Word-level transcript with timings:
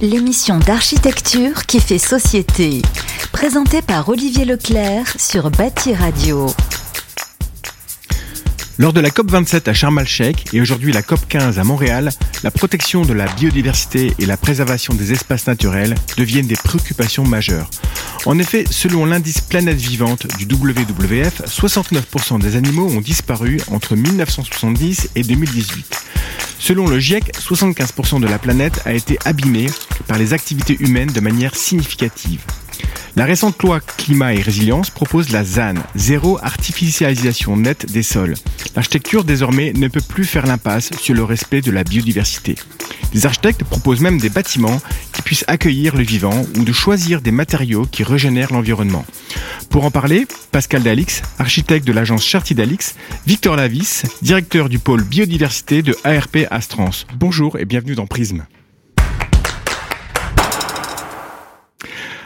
L'émission 0.00 0.60
d'architecture 0.60 1.66
qui 1.66 1.80
fait 1.80 1.98
société. 1.98 2.80
Présentée 3.32 3.82
par 3.82 4.08
Olivier 4.08 4.44
Leclerc 4.44 5.04
sur 5.18 5.50
Bâti 5.50 5.94
Radio. 5.94 6.46
Lors 8.78 8.92
de 8.92 9.00
la 9.00 9.08
COP27 9.08 9.68
à 9.68 9.74
Sharm 9.74 9.98
el-Sheikh 9.98 10.54
et 10.54 10.60
aujourd'hui 10.60 10.92
la 10.92 11.02
COP15 11.02 11.58
à 11.58 11.64
Montréal, 11.64 12.10
la 12.44 12.52
protection 12.52 13.02
de 13.02 13.14
la 13.14 13.26
biodiversité 13.26 14.12
et 14.20 14.26
la 14.26 14.36
préservation 14.36 14.94
des 14.94 15.10
espaces 15.10 15.48
naturels 15.48 15.96
deviennent 16.16 16.46
des 16.46 16.54
préoccupations 16.54 17.24
majeures. 17.24 17.68
En 18.26 18.38
effet, 18.38 18.64
selon 18.70 19.06
l'indice 19.06 19.40
Planète 19.40 19.78
Vivante 19.78 20.28
du 20.38 20.44
WWF, 20.44 21.42
69% 21.46 22.38
des 22.38 22.54
animaux 22.54 22.86
ont 22.86 23.00
disparu 23.00 23.60
entre 23.72 23.96
1970 23.96 25.10
et 25.16 25.24
2018. 25.24 26.06
Selon 26.58 26.88
le 26.88 26.98
GIEC, 26.98 27.32
75% 27.38 28.20
de 28.20 28.26
la 28.26 28.38
planète 28.38 28.80
a 28.84 28.92
été 28.92 29.18
abîmée 29.24 29.66
par 30.06 30.18
les 30.18 30.32
activités 30.32 30.76
humaines 30.80 31.12
de 31.12 31.20
manière 31.20 31.54
significative. 31.54 32.40
La 33.16 33.24
récente 33.24 33.62
loi 33.62 33.80
climat 33.80 34.34
et 34.34 34.42
résilience 34.42 34.90
propose 34.90 35.30
la 35.30 35.42
ZAN, 35.42 35.76
zéro 35.94 36.38
artificialisation 36.42 37.56
nette 37.56 37.90
des 37.90 38.02
sols. 38.02 38.34
L'architecture 38.74 39.24
désormais 39.24 39.72
ne 39.72 39.88
peut 39.88 40.02
plus 40.06 40.24
faire 40.24 40.46
l'impasse 40.46 40.90
sur 41.00 41.14
le 41.14 41.24
respect 41.24 41.62
de 41.62 41.70
la 41.70 41.82
biodiversité. 41.82 42.56
Les 43.14 43.24
architectes 43.24 43.64
proposent 43.64 44.02
même 44.02 44.18
des 44.18 44.28
bâtiments 44.28 44.80
qui 45.26 45.30
puissent 45.30 45.44
accueillir 45.48 45.96
le 45.96 46.04
vivant 46.04 46.44
ou 46.56 46.62
de 46.62 46.72
choisir 46.72 47.20
des 47.20 47.32
matériaux 47.32 47.84
qui 47.90 48.04
régénèrent 48.04 48.52
l'environnement. 48.52 49.04
Pour 49.70 49.84
en 49.84 49.90
parler, 49.90 50.24
Pascal 50.52 50.84
Dalix, 50.84 51.20
architecte 51.40 51.84
de 51.84 51.92
l'agence 51.92 52.24
Charty 52.24 52.54
Dalix, 52.54 52.94
Victor 53.26 53.56
Lavis, 53.56 54.04
directeur 54.22 54.68
du 54.68 54.78
pôle 54.78 55.02
biodiversité 55.02 55.82
de 55.82 55.96
ARP 56.04 56.46
Astrans. 56.52 56.92
Bonjour 57.16 57.58
et 57.58 57.64
bienvenue 57.64 57.96
dans 57.96 58.06
Prisme. 58.06 58.46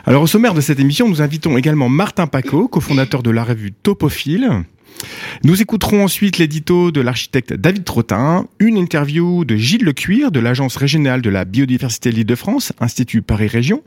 Alors 0.05 0.21
au 0.21 0.27
sommaire 0.27 0.53
de 0.53 0.61
cette 0.61 0.79
émission, 0.79 1.09
nous 1.09 1.23
invitons 1.23 1.57
également 1.57 1.89
Martin 1.89 2.27
Paco, 2.27 2.69
cofondateur 2.69 3.23
de 3.23 3.31
la 3.31 3.45
revue 3.45 3.73
Topophile. 3.73 4.65
Nous 5.45 5.63
écouterons 5.63 6.05
ensuite 6.05 6.39
l'édito 6.39 6.91
de 6.91 7.01
l'architecte 7.01 7.53
David 7.53 7.85
Trottin, 7.85 8.47
une 8.59 8.77
interview 8.77 9.45
de 9.45 9.57
Gilles 9.57 9.85
Lecuir 9.85 10.31
de 10.31 10.41
l'Agence 10.41 10.77
régionale 10.77 11.23
de 11.23 11.31
la 11.31 11.45
biodiversité 11.45 12.11
de 12.11 12.17
l'Île-de-France, 12.17 12.73
Institut 12.81 13.23
Paris 13.23 13.47
Région. 13.47 13.83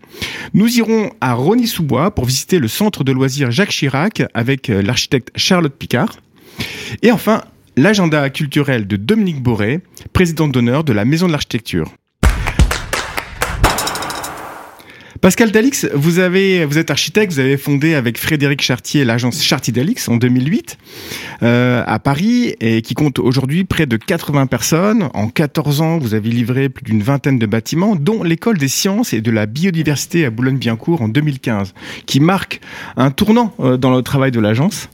Nous 0.53 0.77
irons 0.77 1.11
à 1.21 1.33
Rony-sous-Bois 1.33 2.15
pour 2.15 2.25
visiter 2.25 2.59
le 2.59 2.67
centre 2.67 3.03
de 3.03 3.11
loisirs 3.11 3.51
Jacques 3.51 3.69
Chirac 3.69 4.23
avec 4.33 4.69
euh, 4.69 4.81
l'architecte 4.81 5.29
Charlotte 5.35 5.75
Picard. 5.75 6.17
Et 7.01 7.11
enfin, 7.11 7.43
l'agenda 7.75 8.29
culturel 8.29 8.87
de 8.87 8.95
Dominique 8.95 9.41
Boré, 9.41 9.81
présidente 10.13 10.51
d'honneur 10.51 10.83
de 10.83 10.93
la 10.93 11.05
Maison 11.05 11.27
de 11.27 11.31
l'Architecture. 11.31 11.91
Pascal 15.23 15.51
Dalix, 15.51 15.87
vous, 15.93 16.19
avez, 16.19 16.65
vous 16.65 16.77
êtes 16.77 16.91
architecte, 16.91 17.31
vous 17.31 17.39
avez 17.39 17.55
fondé 17.55 17.93
avec 17.93 18.17
Frédéric 18.17 18.61
Chartier 18.61 19.05
l'agence 19.05 19.41
Chartier 19.41 19.71
Dalix 19.71 20.09
en 20.09 20.17
2008 20.17 20.77
euh, 21.43 21.81
à 21.87 21.97
Paris 21.99 22.55
et 22.59 22.81
qui 22.81 22.93
compte 22.93 23.19
aujourd'hui 23.19 23.63
près 23.63 23.85
de 23.85 23.95
80 23.95 24.47
personnes. 24.47 25.09
En 25.13 25.29
14 25.29 25.79
ans, 25.79 25.97
vous 25.97 26.13
avez 26.13 26.29
livré 26.29 26.67
plus 26.67 26.83
d'une 26.83 27.01
vingtaine 27.01 27.39
de 27.39 27.45
bâtiments, 27.45 27.95
dont 27.95 28.21
l'école 28.21 28.57
des 28.57 28.67
sciences 28.67 29.13
et 29.13 29.21
de 29.21 29.31
la 29.31 29.45
biodiversité 29.45 30.25
à 30.25 30.29
Boulogne-Billancourt 30.29 31.01
en 31.01 31.07
2015, 31.07 31.73
qui 32.05 32.19
marque 32.19 32.59
un 32.97 33.09
tournant 33.09 33.55
euh, 33.61 33.77
dans 33.77 33.95
le 33.95 34.01
travail 34.01 34.31
de 34.31 34.41
l'agence. 34.41 34.89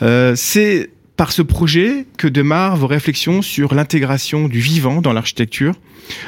Euh, 0.00 0.32
c'est 0.36 0.88
par 1.16 1.32
ce 1.32 1.42
projet 1.42 2.06
que 2.18 2.28
démarrent 2.28 2.76
vos 2.76 2.86
réflexions 2.86 3.42
sur 3.42 3.74
l'intégration 3.74 4.48
du 4.48 4.60
vivant 4.60 5.00
dans 5.00 5.12
l'architecture. 5.12 5.74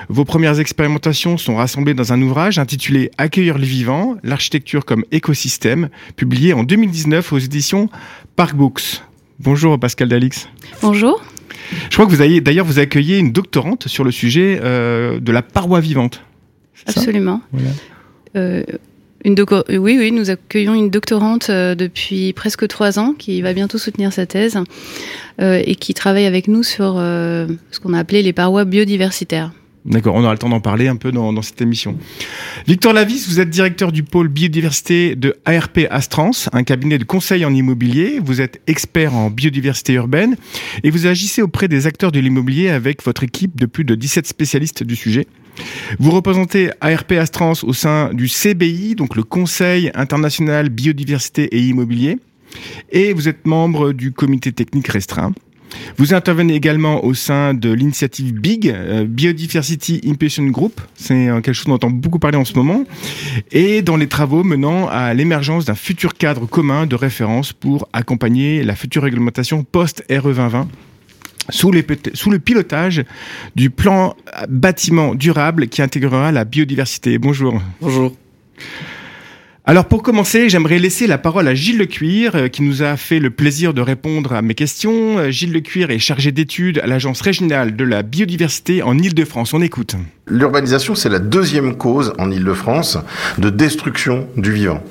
Vos 0.09 0.25
premières 0.25 0.59
expérimentations 0.59 1.37
sont 1.37 1.57
rassemblées 1.57 1.95
dans 1.95 2.13
un 2.13 2.21
ouvrage 2.21 2.59
intitulé 2.59 3.11
Accueillir 3.19 3.59
le 3.59 3.65
vivant, 3.65 4.17
l'architecture 4.23 4.85
comme 4.85 5.05
écosystème, 5.13 5.89
publié 6.17 6.53
en 6.53 6.65
2019 6.65 7.33
aux 7.33 7.39
éditions 7.39 7.89
Park 8.35 8.57
Books. 8.57 9.03
Bonjour 9.39 9.79
Pascal 9.79 10.09
Dalix. 10.09 10.49
Bonjour. 10.83 11.23
Je 11.91 11.95
crois 11.95 12.07
que 12.07 12.11
vous 12.11 12.23
avez 12.23 12.41
d'ailleurs 12.41 12.65
vous 12.65 12.79
accueilli 12.79 13.19
une 13.19 13.33
doctorante 13.33 13.89
sur 13.89 14.05
le 14.05 14.11
sujet 14.11 14.59
euh, 14.63 15.21
de 15.21 15.33
la 15.33 15.43
paroi 15.43 15.81
vivante. 15.81 16.23
Absolument. 16.87 17.43
Euh, 18.37 18.63
une 19.25 19.35
oui, 19.69 19.99
oui, 19.99 20.13
nous 20.13 20.31
accueillons 20.31 20.75
une 20.75 20.91
doctorante 20.91 21.51
euh, 21.51 21.75
depuis 21.75 22.33
presque 22.33 22.69
trois 22.69 22.99
ans 22.99 23.15
qui 23.19 23.43
va 23.43 23.53
bientôt 23.53 23.79
soutenir 23.79 24.13
sa 24.13 24.27
thèse 24.27 24.59
euh, 25.41 25.61
et 25.65 25.75
qui 25.75 25.93
travaille 25.93 26.27
avec 26.27 26.47
nous 26.47 26.63
sur 26.63 26.97
euh, 26.99 27.49
ce 27.71 27.81
qu'on 27.81 27.95
a 27.95 27.99
appelé 27.99 28.23
les 28.23 28.33
parois 28.33 28.65
biodiversitaires. 28.65 29.51
D'accord, 29.85 30.15
on 30.15 30.23
aura 30.23 30.33
le 30.33 30.39
temps 30.39 30.51
d'en 30.51 30.61
parler 30.61 30.87
un 30.87 30.97
peu 30.97 31.13
dans, 31.13 31.33
dans, 31.33 31.41
cette 31.41 31.63
émission. 31.63 31.97
Victor 32.67 32.93
Lavis, 32.93 33.27
vous 33.29 33.41
êtes 33.41 33.49
directeur 33.49 33.91
du 33.91 34.03
pôle 34.03 34.29
biodiversité 34.29 35.15
de 35.15 35.37
ARP 35.47 35.81
Astrans, 35.91 36.31
un 36.53 36.63
cabinet 36.63 36.99
de 36.99 37.05
conseil 37.05 37.45
en 37.45 37.55
immobilier. 37.55 38.21
Vous 38.23 38.41
êtes 38.41 38.61
expert 38.67 39.15
en 39.15 39.31
biodiversité 39.31 39.95
urbaine 39.95 40.37
et 40.85 40.91
vous 40.91 41.07
agissez 41.07 41.43
auprès 41.43 41.69
des 41.69 41.87
acteurs 41.87 42.13
de 42.13 42.21
l'immobilier 42.21 42.69
avec 42.69 43.03
votre 43.03 43.23
équipe 43.23 43.59
de 43.59 43.67
plus 43.67 43.85
de 43.85 43.95
17 43.95 44.27
spécialistes 44.27 44.83
du 44.83 44.95
sujet. 44.95 45.27
Vous 45.99 46.11
représentez 46.11 46.71
ARP 46.81 47.13
Astrans 47.13 47.55
au 47.63 47.73
sein 47.73 48.13
du 48.13 48.29
CBI, 48.29 48.95
donc 48.95 49.17
le 49.17 49.23
Conseil 49.23 49.91
international 49.95 50.69
biodiversité 50.69 51.45
et 51.45 51.61
immobilier, 51.61 52.19
et 52.91 53.13
vous 53.13 53.29
êtes 53.29 53.47
membre 53.47 53.93
du 53.93 54.13
comité 54.13 54.53
technique 54.53 54.89
restreint. 54.89 55.33
Vous 55.97 56.15
intervenez 56.15 56.55
également 56.55 57.05
au 57.05 57.15
sein 57.15 57.55
de 57.55 57.71
l'initiative 57.71 58.33
BIG, 58.33 58.69
euh, 58.71 59.05
Biodiversity 59.05 60.01
Impulsion 60.07 60.45
Group. 60.47 60.81
C'est 60.95 61.29
euh, 61.29 61.41
quelque 61.41 61.55
chose 61.55 61.67
dont 61.67 61.73
on 61.73 61.77
entend 61.77 61.91
beaucoup 61.91 62.19
parler 62.19 62.39
en 62.39 62.45
ce 62.45 62.55
moment. 62.55 62.85
Et 63.53 63.83
dans 63.83 63.97
les 63.97 64.07
travaux 64.07 64.45
menant 64.45 64.89
à 64.89 65.13
l'émergence 65.15 65.65
d'un 65.65 65.75
futur 65.75 66.15
cadre 66.15 66.47
commun 66.47 66.87
de 66.87 66.95
référence 66.95 67.53
pour 67.53 67.89
accompagner 67.93 68.63
la 68.63 68.75
future 68.75 69.03
réglementation 69.03 69.65
post-RE 69.65 70.33
2020 70.33 70.69
sous, 71.49 71.73
sous, 72.15 72.31
le 72.31 72.39
pilotage 72.39 73.05
du 73.57 73.71
plan 73.71 74.17
bâtiment 74.49 75.15
durable 75.15 75.69
qui 75.69 75.83
intégrera 75.83 76.33
la 76.33 76.45
biodiversité. 76.45 77.19
Bonjour. 77.19 77.61
Bonjour. 77.81 78.13
Alors 79.69 79.85
pour 79.85 80.03
commencer, 80.03 80.49
j'aimerais 80.49 80.79
laisser 80.79 81.07
la 81.07 81.19
parole 81.19 81.47
à 81.47 81.55
Gilles 81.55 81.77
Lecuir, 81.77 82.35
euh, 82.35 82.49
qui 82.49 82.63
nous 82.63 82.83
a 82.83 82.97
fait 82.97 83.19
le 83.19 83.29
plaisir 83.29 83.75
de 83.75 83.83
répondre 83.83 84.33
à 84.33 84.41
mes 84.41 84.55
questions. 84.55 85.19
Euh, 85.19 85.31
Gilles 85.31 85.53
Lecuir 85.53 85.91
est 85.91 85.99
chargé 85.99 86.33
d'études 86.33 86.79
à 86.79 86.87
l'Agence 86.87 87.21
régionale 87.21 87.77
de 87.77 87.85
la 87.85 88.03
biodiversité 88.03 88.83
en 88.83 88.97
Ile-de-France. 88.97 89.53
On 89.53 89.61
écoute. 89.61 89.95
L'urbanisation, 90.27 90.95
c'est 90.95 91.11
la 91.11 91.19
deuxième 91.19 91.77
cause 91.77 92.15
en 92.19 92.31
Ile-de-France 92.31 92.97
de 93.37 93.51
destruction 93.51 94.27
du 94.39 94.53
vivant. 94.53 94.83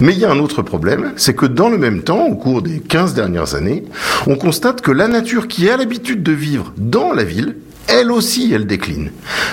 Mais 0.00 0.12
il 0.12 0.18
y 0.18 0.24
a 0.24 0.30
un 0.30 0.38
autre 0.38 0.62
problème, 0.62 1.12
c'est 1.16 1.34
que 1.34 1.46
dans 1.46 1.68
le 1.68 1.78
même 1.78 2.02
temps, 2.02 2.26
au 2.26 2.36
cours 2.36 2.62
des 2.62 2.80
15 2.80 3.14
dernières 3.14 3.54
années, 3.54 3.84
on 4.26 4.36
constate 4.36 4.80
que 4.80 4.90
la 4.90 5.08
nature 5.08 5.48
qui 5.48 5.68
a 5.68 5.76
l'habitude 5.76 6.22
de 6.22 6.32
vivre 6.32 6.72
dans 6.76 7.12
la 7.12 7.24
ville, 7.24 7.56
elle 7.88 8.10
aussi, 8.10 8.52
elle 8.52 8.66
décline. 8.66 9.10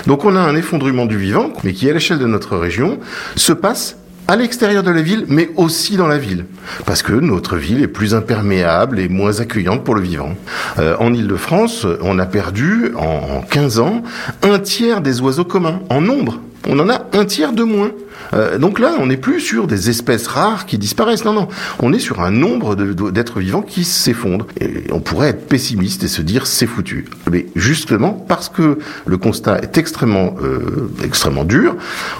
Donc 0.07 0.25
on 0.25 0.35
a 0.35 0.39
un 0.39 0.55
effondrement 0.55 1.05
du 1.05 1.17
vivant, 1.17 1.51
mais 1.63 1.73
qui, 1.73 1.89
à 1.89 1.93
l'échelle 1.93 2.19
de 2.19 2.25
notre 2.25 2.57
région, 2.57 2.99
se 3.35 3.53
passe 3.53 3.97
à 4.27 4.35
l'extérieur 4.35 4.83
de 4.83 4.91
la 4.91 5.01
ville, 5.01 5.25
mais 5.27 5.49
aussi 5.57 5.97
dans 5.97 6.07
la 6.07 6.17
ville. 6.17 6.45
Parce 6.85 7.03
que 7.03 7.13
notre 7.13 7.57
ville 7.57 7.83
est 7.83 7.87
plus 7.87 8.15
imperméable 8.15 8.99
et 8.99 9.09
moins 9.09 9.41
accueillante 9.41 9.83
pour 9.83 9.95
le 9.95 10.01
vivant. 10.01 10.35
Euh, 10.79 10.95
en 10.99 11.13
Ile-de-France, 11.13 11.85
on 12.01 12.19
a 12.19 12.25
perdu, 12.25 12.93
en 12.97 13.41
15 13.41 13.79
ans, 13.79 14.03
un 14.41 14.59
tiers 14.59 15.01
des 15.01 15.21
oiseaux 15.21 15.45
communs, 15.45 15.81
en 15.89 16.01
nombre. 16.01 16.39
On 16.67 16.79
en 16.79 16.89
a 16.89 17.05
un 17.11 17.25
tiers 17.25 17.51
de 17.51 17.63
moins. 17.63 17.91
Euh, 18.33 18.57
donc 18.57 18.79
là, 18.79 18.93
on 18.99 19.07
n'est 19.07 19.17
plus 19.17 19.39
sur 19.39 19.67
des 19.67 19.89
espèces 19.89 20.27
rares 20.27 20.65
qui 20.65 20.77
disparaissent. 20.77 21.25
Non, 21.25 21.33
non. 21.33 21.47
On 21.79 21.93
est 21.93 21.99
sur 21.99 22.21
un 22.21 22.31
nombre 22.31 22.75
d'êtres 22.75 23.39
vivants 23.39 23.61
qui 23.61 23.83
s'effondrent. 23.83 24.47
Et 24.59 24.85
on 24.91 24.99
pourrait 24.99 25.29
être 25.29 25.47
pessimiste 25.47 26.03
et 26.03 26.07
se 26.07 26.21
dire 26.21 26.47
c'est 26.47 26.67
foutu. 26.67 27.05
Mais 27.31 27.47
justement, 27.55 28.11
parce 28.11 28.49
que 28.49 28.79
le 29.05 29.17
constat 29.17 29.59
est 29.59 29.77
extrêmement, 29.77 30.35
euh, 30.41 30.89
extrêmement 31.03 31.43
dur, 31.43 31.75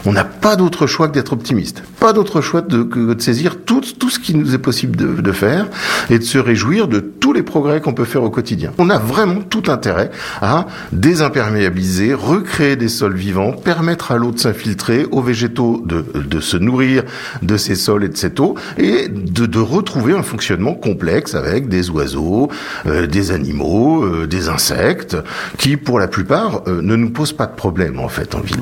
on 0.05 0.13
n'a 0.13 0.23
pas 0.23 0.55
d'autre 0.55 0.87
choix 0.87 1.07
que 1.07 1.13
d'être 1.13 1.33
optimiste. 1.33 1.83
Pas 1.99 2.13
d'autre 2.13 2.41
choix 2.41 2.61
que 2.61 3.13
de 3.13 3.21
saisir 3.21 3.57
tout, 3.63 3.81
tout 3.99 4.09
ce 4.09 4.19
qui 4.19 4.35
nous 4.35 4.53
est 4.55 4.59
possible 4.59 4.95
de 5.21 5.31
faire 5.31 5.67
et 6.09 6.19
de 6.19 6.23
se 6.23 6.37
réjouir 6.37 6.87
de 6.87 6.99
tous 6.99 7.33
les 7.33 7.43
progrès 7.43 7.81
qu'on 7.81 7.93
peut 7.93 8.05
faire 8.05 8.23
au 8.23 8.29
quotidien. 8.29 8.71
On 8.77 8.89
a 8.89 8.97
vraiment 8.97 9.41
tout 9.41 9.63
intérêt 9.67 10.11
à 10.41 10.67
désimperméabiliser, 10.91 12.13
recréer 12.13 12.75
des 12.75 12.89
sols 12.89 13.15
vivants, 13.15 13.51
permettre 13.51 14.11
à 14.11 14.17
l'eau 14.17 14.31
de 14.31 14.39
s'infiltrer, 14.39 15.05
aux 15.11 15.21
végétaux 15.21 15.82
de 15.85 16.03
de, 16.33 16.39
se 16.39 16.57
nourrir 16.57 17.03
de 17.41 17.57
ces 17.57 17.75
sols 17.75 18.03
et 18.03 18.09
de 18.09 18.17
cette 18.17 18.39
eau, 18.39 18.55
et 18.77 19.07
de, 19.07 19.45
de 19.45 19.59
retrouver 19.59 20.13
un 20.13 20.23
fonctionnement 20.23 20.73
complexe 20.73 21.35
avec 21.35 21.67
des 21.67 21.89
oiseaux, 21.89 22.49
euh, 22.85 23.07
des 23.07 23.31
animaux, 23.31 24.03
euh, 24.03 24.27
des 24.27 24.49
insectes, 24.49 25.17
qui 25.57 25.77
pour 25.77 25.99
la 25.99 26.07
plupart 26.07 26.63
euh, 26.67 26.81
ne 26.81 26.95
nous 26.95 27.09
posent 27.09 27.33
pas 27.33 27.45
de 27.45 27.55
problème 27.55 27.99
en 27.99 28.09
fait 28.09 28.35
en 28.35 28.41
ville. 28.41 28.59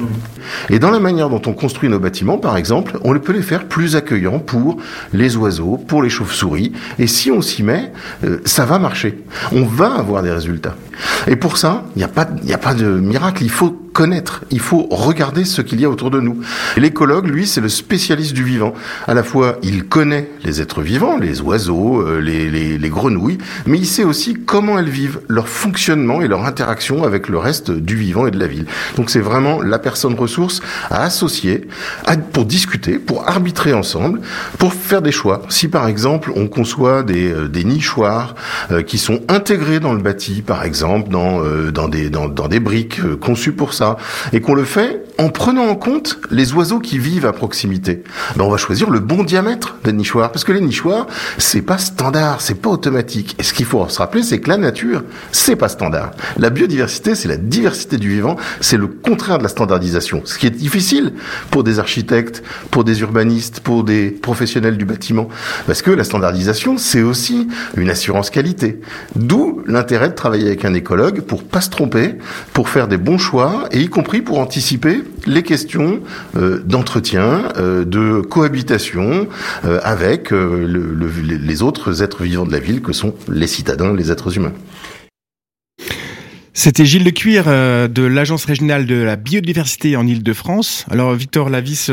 Et 0.70 0.80
dans 0.80 0.92
la 0.92 1.00
manière 1.00 1.30
dont 1.30 1.42
on 1.46 1.54
construit 1.54 1.90
nos 1.90 2.00
bâtiments, 2.00 2.38
par 2.38 2.58
exemple, 2.58 2.98
on 3.04 3.18
peut 3.20 3.34
les 3.34 3.42
faire 3.42 3.66
plus 3.66 3.96
accueillants 3.96 4.40
pour 4.40 4.78
les 5.14 5.38
oiseaux, 5.38 5.78
pour 5.78 6.02
les 6.02 6.10
chauves-souris, 6.10 6.72
et 6.98 7.08
si 7.08 7.30
on 7.30 7.42
s'y 7.42 7.62
met, 7.62 7.92
ça 8.46 8.66
va 8.66 8.80
marcher. 8.80 9.20
On 9.52 9.64
va 9.64 9.94
avoir 9.94 10.24
des 10.24 10.32
résultats. 10.32 10.76
Et 11.28 11.36
pour 11.36 11.58
ça, 11.58 11.84
il 11.96 12.00
n'y 12.00 12.04
a 12.04 12.08
pas, 12.08 12.28
il 12.44 12.54
a 12.54 12.58
pas 12.58 12.74
de 12.74 12.86
miracle. 12.86 13.44
Il 13.44 13.50
faut 13.50 13.78
connaître, 13.94 14.46
il 14.52 14.60
faut 14.60 14.88
regarder 14.90 15.46
ce 15.46 15.62
qu'il 15.62 15.82
y 15.82 15.86
a 15.86 15.90
autour 15.90 16.12
de 16.12 16.20
nous. 16.20 16.40
l'écologue, 16.78 17.28
lui, 17.28 17.46
c'est 17.46 17.62
le 17.62 17.70
spécialiste 17.70 18.34
du 18.34 18.44
vivant. 18.44 18.74
À 19.08 19.14
la 19.14 19.24
fois, 19.24 19.58
il 19.64 19.86
connaît 19.86 20.30
les 20.44 20.62
êtres 20.62 20.82
vivants, 20.82 21.18
les 21.18 21.42
oiseaux, 21.42 22.02
euh, 22.02 22.20
les, 22.20 22.50
les, 22.50 22.78
les 22.78 22.90
grenouilles, 22.90 23.38
mais 23.66 23.78
il 23.78 23.86
sait 23.86 24.04
aussi 24.04 24.36
comment 24.46 24.80
elles 24.80 24.90
vivent, 24.90 25.20
leur 25.28 25.48
fonctionnement 25.48 26.22
et 26.22 26.28
leur 26.28 26.46
interaction 26.46 27.04
avec 27.04 27.28
le 27.28 27.38
reste 27.38 27.72
du 27.72 27.96
vivant 27.96 28.28
et 28.28 28.32
de 28.32 28.40
la 28.40 28.48
ville. 28.48 28.66
Donc 28.96 29.10
c'est 29.10 29.20
vraiment 29.20 29.62
la 29.62 29.80
personne 29.80 30.14
ressource 30.14 30.62
à 30.90 31.04
associer 31.04 31.68
pour 32.32 32.46
discuter, 32.46 32.98
pour 32.98 33.28
arbitrer 33.28 33.74
ensemble, 33.74 34.22
pour 34.58 34.74
faire 34.74 35.02
des 35.02 35.12
choix. 35.12 35.42
Si 35.50 35.68
par 35.68 35.88
exemple 35.88 36.32
on 36.36 36.48
conçoit 36.48 37.04
des, 37.04 37.32
euh, 37.32 37.48
des 37.48 37.64
nichoirs 37.64 38.36
euh, 38.72 38.82
qui 38.84 38.98
sont 38.98 39.22
intégrés 39.28 39.80
dans 39.80 39.94
le 39.94 40.02
bâti, 40.02 40.42
par 40.42 40.64
exemple 40.64 40.91
dans, 41.00 41.42
dans, 41.72 41.88
des, 42.48 42.60
briques 42.60 43.02
conçues 43.20 43.54
pour 43.54 43.74
ça, 43.74 43.98
et 44.34 44.42
qu'on 44.42 44.54
le 44.54 44.64
fait 44.64 45.04
en 45.18 45.30
prenant 45.30 45.68
en 45.68 45.76
compte 45.76 46.20
les 46.32 46.54
oiseaux 46.54 46.80
qui 46.80 46.98
vivent 46.98 47.26
à 47.26 47.34
proximité, 47.34 48.04
ben 48.36 48.46
on 48.46 48.50
va 48.50 48.58
choisir 48.58 48.90
le 48.90 49.00
bon 49.00 49.24
diamètre 49.24 49.78
des 49.84 49.94
nichoirs, 49.94 50.32
parce 50.32 50.44
que 50.44 50.52
les 50.52 50.62
nichoirs, 50.62 51.08
c'est 51.38 51.62
pas 51.62 51.78
standard, 51.78 52.42
c'est 52.42 52.56
pas 52.56 52.70
automatique. 52.70 53.36
Et 53.40 53.44
ce 53.44 53.54
qu'il 53.54 53.66
faut 53.66 53.88
se 53.88 54.00
rappeler, 54.00 54.24
c'est 54.24 54.40
que 54.40 54.50
la 54.50 54.58
nature, 54.58 55.04
c'est 55.32 55.56
pas 55.56 55.70
standard. 55.70 56.12
La 56.38 56.50
biodiversité, 56.50 57.16
c'est 57.16 57.28
la 57.28 57.38
diversité 57.38 57.98
du 57.98 58.10
vivant, 58.10 58.36
c'est 58.60 58.78
le 58.78 58.88
contraire 58.88 59.38
de 59.38 59.44
la 59.44 59.50
standardisation. 59.50 60.22
Ce 60.26 60.38
qui 60.38 60.48
est 60.48 60.52
difficile 60.52 61.14
pour 61.50 61.64
des 61.64 61.80
architectes, 61.80 62.44
pour 62.70 62.84
des 62.84 63.02
urbanistes, 63.02 63.60
pour 63.60 63.84
des 63.84 64.12
professionnels 64.12 64.78
du 64.78 64.86
bâtiment, 64.86 65.28
parce 65.68 65.82
que 65.82 65.92
la 65.92 66.04
standardisation, 66.04 66.78
c'est 66.78 67.02
aussi 67.02 67.48
une 67.78 67.90
assurance 67.90 68.30
qualité. 68.30 68.80
D'où 69.16 69.62
l'intérêt 69.66 70.10
de 70.10 70.16
travailler 70.16 70.48
avec 70.48 70.66
un 70.66 70.74
écologue 70.82 71.22
pour 71.22 71.44
pas 71.44 71.62
se 71.62 71.70
tromper, 71.70 72.16
pour 72.54 72.68
faire 72.70 72.88
des 72.88 72.98
bons 72.98 73.18
choix, 73.18 73.68
et 73.72 73.80
y 73.80 73.88
compris 73.88 74.22
pour 74.22 74.40
anticiper 74.40 75.04
les 75.26 75.44
questions 75.44 76.02
euh, 76.36 76.62
d'entretien, 76.66 77.44
euh, 77.58 77.86
de 77.86 78.22
cohabitation 78.22 79.28
euh, 79.66 79.80
avec 79.84 80.32
les 80.32 81.62
autres 81.62 82.04
êtres 82.04 82.24
vivants 82.24 82.46
de 82.46 82.52
la 82.52 82.60
ville 82.60 82.82
que 82.82 82.94
sont 82.94 83.14
les 83.30 83.48
citadins, 83.48 83.94
les 83.94 84.12
êtres 84.12 84.36
humains. 84.38 84.54
C'était 86.54 86.86
Gilles 86.86 87.06
Le 87.06 87.12
Cuir 87.12 87.46
de 87.46 88.04
l'Agence 88.04 88.44
régionale 88.44 88.86
de 88.86 88.96
la 88.96 89.16
biodiversité 89.16 89.96
en 89.96 90.06
Ile-de-France. 90.06 90.86
Alors 90.92 91.14
Victor 91.14 91.50
Lavis, 91.50 91.90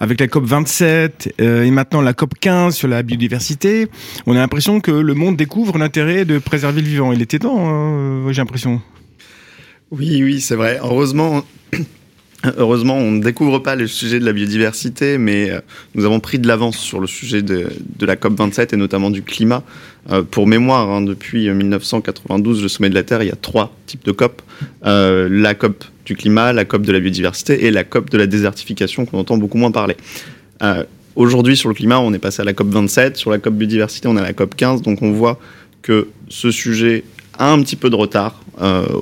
avec 0.00 0.18
la 0.18 0.26
COP 0.26 0.44
27 0.44 1.34
et 1.38 1.70
maintenant 1.70 2.00
la 2.00 2.12
COP 2.12 2.34
15 2.40 2.74
sur 2.74 2.88
la 2.88 3.04
biodiversité, 3.04 3.86
on 4.26 4.32
a 4.32 4.40
l'impression 4.40 4.80
que 4.80 4.90
le 4.90 5.14
monde 5.14 5.36
découvre 5.36 5.78
l'intérêt 5.78 6.24
de 6.24 6.38
préserver 6.38 6.82
le 6.82 6.88
vivant. 6.88 7.12
Il 7.12 7.22
était 7.22 7.38
temps, 7.38 7.58
hein, 7.60 8.32
j'ai 8.32 8.42
l'impression. 8.42 8.82
Oui, 9.92 10.20
oui, 10.22 10.40
c'est 10.40 10.56
vrai. 10.56 10.80
Heureusement, 10.82 11.44
Heureusement, 12.56 12.96
on 12.96 13.12
ne 13.12 13.22
découvre 13.22 13.58
pas 13.58 13.74
le 13.74 13.86
sujet 13.86 14.20
de 14.20 14.24
la 14.24 14.32
biodiversité, 14.32 15.18
mais 15.18 15.50
euh, 15.50 15.60
nous 15.94 16.04
avons 16.04 16.20
pris 16.20 16.38
de 16.38 16.46
l'avance 16.46 16.78
sur 16.78 17.00
le 17.00 17.06
sujet 17.06 17.42
de, 17.42 17.68
la 18.00 18.16
COP27 18.16 18.74
et 18.74 18.76
notamment 18.76 19.10
du 19.10 19.22
climat. 19.22 19.62
Euh, 20.10 20.22
pour 20.22 20.46
mémoire, 20.46 20.88
hein, 20.88 21.02
depuis 21.02 21.50
1992, 21.50 22.62
le 22.62 22.68
sommet 22.68 22.90
de 22.90 22.94
la 22.94 23.02
Terre, 23.02 23.22
il 23.22 23.28
y 23.28 23.32
a 23.32 23.36
trois 23.36 23.74
types 23.86 24.04
de 24.04 24.12
COP. 24.12 24.42
Euh, 24.84 25.28
la 25.30 25.54
COP 25.54 25.84
du 26.04 26.14
climat, 26.14 26.52
la 26.52 26.64
COP 26.64 26.82
de 26.82 26.92
la 26.92 27.00
biodiversité 27.00 27.66
et 27.66 27.70
la 27.70 27.84
COP 27.84 28.10
de 28.10 28.18
la 28.18 28.26
désertification 28.26 29.06
qu'on 29.06 29.18
entend 29.18 29.36
beaucoup 29.36 29.58
moins 29.58 29.72
parler. 29.72 29.96
Aujourd'hui, 31.16 31.56
sur 31.56 31.68
le 31.68 31.74
climat, 31.74 31.98
on 31.98 32.12
est 32.12 32.18
passé 32.18 32.42
à 32.42 32.44
la 32.44 32.52
COP 32.52 32.68
27. 32.68 33.16
Sur 33.16 33.30
la 33.30 33.38
COP 33.38 33.54
biodiversité, 33.54 34.06
on 34.06 34.16
est 34.16 34.20
à 34.20 34.24
la 34.24 34.32
COP 34.32 34.54
15. 34.54 34.82
Donc 34.82 35.02
on 35.02 35.12
voit 35.12 35.40
que 35.82 36.08
ce 36.28 36.50
sujet 36.50 37.04
a 37.38 37.50
un 37.50 37.60
petit 37.62 37.76
peu 37.76 37.90
de 37.90 37.96
retard 37.96 38.40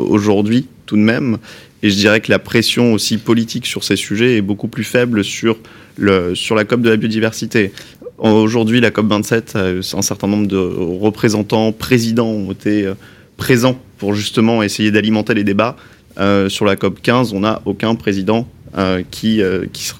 aujourd'hui 0.09 0.67
tout 0.87 0.97
de 0.97 1.03
même. 1.03 1.39
Et 1.85 1.91
je 1.91 1.97
dirais 1.97 2.23
que 2.23 2.33
la 2.33 2.39
pression 2.39 2.95
aussi 2.95 3.19
politique 3.19 3.67
sur 3.67 3.85
ces 3.85 3.97
sujets 3.97 4.39
est 4.39 4.41
beaucoup 4.41 4.69
plus 4.69 4.85
faible 4.85 5.23
sur, 5.23 5.59
le, 5.99 6.35
sur 6.35 6.55
la 6.55 6.65
COP 6.65 6.81
de 6.81 6.89
la 6.89 6.97
biodiversité. 6.97 7.73
Aujourd'hui, 8.17 8.81
la 8.81 8.91
COP 8.91 9.07
27, 9.07 9.57
un 9.57 10.03
certain 10.03 10.27
nombre 10.27 10.47
de 10.47 10.57
représentants, 10.57 11.73
présidents 11.73 12.29
ont 12.29 12.53
été 12.53 12.87
euh, 12.87 12.95
présents 13.37 13.79
pour 13.99 14.15
justement 14.15 14.63
essayer 14.63 14.93
d'alimenter 14.93 15.35
les 15.35 15.45
débats. 15.45 15.77
Euh, 16.17 16.49
sur 16.49 16.65
la 16.65 16.75
COP 16.77 17.03
15, 17.03 17.35
on 17.35 17.41
n'a 17.41 17.61
aucun 17.67 17.95
président 17.97 18.49
euh, 18.79 19.03
qui, 19.11 19.43
qui, 19.75 19.93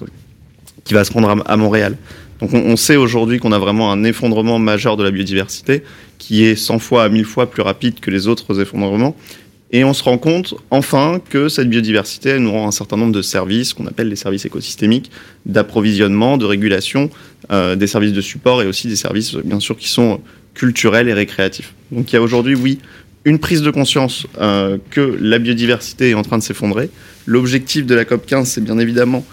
qui, 0.85 0.93
va 0.95 1.03
se 1.03 1.13
rendre 1.13 1.43
à, 1.45 1.55
Montréal. 1.55 1.97
Donc 2.39 2.51
on, 2.55 2.61
on 2.61 2.77
sait 2.77 2.95
aujourd'hui 2.95 3.37
qu'on 3.37 3.51
a 3.51 3.59
vraiment 3.59 3.91
un 3.91 4.03
effondrement 4.03 4.57
majeur 4.57 4.97
de 4.97 5.03
la 5.03 5.11
biodiversité 5.11 5.83
qui 6.17 6.45
est 6.45 6.55
100 6.55 6.79
fois 6.79 7.03
à 7.03 7.09
1000 7.09 7.25
fois 7.25 7.51
plus 7.51 7.61
rapide 7.61 7.99
que 7.99 8.09
les 8.09 8.27
autres 8.27 8.59
effondrements 8.59 9.15
et 9.71 9.83
on 9.83 9.93
se 9.93 10.03
rend 10.03 10.17
compte, 10.17 10.53
enfin, 10.69 11.19
que 11.29 11.49
cette 11.49 11.69
biodiversité, 11.69 12.37
nous 12.39 12.51
rend 12.51 12.67
un 12.67 12.71
certain 12.71 12.97
nombre 12.97 13.13
de 13.13 13.21
services, 13.21 13.73
qu'on 13.73 13.87
appelle 13.87 14.09
les 14.09 14.15
services 14.15 14.45
écosystémiques, 14.45 15.09
d'approvisionnement, 15.45 16.37
de 16.37 16.45
régulation, 16.45 17.09
euh, 17.51 17.75
des 17.75 17.87
services 17.87 18.13
de 18.13 18.21
support 18.21 18.61
et 18.61 18.67
aussi 18.67 18.87
des 18.87 18.95
services, 18.95 19.35
bien 19.35 19.59
sûr, 19.59 19.75
qui 19.75 19.89
sont 19.89 20.21
culturels 20.53 21.09
et 21.09 21.13
récréatifs. 21.13 21.73
Donc 21.91 22.11
il 22.11 22.15
y 22.15 22.17
a 22.17 22.21
aujourd'hui, 22.21 22.55
oui, 22.55 22.79
une 23.25 23.39
prise 23.39 23.63
de 23.63 23.71
conscience 23.71 24.27
euh, 24.39 24.77
que 24.91 25.17
la 25.19 25.39
biodiversité 25.39 26.11
est 26.11 26.13
en 26.13 26.21
train 26.21 26.37
de 26.37 26.43
s'effondrer. 26.43 26.91
L'objectif 27.25 27.87
de 27.87 27.95
la 27.95 28.05
COP 28.05 28.27
15, 28.27 28.47
c'est 28.47 28.63
bien 28.63 28.77
évidemment, 28.77 29.25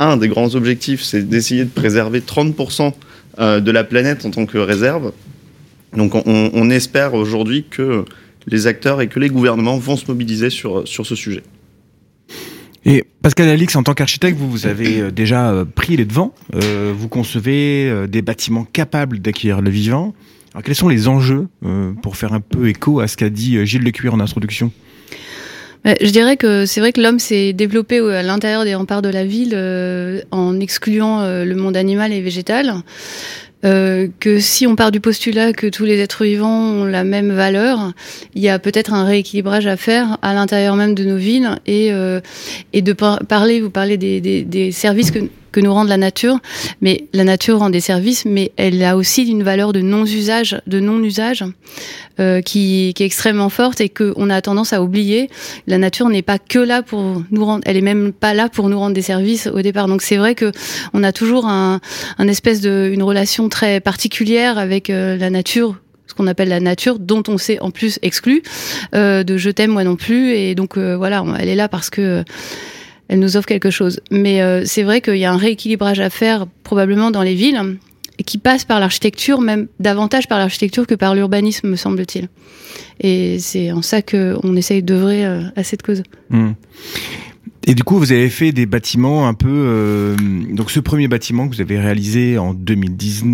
un 0.00 0.16
des 0.16 0.28
grands 0.28 0.54
objectifs, 0.56 1.02
c'est 1.02 1.22
d'essayer 1.22 1.64
de 1.64 1.70
préserver 1.70 2.20
30% 2.20 2.92
euh, 3.38 3.60
de 3.60 3.70
la 3.70 3.84
planète 3.84 4.26
en 4.26 4.30
tant 4.30 4.46
que 4.46 4.58
réserve. 4.58 5.12
Donc 5.96 6.16
on, 6.16 6.50
on 6.52 6.70
espère 6.70 7.14
aujourd'hui 7.14 7.64
que 7.70 8.04
les 8.46 8.66
acteurs 8.66 9.00
et 9.00 9.08
que 9.08 9.18
les 9.18 9.28
gouvernements 9.28 9.78
vont 9.78 9.96
se 9.96 10.06
mobiliser 10.06 10.50
sur, 10.50 10.86
sur 10.86 11.06
ce 11.06 11.14
sujet. 11.14 11.42
Et 12.88 13.04
Pascal 13.20 13.48
Alix, 13.48 13.74
en 13.74 13.82
tant 13.82 13.94
qu'architecte, 13.94 14.38
vous, 14.38 14.48
vous 14.48 14.66
avez 14.68 15.00
euh, 15.00 15.10
déjà 15.10 15.50
euh, 15.50 15.64
pris 15.64 15.96
les 15.96 16.04
devants. 16.04 16.32
Euh, 16.54 16.92
vous 16.96 17.08
concevez 17.08 18.06
des 18.06 18.22
bâtiments 18.22 18.64
capables 18.64 19.18
d'accueillir 19.18 19.60
le 19.60 19.70
vivant. 19.70 20.14
Alors, 20.54 20.62
quels 20.62 20.76
sont 20.76 20.88
les 20.88 21.08
enjeux 21.08 21.48
pour 22.00 22.16
faire 22.16 22.32
un 22.32 22.40
peu 22.40 22.68
écho 22.68 23.00
à 23.00 23.08
ce 23.08 23.16
qu'a 23.16 23.28
dit 23.28 23.66
Gilles 23.66 23.82
Lecuir 23.82 24.14
en 24.14 24.20
introduction? 24.20 24.70
Je 25.84 26.10
dirais 26.10 26.38
que 26.38 26.64
c'est 26.64 26.80
vrai 26.80 26.92
que 26.92 27.00
l'homme 27.00 27.18
s'est 27.18 27.52
développé 27.52 27.98
à 27.98 28.22
l'intérieur 28.22 28.64
des 28.64 28.74
remparts 28.74 29.02
de 29.02 29.10
la 29.10 29.26
ville 29.26 29.54
en 30.30 30.58
excluant 30.58 31.20
le 31.44 31.54
monde 31.54 31.76
animal 31.76 32.10
et 32.12 32.22
végétal. 32.22 32.76
Euh, 33.66 34.08
que 34.20 34.38
si 34.38 34.66
on 34.66 34.76
part 34.76 34.92
du 34.92 35.00
postulat 35.00 35.52
que 35.52 35.66
tous 35.66 35.84
les 35.84 35.98
êtres 35.98 36.24
vivants 36.24 36.60
ont 36.60 36.84
la 36.84 37.04
même 37.04 37.32
valeur, 37.32 37.92
il 38.34 38.42
y 38.42 38.48
a 38.48 38.58
peut-être 38.58 38.92
un 38.92 39.04
rééquilibrage 39.04 39.66
à 39.66 39.76
faire 39.76 40.18
à 40.22 40.34
l'intérieur 40.34 40.76
même 40.76 40.94
de 40.94 41.04
nos 41.04 41.16
villes 41.16 41.50
et, 41.66 41.92
euh, 41.92 42.20
de 42.72 42.92
parler, 42.92 43.60
vous 43.60 43.70
parlez 43.70 43.96
des 43.96 44.72
services 44.72 45.10
que 45.10 45.20
que 45.56 45.60
nous 45.62 45.72
rend 45.72 45.84
la 45.84 45.96
nature. 45.96 46.38
Mais 46.82 47.06
la 47.14 47.24
nature 47.24 47.58
rend 47.60 47.70
des 47.70 47.80
services, 47.80 48.26
mais 48.26 48.52
elle 48.58 48.82
a 48.84 48.94
aussi 48.96 49.22
une 49.24 49.42
valeur 49.42 49.72
de 49.72 49.80
non-usage, 49.80 50.60
de 50.66 50.80
non-usage, 50.80 51.44
euh, 52.20 52.42
qui, 52.42 52.92
qui, 52.94 53.02
est 53.02 53.06
extrêmement 53.06 53.48
forte 53.48 53.80
et 53.80 53.88
qu'on 53.88 54.28
a 54.28 54.42
tendance 54.42 54.74
à 54.74 54.82
oublier. 54.82 55.30
La 55.66 55.78
nature 55.78 56.10
n'est 56.10 56.20
pas 56.20 56.38
que 56.38 56.58
là 56.58 56.82
pour 56.82 57.22
nous 57.30 57.44
rendre, 57.44 57.62
elle 57.64 57.78
est 57.78 57.88
même 57.92 58.12
pas 58.12 58.34
là 58.34 58.50
pour 58.50 58.68
nous 58.68 58.78
rendre 58.78 58.94
des 58.94 59.00
services 59.00 59.46
au 59.46 59.62
départ. 59.62 59.88
Donc 59.88 60.02
c'est 60.02 60.18
vrai 60.18 60.34
que 60.34 60.52
on 60.92 61.02
a 61.02 61.12
toujours 61.12 61.46
un, 61.46 61.80
un, 62.18 62.28
espèce 62.28 62.60
de, 62.60 62.90
une 62.92 63.02
relation 63.02 63.48
très 63.48 63.80
particulière 63.80 64.58
avec 64.58 64.90
euh, 64.90 65.16
la 65.16 65.30
nature 65.30 65.76
ce 66.06 66.14
qu'on 66.14 66.28
appelle 66.28 66.48
la 66.48 66.60
nature, 66.60 67.00
dont 67.00 67.24
on 67.26 67.36
s'est 67.36 67.58
en 67.60 67.72
plus 67.72 67.98
exclu, 68.02 68.42
euh, 68.94 69.24
de 69.24 69.36
je 69.36 69.50
t'aime 69.50 69.72
moi 69.72 69.82
non 69.82 69.96
plus, 69.96 70.34
et 70.34 70.54
donc 70.54 70.78
euh, 70.78 70.96
voilà, 70.96 71.24
elle 71.40 71.48
est 71.48 71.56
là 71.56 71.68
parce 71.68 71.90
que 71.90 72.22
elle 73.08 73.20
nous 73.20 73.36
offre 73.36 73.46
quelque 73.46 73.70
chose. 73.70 74.00
Mais 74.10 74.42
euh, 74.42 74.64
c'est 74.64 74.82
vrai 74.82 75.00
qu'il 75.00 75.16
y 75.16 75.24
a 75.24 75.32
un 75.32 75.36
rééquilibrage 75.36 76.00
à 76.00 76.10
faire 76.10 76.46
probablement 76.62 77.10
dans 77.10 77.22
les 77.22 77.34
villes 77.34 77.78
et 78.18 78.24
qui 78.24 78.38
passe 78.38 78.64
par 78.64 78.80
l'architecture, 78.80 79.40
même 79.40 79.68
davantage 79.78 80.26
par 80.26 80.38
l'architecture 80.38 80.86
que 80.86 80.94
par 80.94 81.14
l'urbanisme, 81.14 81.68
me 81.68 81.76
semble-t-il. 81.76 82.28
Et 83.00 83.38
c'est 83.38 83.72
en 83.72 83.82
ça 83.82 84.02
qu'on 84.02 84.56
essaye 84.56 84.82
d'œuvrer 84.82 85.26
euh, 85.26 85.42
à 85.54 85.62
cette 85.62 85.82
cause. 85.82 86.02
Hmm. 86.30 86.52
Et 87.66 87.74
du 87.74 87.82
coup, 87.82 87.98
vous 87.98 88.12
avez 88.12 88.30
fait 88.30 88.52
des 88.52 88.64
bâtiments 88.64 89.28
un 89.28 89.34
peu. 89.34 89.48
Euh, 89.50 90.16
donc, 90.52 90.70
ce 90.70 90.80
premier 90.80 91.08
bâtiment 91.08 91.48
que 91.48 91.54
vous 91.54 91.60
avez 91.60 91.78
réalisé 91.78 92.38
en 92.38 92.54
2010, 92.54 93.24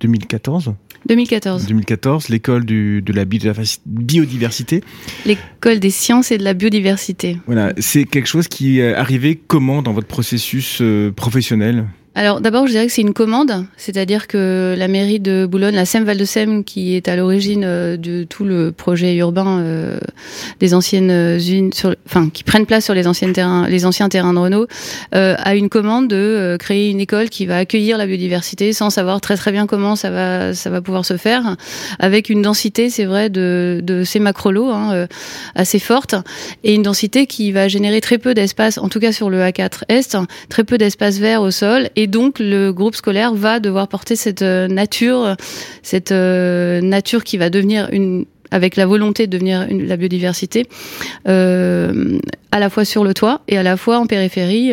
2014 0.00 0.74
2014. 1.06 1.66
2014, 1.66 2.28
l'école 2.28 2.64
de 2.64 3.12
la 3.12 3.24
biodiversité. 3.24 4.82
L'école 5.26 5.80
des 5.80 5.90
sciences 5.90 6.30
et 6.30 6.38
de 6.38 6.44
la 6.44 6.54
biodiversité. 6.54 7.38
Voilà, 7.46 7.72
c'est 7.78 8.04
quelque 8.04 8.26
chose 8.26 8.48
qui 8.48 8.80
est 8.80 8.94
arrivé 8.94 9.40
comment 9.46 9.82
dans 9.82 9.92
votre 9.92 10.08
processus 10.08 10.78
euh, 10.80 11.10
professionnel? 11.10 11.86
Alors 12.14 12.40
d'abord, 12.40 12.66
je 12.66 12.72
dirais 12.72 12.86
que 12.86 12.92
c'est 12.92 13.02
une 13.02 13.14
commande, 13.14 13.64
c'est-à-dire 13.76 14.26
que 14.26 14.74
la 14.76 14.88
mairie 14.88 15.20
de 15.20 15.46
Boulogne, 15.46 15.76
la 15.76 15.84
SEM 15.84 16.02
Val 16.02 16.16
de 16.16 16.24
Seine, 16.24 16.64
qui 16.64 16.96
est 16.96 17.06
à 17.06 17.14
l'origine 17.14 17.62
euh, 17.64 17.96
de 17.96 18.24
tout 18.24 18.44
le 18.44 18.72
projet 18.72 19.14
urbain 19.14 19.60
euh, 19.60 19.98
des 20.58 20.74
anciennes 20.74 21.38
unes, 21.38 21.72
sur, 21.72 21.94
enfin 22.06 22.28
qui 22.28 22.42
prennent 22.42 22.66
place 22.66 22.86
sur 22.86 22.94
les 22.94 23.06
anciennes 23.06 23.34
terrains, 23.34 23.68
les 23.68 23.86
anciens 23.86 24.08
terrains 24.08 24.34
de 24.34 24.38
Renault, 24.38 24.66
euh, 25.14 25.36
a 25.38 25.54
une 25.54 25.68
commande 25.68 26.08
de 26.08 26.56
créer 26.58 26.90
une 26.90 26.98
école 26.98 27.28
qui 27.28 27.46
va 27.46 27.58
accueillir 27.58 27.98
la 27.98 28.06
biodiversité, 28.06 28.72
sans 28.72 28.90
savoir 28.90 29.20
très 29.20 29.36
très 29.36 29.52
bien 29.52 29.68
comment 29.68 29.94
ça 29.94 30.10
va 30.10 30.54
ça 30.54 30.70
va 30.70 30.80
pouvoir 30.80 31.04
se 31.04 31.16
faire, 31.16 31.56
avec 32.00 32.30
une 32.30 32.42
densité, 32.42 32.90
c'est 32.90 33.04
vrai, 33.04 33.30
de, 33.30 33.80
de 33.84 34.02
ces 34.02 34.18
macrolots 34.18 34.70
hein, 34.70 35.06
assez 35.54 35.78
forte 35.78 36.16
et 36.64 36.74
une 36.74 36.82
densité 36.82 37.26
qui 37.26 37.52
va 37.52 37.68
générer 37.68 38.00
très 38.00 38.18
peu 38.18 38.34
d'espace, 38.34 38.78
en 38.78 38.88
tout 38.88 38.98
cas 38.98 39.12
sur 39.12 39.30
le 39.30 39.40
A4 39.40 39.82
Est, 39.88 40.16
très 40.48 40.64
peu 40.64 40.78
d'espace 40.78 41.18
vert 41.18 41.42
au 41.42 41.52
sol 41.52 41.90
et 41.94 42.07
donc 42.08 42.38
le 42.38 42.72
groupe 42.72 42.94
scolaire 42.94 43.34
va 43.34 43.60
devoir 43.60 43.88
porter 43.88 44.16
cette 44.16 44.42
euh, 44.42 44.68
nature, 44.68 45.36
cette 45.82 46.12
euh, 46.12 46.80
nature 46.80 47.24
qui 47.24 47.36
va 47.36 47.50
devenir 47.50 47.88
une 47.92 48.24
avec 48.50 48.76
la 48.76 48.86
volonté 48.86 49.26
de 49.26 49.32
devenir 49.32 49.66
la 49.70 49.98
biodiversité, 49.98 50.66
euh, 51.28 52.18
à 52.50 52.58
la 52.58 52.70
fois 52.70 52.86
sur 52.86 53.04
le 53.04 53.12
toit 53.12 53.42
et 53.46 53.58
à 53.58 53.62
la 53.62 53.76
fois 53.76 53.98
en 53.98 54.06
périphérie 54.06 54.72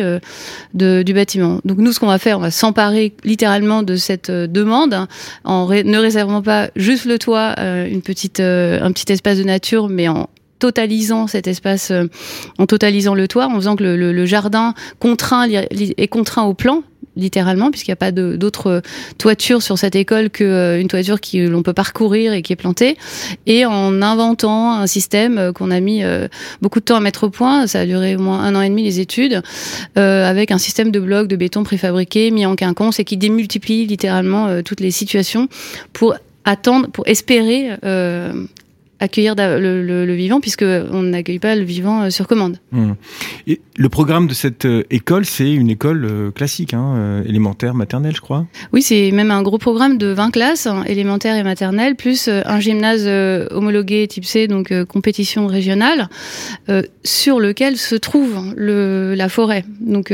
du 0.72 1.12
bâtiment. 1.12 1.60
Donc 1.66 1.76
nous, 1.76 1.92
ce 1.92 2.00
qu'on 2.00 2.06
va 2.06 2.18
faire, 2.18 2.38
on 2.38 2.40
va 2.40 2.50
s'emparer 2.50 3.12
littéralement 3.22 3.82
de 3.82 3.96
cette 3.96 4.30
demande, 4.30 4.94
hein, 4.94 5.08
en 5.44 5.68
ne 5.68 5.98
réservant 5.98 6.40
pas 6.40 6.70
juste 6.74 7.04
le 7.04 7.18
toit, 7.18 7.54
une 7.58 8.00
petite, 8.00 8.40
un 8.40 8.90
petit 8.92 9.12
espace 9.12 9.36
de 9.36 9.44
nature, 9.44 9.90
mais 9.90 10.08
en 10.08 10.30
totalisant 10.58 11.26
cet 11.26 11.46
espace, 11.46 11.92
en 12.56 12.64
totalisant 12.64 13.14
le 13.14 13.28
toit, 13.28 13.46
en 13.46 13.56
faisant 13.56 13.76
que 13.76 13.84
le, 13.84 14.10
le 14.10 14.26
jardin 14.26 14.72
contraint 15.00 15.46
est 15.50 16.08
contraint 16.08 16.44
au 16.44 16.54
plan, 16.54 16.82
littéralement, 17.16 17.70
puisqu'il 17.70 17.90
n'y 17.90 17.94
a 17.94 17.96
pas 17.96 18.12
d'autre 18.12 18.82
toiture 19.18 19.62
sur 19.62 19.78
cette 19.78 19.96
école 19.96 20.30
qu'une 20.30 20.46
euh, 20.46 20.84
toiture 20.84 21.20
que 21.20 21.48
l'on 21.48 21.62
peut 21.62 21.72
parcourir 21.72 22.32
et 22.32 22.42
qui 22.42 22.52
est 22.52 22.56
plantée, 22.56 22.96
et 23.46 23.64
en 23.64 24.02
inventant 24.02 24.72
un 24.72 24.86
système 24.86 25.38
euh, 25.38 25.52
qu'on 25.52 25.70
a 25.70 25.80
mis 25.80 26.02
euh, 26.02 26.28
beaucoup 26.62 26.80
de 26.80 26.84
temps 26.84 26.96
à 26.96 27.00
mettre 27.00 27.24
au 27.24 27.30
point, 27.30 27.66
ça 27.66 27.80
a 27.80 27.86
duré 27.86 28.16
au 28.16 28.20
moins 28.20 28.40
un 28.40 28.54
an 28.54 28.60
et 28.60 28.68
demi 28.68 28.82
les 28.82 29.00
études, 29.00 29.42
avec 29.96 30.50
un 30.50 30.58
système 30.58 30.90
de 30.90 31.00
blocs 31.00 31.28
de 31.28 31.36
béton 31.36 31.64
préfabriqué 31.64 32.30
mis 32.30 32.46
en 32.46 32.54
quinconce 32.54 33.00
et 33.00 33.04
qui 33.04 33.16
démultiplie 33.16 33.86
littéralement 33.86 34.62
toutes 34.62 34.80
les 34.80 34.90
situations 34.90 35.48
pour 35.92 36.14
attendre, 36.44 36.88
pour 36.88 37.06
espérer 37.08 37.70
accueillir 39.06 39.34
le, 39.36 39.82
le, 39.82 40.04
le, 40.04 40.14
vivant 40.14 40.40
puisque 40.40 40.64
on 40.64 41.02
n'accueille 41.02 41.38
pas 41.38 41.54
le 41.54 41.62
vivant 41.62 42.02
euh, 42.02 42.10
sur 42.10 42.26
commande. 42.26 42.58
Mmh. 42.72 42.92
Et 43.46 43.60
le 43.76 43.88
programme 43.88 44.26
de 44.26 44.34
cette 44.34 44.66
euh, 44.66 44.82
école, 44.90 45.24
c'est 45.24 45.50
une 45.52 45.70
école 45.70 46.04
euh, 46.04 46.30
classique, 46.30 46.74
hein, 46.74 47.22
élémentaire, 47.26 47.74
maternelle, 47.74 48.14
je 48.14 48.20
crois? 48.20 48.46
Oui, 48.72 48.82
c'est 48.82 49.12
même 49.12 49.30
un 49.30 49.42
gros 49.42 49.58
programme 49.58 49.96
de 49.96 50.08
20 50.08 50.30
classes, 50.30 50.66
hein, 50.66 50.82
élémentaire 50.86 51.36
et 51.36 51.42
maternelle, 51.42 51.94
plus 51.94 52.28
un 52.28 52.60
gymnase 52.60 53.06
homologué 53.50 54.06
type 54.08 54.24
C, 54.24 54.48
donc 54.48 54.72
compétition 54.84 55.46
régionale, 55.46 56.08
sur 57.04 57.38
lequel 57.38 57.76
se 57.76 57.94
trouve 57.94 58.52
le, 58.56 59.14
la 59.14 59.28
forêt. 59.28 59.64
Donc 59.80 60.12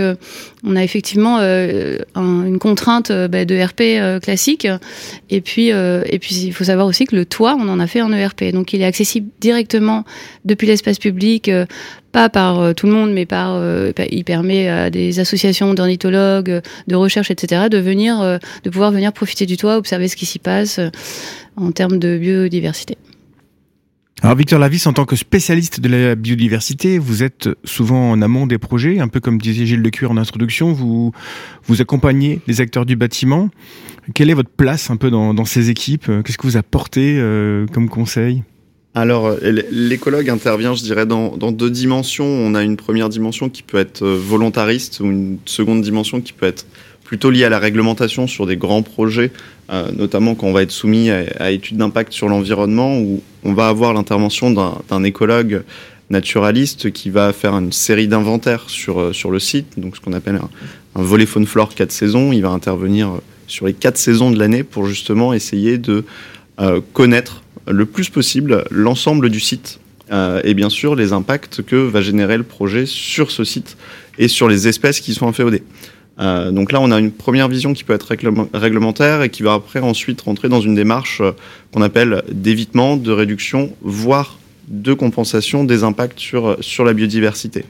on 0.65 0.77
a 0.77 0.85
effectivement 0.85 1.39
une 1.41 2.59
contrainte 2.59 3.11
bah, 3.11 3.45
de 3.45 3.61
RP 3.61 4.23
classique, 4.23 4.67
et 5.31 5.41
puis 5.41 5.69
et 5.69 6.19
puis 6.19 6.35
il 6.35 6.53
faut 6.53 6.65
savoir 6.65 6.87
aussi 6.87 7.07
que 7.07 7.17
le 7.17 7.25
toit, 7.25 7.57
on 7.59 7.69
en 7.69 7.81
a 7.81 7.87
fait 7.87 8.01
un 8.01 8.13
ERP. 8.13 8.45
Donc 8.53 8.73
il 8.73 8.82
est 8.83 8.87
accessible 8.87 9.29
directement 9.41 10.05
depuis 10.45 10.67
l'espace 10.67 10.99
public, 10.99 11.49
euh, 11.49 11.67
pas 12.13 12.29
par 12.29 12.61
euh, 12.61 12.73
tout 12.73 12.87
le 12.87 12.93
monde, 12.93 13.13
mais 13.13 13.27
par, 13.27 13.55
euh, 13.55 13.93
il 14.11 14.25
permet 14.25 14.69
à 14.69 14.91
des 14.91 15.21
associations 15.21 15.75
d'ornithologues, 15.75 16.61
de 16.87 16.95
recherche, 16.95 17.31
etc., 17.31 17.69
de 17.71 17.79
venir, 17.79 18.41
de 18.65 18.71
pouvoir 18.71 18.91
venir 18.91 19.13
profiter 19.13 19.47
du 19.47 19.57
toit, 19.57 19.77
observer 19.77 20.09
ce 20.09 20.17
qui 20.17 20.27
s'y 20.27 20.39
passe 20.39 20.81
en 21.57 21.73
termes 21.73 21.99
de 21.99 22.19
biodiversité. 22.19 22.97
Alors 24.23 24.37
Victor 24.37 24.61
Lavis, 24.61 24.87
en 24.87 24.93
tant 24.93 25.05
que 25.05 25.17
spécialiste 25.17 25.81
de 25.81 25.89
la 25.89 26.15
biodiversité, 26.15 26.99
vous 26.99 27.25
êtes 27.25 27.49
souvent 27.65 28.13
en 28.13 28.23
amont 28.23 28.47
des 28.47 28.59
projets, 28.59 29.01
un 29.01 29.09
peu 29.09 29.19
comme 29.19 29.39
disait 29.39 29.67
Gilles 29.67 29.83
Lecuir 29.83 30.13
en 30.13 30.17
introduction, 30.17 30.73
vous, 30.73 31.11
vous 31.65 31.81
accompagnez 31.81 32.41
les 32.47 32.61
acteurs 32.61 32.87
du 32.87 32.95
bâtiment. 32.95 33.51
Quelle 34.15 34.31
est 34.31 34.35
votre 34.35 34.51
place 34.51 34.91
un 34.91 34.97
peu 34.97 35.11
dans 35.11 35.45
ces 35.45 35.71
équipes? 35.71 36.07
Qu'est-ce 36.25 36.39
que 36.39 36.47
vous 36.47 36.57
apportez 36.57 37.21
comme 37.73 37.89
conseil? 37.89 38.45
Alors, 38.95 39.27
euh, 39.27 39.63
l'écologue 39.71 40.29
intervient, 40.29 40.75
je 40.75 40.83
dirais, 40.83 41.07
dans, 41.07 41.31
deux 41.31 41.71
dimensions. 41.71 42.27
On 42.27 42.55
a 42.55 42.63
une 42.63 42.77
première 42.77 43.09
dimension 43.09 43.49
qui 43.49 43.63
peut 43.63 43.79
être 43.79 44.03
euh, 44.03 44.19
volontariste 44.19 45.01
ou 45.01 45.07
une 45.07 45.39
seconde 45.47 45.81
dimension 45.81 46.21
qui 46.21 46.35
peut 46.35 46.47
être 46.47 46.67
plutôt 47.03 47.31
liée 47.31 47.45
à 47.45 47.49
la 47.49 47.59
réglementation 47.59 48.27
sur 48.27 48.47
des 48.47 48.57
grands 48.57 48.83
projets, 48.83 49.31
euh, 49.71 49.91
notamment 49.93 50.35
quand 50.35 50.47
on 50.47 50.53
va 50.53 50.63
être 50.63 50.71
soumis 50.71 51.11
à, 51.11 51.51
études 51.51 51.79
d'impact 51.79 52.13
sur 52.13 52.29
l'environnement, 52.29 52.99
où 52.99 53.23
on 53.45 53.55
va 53.55 53.69
avoir 53.69 53.95
l'intervention 53.95 54.51
d'un 54.51 55.05
écologue 55.05 55.63
naturaliste 56.11 56.91
qui 56.93 57.09
va 57.09 57.33
faire 57.33 57.55
une 57.55 57.73
série 57.73 58.09
d'inventaires 58.09 58.69
sur, 58.69 59.15
sur 59.15 59.31
le 59.31 59.39
site, 59.39 59.79
donc 59.79 59.97
ce 59.97 60.01
qu'on 60.01 60.13
appelle 60.13 60.39
un, 60.95 61.03
volet 61.03 61.27
faune 61.27 61.47
flore 61.47 61.75
quatre 61.75 61.93
saisons. 61.93 62.33
Il 62.33 62.43
va 62.43 62.51
intervenir 62.51 63.11
sur 63.47 63.67
les 63.67 63.75
quatre 63.75 63.99
saisons 63.99 64.31
de 64.31 64.39
l'année 64.39 64.63
pour 64.63 64.87
justement 64.87 65.33
essayer 65.33 65.79
de 65.79 66.05
connaître 66.93 67.42
le 67.69 67.87
plus 67.87 68.09
possible 68.09 68.65
l'ensemble 68.71 69.31
du 69.31 69.41
site 69.41 69.81
euh, 70.11 70.41
et 70.45 70.55
bien 70.55 70.69
sûr 70.69 70.95
les 70.95 71.13
impacts 71.13 71.63
que 71.63 71.77
va 71.77 72.03
générer 72.03 72.37
le 72.37 72.43
projet 72.43 72.85
sur 72.87 73.31
ce 73.31 73.45
site 73.45 73.77
et 74.19 74.29
sur 74.29 74.49
les 74.49 74.69
espèces 74.69 75.01
qui 75.01 75.15
sont 75.15 75.27
inféodées. 75.27 75.63
Euh, 76.19 76.51
donc 76.51 76.73
là, 76.73 76.81
on 76.83 76.91
a 76.91 76.99
une 76.99 77.11
première 77.11 77.49
vision 77.49 77.73
qui 77.73 77.85
peut 77.85 77.95
être 77.95 78.15
réglementaire 78.53 79.23
et 79.23 79.31
qui 79.31 79.43
va 79.43 79.55
après 79.55 79.81
ensuite 79.81 80.21
rentrer 80.21 80.51
dans 80.51 80.61
une 80.61 80.75
démarche 80.75 81.23
euh, 81.23 81.33
qu'on 81.73 81.81
appelle 81.81 82.23
d'évitement, 82.31 82.99
de 82.99 83.11
réduction, 83.11 83.75
voire 83.81 84.39
de 84.69 84.93
compensation 84.93 85.65
des 85.65 85.83
impacts 85.83 86.19
sur, 86.19 86.59
sur 86.61 86.85
la 86.85 86.93
biodiversité. 86.93 87.65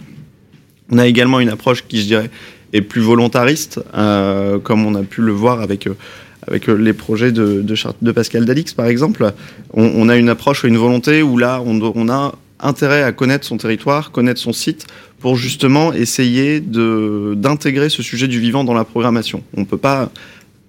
On 0.90 0.98
a 0.98 1.06
également 1.06 1.38
une 1.38 1.48
approche 1.48 1.84
qui, 1.86 2.00
je 2.00 2.06
dirais, 2.06 2.30
est 2.72 2.82
plus 2.82 3.00
volontariste, 3.00 3.80
comme 3.92 4.86
on 4.86 4.94
a 4.94 5.02
pu 5.02 5.20
le 5.20 5.32
voir 5.32 5.60
avec 5.60 5.88
avec 6.46 6.68
euh, 6.68 6.74
les 6.74 6.92
projets 6.92 7.32
de, 7.32 7.62
de, 7.62 8.12
Pascal 8.12 8.44
Dalix, 8.44 8.74
par 8.74 8.86
exemple, 8.86 9.32
on, 9.72 10.08
a 10.08 10.16
une 10.16 10.28
approche, 10.28 10.64
une 10.64 10.76
volonté 10.76 11.22
où 11.22 11.38
là, 11.38 11.62
on, 11.64 12.08
a 12.08 12.34
intérêt 12.60 13.02
à 13.02 13.12
connaître 13.12 13.46
son 13.46 13.56
territoire, 13.56 14.10
connaître 14.12 14.40
son 14.40 14.52
site, 14.52 14.86
pour 15.20 15.36
justement 15.36 15.92
essayer 15.92 16.60
d'intégrer 16.60 17.88
ce 17.88 18.02
sujet 18.02 18.28
du 18.28 18.40
vivant 18.40 18.64
dans 18.64 18.74
la 18.74 18.84
programmation. 18.84 19.42
On 19.56 19.60
ne 19.60 19.66
peut 19.66 19.78
pas 19.78 20.10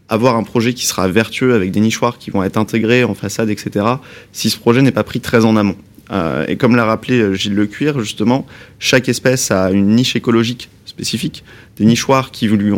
avoir 0.09 0.35
un 0.35 0.43
projet 0.43 0.73
qui 0.73 0.85
sera 0.85 1.07
vertueux 1.07 1.55
avec 1.55 1.71
des 1.71 1.79
nichoirs 1.79 2.19
qui 2.19 2.29
vont 2.29 2.43
être 2.43 2.57
intégrés 2.57 3.03
en 3.03 3.15
façade, 3.15 3.49
etc., 3.49 3.85
si 4.31 4.49
ce 4.49 4.57
projet 4.57 4.81
n'est 4.81 4.91
pas 4.91 5.03
pris 5.03 5.21
très 5.21 5.45
en 5.45 5.55
amont. 5.55 5.77
Euh, 6.11 6.45
et 6.47 6.57
comme 6.57 6.75
l'a 6.75 6.85
rappelé 6.85 7.19
euh, 7.19 7.33
Gilles 7.33 7.55
Lecuir, 7.55 7.99
justement, 7.99 8.45
chaque 8.77 9.09
espèce 9.09 9.49
a 9.51 9.71
une 9.71 9.95
niche 9.95 10.15
écologique 10.15 10.69
spécifique, 10.93 11.43
des 11.77 11.85
nichoirs 11.85 12.31
qui, 12.31 12.47
lui 12.47 12.73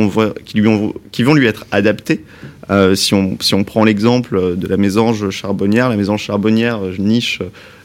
qui, 0.45 0.57
lui 0.57 0.69
qui 1.11 1.23
vont 1.23 1.33
lui 1.33 1.47
être 1.47 1.65
adaptés. 1.71 2.23
Euh, 2.69 2.95
si, 2.95 3.13
on, 3.13 3.37
si 3.39 3.53
on 3.53 3.63
prend 3.63 3.83
l'exemple 3.83 4.55
de 4.57 4.67
la 4.67 4.77
mésange 4.77 5.29
charbonnière, 5.29 5.89
la 5.89 5.97
mésange 5.97 6.23
charbonnière 6.23 6.79
niche 6.97 7.39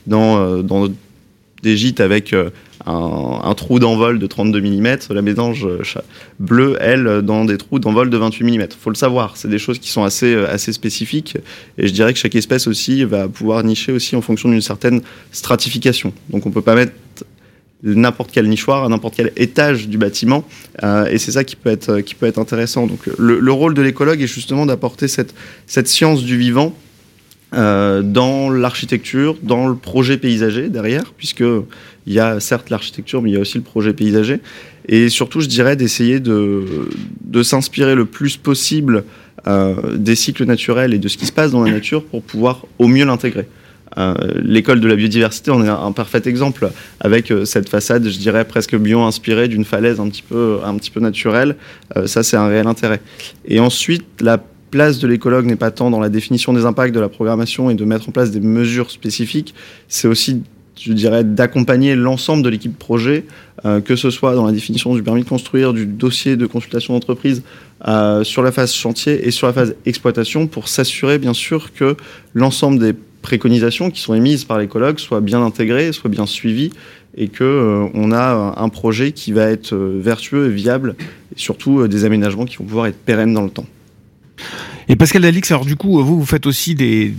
dans, 0.07 0.63
dans 0.63 0.89
des 1.63 1.77
gîtes 1.77 2.01
avec 2.01 2.35
un, 2.87 3.55
trou 3.55 3.79
d'envol 3.79 4.19
de 4.19 4.27
32 4.27 4.61
mm, 4.61 4.97
la 5.11 5.23
mésange 5.23 5.69
bleue, 6.39 6.77
elle, 6.81 7.23
dans 7.23 7.45
des 7.45 7.59
trous 7.59 7.79
d'envol 7.79 8.09
de 8.09 8.17
28 8.17 8.45
mm. 8.45 8.69
Faut 8.81 8.91
le 8.91 8.97
savoir, 8.97 9.37
c'est 9.37 9.49
des 9.49 9.59
choses 9.59 9.79
qui 9.79 9.91
sont 9.91 10.05
assez, 10.05 10.35
assez 10.35 10.73
spécifiques, 10.73 11.37
et 11.77 11.87
je 11.87 11.93
dirais 11.93 12.13
que 12.13 12.19
chaque 12.19 12.35
espèce 12.35 12.67
aussi 12.67 13.05
va 13.05 13.29
pouvoir 13.29 13.63
nicher 13.65 13.93
aussi 13.93 14.17
en 14.17 14.23
fonction 14.23 14.49
d'une 14.49 14.63
certaine 14.63 15.03
stratification. 15.33 16.13
Donc 16.31 16.47
on 16.47 16.51
peut 16.51 16.63
pas 16.63 16.75
mettre 16.75 16.93
n'importe 17.83 18.31
quel 18.33 18.49
nichoir 18.49 18.85
à 18.85 18.89
n'importe 18.89 19.15
quel 19.17 19.33
étage 19.37 19.89
du 19.89 19.99
bâtiment 19.99 20.45
euh, 20.83 21.07
et 21.07 21.19
c'est 21.19 21.33
ça 21.33 21.45
qui 21.45 21.57
peut 21.57 21.71
être 21.71 22.01
qui 22.01 22.15
peut 22.15 22.27
être 22.27 22.39
intéressant 22.39 22.87
donc 22.87 23.07
le, 23.19 23.41
le 23.41 23.53
rôle 23.53 23.75
de 23.75 23.83
l'écologue 23.83 24.21
est 24.21 24.27
justement 24.27 24.67
d'apporter 24.67 25.09
cette 25.09 25.35
cette 25.67 25.89
science 25.89 26.23
du 26.23 26.37
vivant 26.37 26.75
euh, 27.53 28.03
dans 28.03 28.49
l'architecture, 28.49 29.37
dans 29.43 29.67
le 29.67 29.75
projet 29.75 30.19
paysager 30.19 30.69
derrière, 30.69 31.13
puisque 31.17 31.41
il 31.41 32.13
y 32.13 32.21
a 32.21 32.39
certes 32.39 32.71
l'architecture, 32.71 33.23
mais 33.23 33.31
il 33.31 33.33
y 33.33 33.37
a 33.37 33.41
aussi 33.41 33.59
le 33.59 33.65
projet 33.65 33.93
paysager. 33.93 34.39
Et 34.87 35.09
surtout, 35.09 35.41
je 35.41 35.49
dirais 35.49 35.75
d'essayer 35.75 36.21
de, 36.21 36.89
de 37.25 37.43
s'inspirer 37.43 37.97
le 37.97 38.05
plus 38.05 38.37
possible 38.37 39.03
euh, 39.49 39.97
des 39.97 40.15
cycles 40.15 40.45
naturels 40.45 40.95
et 40.95 40.99
de 40.99 41.09
ce 41.09 41.17
qui 41.17 41.27
se 41.27 41.33
passe 41.33 41.51
dans 41.51 41.65
la 41.65 41.73
nature 41.73 42.05
pour 42.05 42.23
pouvoir 42.23 42.67
au 42.79 42.87
mieux 42.87 43.05
l'intégrer. 43.05 43.49
Euh, 43.99 44.15
L'école 44.43 44.81
de 44.81 44.89
la 44.89 44.97
biodiversité 44.97 45.51
en 45.51 45.65
est 45.65 45.69
un, 45.69 45.93
parfait 45.93 46.23
exemple 46.27 46.71
avec 47.01 47.31
euh, 47.31 47.45
cette 47.45 47.69
façade, 47.69 48.09
je 48.09 48.19
dirais 48.19 48.45
presque 48.45 48.77
bio-inspirée 48.77 49.49
d'une 49.49 49.65
falaise 49.65 50.01
un 50.01 50.09
petit 50.09 50.23
peu, 50.23 50.61
naturelle. 51.01 51.57
Euh, 51.97 52.07
ça, 52.07 52.23
c'est 52.23 52.37
un 52.37 52.47
réel 52.47 52.67
intérêt. 52.67 53.01
Et 53.47 53.61
ensuite, 53.61 54.05
la 54.21 54.43
place 54.71 54.99
de 54.99 55.09
l'écologue 55.09 55.47
n'est 55.47 55.57
pas 55.57 55.71
tant 55.71 55.91
dans 55.91 56.01
la 56.01 56.09
définition 56.09 56.53
des 56.53 56.65
impacts 56.65 56.95
de 56.95 57.01
la 57.01 57.09
programmation 57.09 57.71
et 57.71 57.75
de 57.75 57.85
mettre 57.85 58.09
en 58.09 58.13
place 58.13 58.31
des 58.31 58.41
mesures 58.41 58.91
spécifiques, 58.91 59.55
c'est 59.89 60.07
aussi 60.09 60.43
je 60.81 60.95
dirais, 60.95 61.25
d'accompagner 61.25 61.95
l'ensemble 61.95 62.43
de 62.43 62.49
l'équipe 62.49 62.79
projet, 62.79 63.27
que 63.85 63.97
ce 63.97 64.09
soit 64.09 64.35
dans 64.35 64.47
la 64.47 64.53
définition 64.53 64.95
du 64.95 65.03
permis 65.03 65.25
de 65.25 65.29
construire, 65.29 65.75
du 65.75 65.85
dossier 65.85 66.37
de 66.37 66.47
consultation 66.47 66.95
d'entreprise, 66.95 67.43
sur 68.23 68.43
la 68.43 68.51
phase 68.51 68.73
chantier 68.73 69.29
et 69.29 69.31
sur 69.31 69.47
la 69.47 69.53
phase 69.53 69.75
exploitation, 69.85 70.47
pour 70.47 70.69
s'assurer 70.69 71.19
bien 71.19 71.35
sûr 71.35 71.75
que 71.75 71.97
l'ensemble 72.33 72.79
des 72.79 72.95
préconisations 73.23 73.91
qui 73.91 74.01
sont 74.01 74.15
émises 74.15 74.45
par 74.45 74.59
l'écologue 74.59 74.99
soient 74.99 75.21
bien 75.21 75.43
intégrées, 75.43 75.93
soient 75.93 76.11
bien 76.11 76.27
suivies, 76.27 76.71
et 77.17 77.29
que 77.29 77.45
euh, 77.45 77.89
on 77.95 78.13
a 78.13 78.55
un 78.57 78.69
projet 78.69 79.13
qui 79.13 79.33
va 79.33 79.51
être 79.51 79.77
vertueux 79.77 80.47
et 80.47 80.55
viable, 80.55 80.97
et 81.35 81.39
surtout 81.39 81.87
des 81.89 82.05
aménagements 82.05 82.45
qui 82.45 82.57
vont 82.57 82.65
pouvoir 82.65 82.87
être 82.87 82.99
pérennes 82.99 83.35
dans 83.35 83.43
le 83.43 83.51
temps. 83.51 83.67
Et 84.89 84.97
Pascal 84.97 85.23
Dalix, 85.23 85.51
alors 85.51 85.65
du 85.65 85.77
coup, 85.77 86.03
vous, 86.03 86.19
vous 86.19 86.27
faites 86.27 86.47
aussi 86.47 86.75
des, 86.75 87.15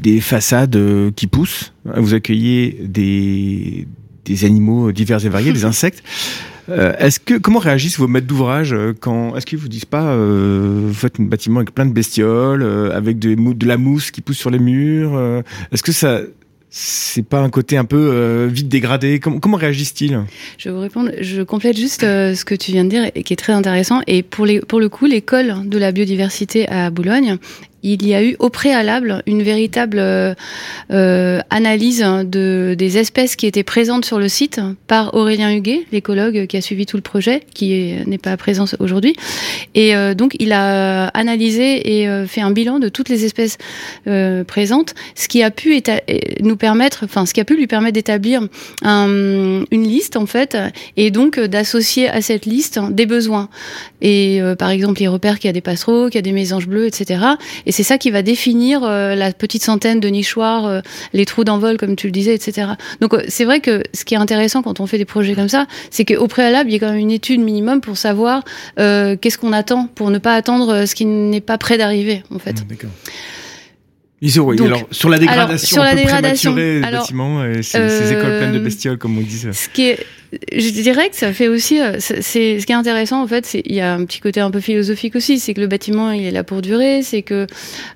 des 0.00 0.20
façades 0.20 0.76
euh, 0.76 1.10
qui 1.14 1.26
poussent. 1.26 1.72
Vous 1.84 2.14
accueillez 2.14 2.80
des, 2.84 3.86
des 4.24 4.44
animaux 4.44 4.92
divers 4.92 5.24
et 5.24 5.28
variés, 5.28 5.52
des 5.52 5.64
insectes. 5.64 6.02
Euh, 6.68 6.92
est-ce 6.98 7.20
que 7.20 7.34
comment 7.38 7.58
réagissent 7.58 7.98
vos 7.98 8.08
maîtres 8.08 8.26
d'ouvrage 8.26 8.72
euh, 8.72 8.92
quand 8.98 9.36
est-ce 9.36 9.46
qu'ils 9.46 9.58
vous 9.58 9.68
disent 9.68 9.84
pas 9.84 10.16
vous 10.16 10.92
faites 10.94 11.18
un 11.20 11.24
bâtiment 11.24 11.58
avec 11.58 11.74
plein 11.74 11.86
de 11.86 11.92
bestioles, 11.92 12.62
avec 12.92 13.18
de, 13.18 13.34
de 13.34 13.66
la 13.66 13.76
mousse 13.76 14.10
qui 14.10 14.20
pousse 14.20 14.38
sur 14.38 14.50
les 14.50 14.58
murs 14.58 15.42
Est-ce 15.72 15.82
que 15.82 15.92
ça 15.92 16.20
c'est 16.72 17.24
pas 17.24 17.40
un 17.40 17.50
côté 17.50 17.76
un 17.76 17.84
peu 17.84 18.46
vite 18.46 18.68
dégradé? 18.68 19.18
Comment, 19.18 19.40
comment 19.40 19.56
réagissent-ils? 19.56 20.20
Je 20.58 20.68
vais 20.68 20.74
vous 20.74 20.80
répondre. 20.80 21.10
Je 21.20 21.42
complète 21.42 21.76
juste 21.76 22.02
ce 22.02 22.44
que 22.44 22.54
tu 22.54 22.72
viens 22.72 22.84
de 22.84 22.90
dire 22.90 23.10
et 23.14 23.22
qui 23.24 23.32
est 23.32 23.36
très 23.36 23.52
intéressant. 23.52 24.00
Et 24.06 24.22
pour, 24.22 24.46
les, 24.46 24.60
pour 24.60 24.78
le 24.78 24.88
coup, 24.88 25.06
l'école 25.06 25.68
de 25.68 25.78
la 25.78 25.90
biodiversité 25.90 26.68
à 26.68 26.90
Boulogne 26.90 27.38
il 27.82 28.06
y 28.06 28.14
a 28.14 28.22
eu 28.22 28.36
au 28.38 28.50
préalable 28.50 29.22
une 29.26 29.42
véritable 29.42 29.98
euh, 29.98 30.34
euh, 30.90 31.40
analyse 31.50 32.04
de, 32.24 32.74
des 32.76 32.98
espèces 32.98 33.36
qui 33.36 33.46
étaient 33.46 33.62
présentes 33.62 34.04
sur 34.04 34.18
le 34.18 34.28
site 34.28 34.60
par 34.86 35.14
Aurélien 35.14 35.52
Huguet, 35.52 35.86
l'écologue 35.92 36.46
qui 36.46 36.56
a 36.56 36.60
suivi 36.60 36.86
tout 36.86 36.96
le 36.96 37.02
projet, 37.02 37.42
qui 37.54 37.94
n'est 38.06 38.18
pas 38.18 38.36
présent 38.36 38.64
aujourd'hui. 38.78 39.14
Et 39.74 39.96
euh, 39.96 40.14
donc, 40.14 40.36
il 40.38 40.52
a 40.52 41.06
analysé 41.08 42.02
et 42.02 42.26
fait 42.26 42.40
un 42.40 42.50
bilan 42.50 42.78
de 42.78 42.88
toutes 42.88 43.08
les 43.08 43.24
espèces 43.24 43.58
présentes, 44.46 44.94
ce 45.14 45.28
qui 45.28 45.42
a 45.42 45.50
pu 45.50 45.80
nous 46.40 46.56
permettre, 46.56 47.04
enfin, 47.04 47.26
ce 47.26 47.34
qui 47.34 47.40
a 47.40 47.44
pu 47.44 47.56
lui 47.56 47.66
permettre 47.66 47.94
d'établir 47.94 48.46
un, 48.82 49.64
une 49.70 49.84
liste, 49.84 50.16
en 50.16 50.26
fait, 50.26 50.56
et 50.96 51.10
donc 51.10 51.38
d'associer 51.38 52.08
à 52.08 52.20
cette 52.20 52.46
liste 52.46 52.80
des 52.90 53.06
besoins. 53.06 53.48
Et 54.02 54.40
par 54.58 54.70
exemple, 54.70 55.00
les 55.00 55.08
repères 55.08 55.38
qu'il 55.38 55.48
y 55.48 55.50
a 55.50 55.52
des 55.52 55.60
passereaux, 55.60 56.06
qu'il 56.06 56.16
y 56.16 56.18
a 56.18 56.22
des 56.22 56.32
mésanges 56.32 56.66
bleus, 56.66 56.86
etc. 56.86 57.20
Et 57.66 57.69
c'est 57.72 57.82
ça 57.82 57.98
qui 57.98 58.10
va 58.10 58.22
définir 58.22 58.82
euh, 58.84 59.14
la 59.14 59.32
petite 59.32 59.62
centaine 59.62 60.00
de 60.00 60.08
nichoirs, 60.08 60.66
euh, 60.66 60.80
les 61.12 61.24
trous 61.24 61.44
d'envol, 61.44 61.76
comme 61.76 61.96
tu 61.96 62.06
le 62.06 62.12
disais, 62.12 62.34
etc. 62.34 62.72
Donc 63.00 63.14
euh, 63.14 63.22
c'est 63.28 63.44
vrai 63.44 63.60
que 63.60 63.82
ce 63.94 64.04
qui 64.04 64.14
est 64.14 64.18
intéressant 64.18 64.62
quand 64.62 64.80
on 64.80 64.86
fait 64.86 64.98
des 64.98 65.04
projets 65.04 65.34
comme 65.34 65.48
ça, 65.48 65.66
c'est 65.90 66.04
qu'au 66.04 66.26
préalable, 66.26 66.70
il 66.70 66.74
y 66.74 66.76
a 66.76 66.78
quand 66.80 66.90
même 66.90 66.98
une 66.98 67.10
étude 67.10 67.40
minimum 67.40 67.80
pour 67.80 67.96
savoir 67.96 68.42
qu'est-ce 68.76 69.38
qu'on 69.38 69.52
attend, 69.52 69.88
pour 69.94 70.10
ne 70.10 70.18
pas 70.18 70.34
attendre 70.34 70.86
ce 70.86 70.94
qui 70.94 71.04
n'est 71.04 71.40
pas 71.40 71.58
prêt 71.58 71.78
d'arriver, 71.78 72.22
en 72.34 72.38
fait. 72.38 72.56
Ah, 72.58 72.64
d'accord. 72.68 72.90
alors, 74.62 74.82
sur 74.90 75.08
la 75.08 75.18
dégradation, 75.18 75.74
sur 75.74 75.82
la 75.82 75.94
dégradation, 75.94 76.54
bâtiment 76.54 77.44
et 77.44 77.62
ces, 77.62 78.12
écoles 78.12 78.38
pleines 78.38 78.52
de 78.52 78.58
bestioles, 78.58 78.98
comme 78.98 79.16
on 79.18 79.22
dit. 79.22 79.46
Ce 79.52 79.68
qui 79.68 79.82
est, 79.82 80.06
je 80.32 80.70
dirais 80.70 81.10
que 81.10 81.16
ça 81.16 81.32
fait 81.32 81.48
aussi, 81.48 81.80
euh, 81.80 81.96
c'est 81.98 82.22
ce 82.60 82.64
qui 82.64 82.72
est 82.72 82.76
intéressant 82.76 83.22
en 83.22 83.26
fait, 83.26 83.44
c'est 83.46 83.62
il 83.64 83.74
y 83.74 83.80
a 83.80 83.92
un 83.92 84.04
petit 84.04 84.20
côté 84.20 84.40
un 84.40 84.50
peu 84.50 84.60
philosophique 84.60 85.16
aussi, 85.16 85.40
c'est 85.40 85.54
que 85.54 85.60
le 85.60 85.66
bâtiment 85.66 86.12
il 86.12 86.24
est 86.24 86.30
là 86.30 86.44
pour 86.44 86.62
durer, 86.62 87.02
c'est 87.02 87.22
que 87.22 87.46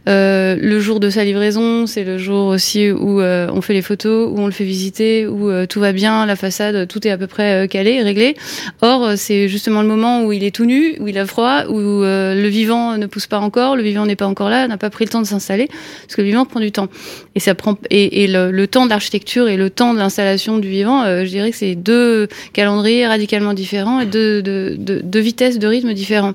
euh, 0.08 0.56
le 0.60 0.80
jour 0.80 0.98
de 0.98 1.10
sa 1.10 1.24
livraison, 1.24 1.86
c'est 1.86 2.02
le 2.02 2.18
jour 2.18 2.46
aussi 2.46 2.90
où 2.90 3.20
euh, 3.20 3.48
on 3.52 3.60
fait 3.60 3.72
les 3.72 3.82
photos, 3.82 4.28
où 4.32 4.40
on 4.40 4.46
le 4.46 4.52
fait 4.52 4.64
visiter, 4.64 5.26
où 5.26 5.48
euh, 5.48 5.66
tout 5.66 5.78
va 5.78 5.92
bien, 5.92 6.26
la 6.26 6.34
façade, 6.34 6.88
tout 6.88 7.06
est 7.06 7.10
à 7.10 7.18
peu 7.18 7.28
près 7.28 7.68
calé, 7.68 8.02
réglé. 8.02 8.34
Or 8.82 9.12
c'est 9.16 9.48
justement 9.48 9.82
le 9.82 9.88
moment 9.88 10.24
où 10.24 10.32
il 10.32 10.42
est 10.42 10.54
tout 10.54 10.64
nu, 10.64 10.96
où 10.98 11.06
il 11.06 11.18
a 11.18 11.26
froid, 11.26 11.64
où 11.68 12.02
le 12.02 12.48
vivant 12.48 12.98
ne 12.98 13.06
pousse 13.06 13.26
pas 13.26 13.38
encore, 13.38 13.76
le 13.76 13.82
vivant 13.82 14.06
n'est 14.06 14.16
pas 14.16 14.26
encore 14.26 14.50
là, 14.50 14.66
n'a 14.66 14.76
pas 14.76 14.90
pris 14.90 15.04
le 15.04 15.10
temps 15.10 15.22
de 15.22 15.26
s'installer, 15.26 15.68
parce 15.68 16.16
que 16.16 16.22
le 16.22 16.26
vivant 16.26 16.44
prend 16.44 16.60
du 16.60 16.72
temps. 16.72 16.88
Et 17.36 17.40
ça 17.40 17.54
prend 17.54 17.78
et, 17.90 18.24
et 18.24 18.26
le, 18.26 18.50
le, 18.50 18.66
temps 18.66 18.84
de 18.84 18.90
l'architecture 18.90 19.48
et 19.48 19.56
le 19.56 19.70
temps 19.70 19.94
de 19.94 19.98
l'installation 19.98 20.58
du 20.58 20.68
vivant, 20.68 21.04
je 21.04 21.28
dirais 21.28 21.50
que 21.50 21.56
c'est 21.56 21.74
deux 21.74 22.23
calendrier 22.52 23.06
radicalement 23.06 23.54
différents 23.54 24.00
et 24.00 24.06
de, 24.06 24.40
de, 24.40 24.76
de, 24.78 25.66
rythme 25.66 25.92
différents. 25.92 26.34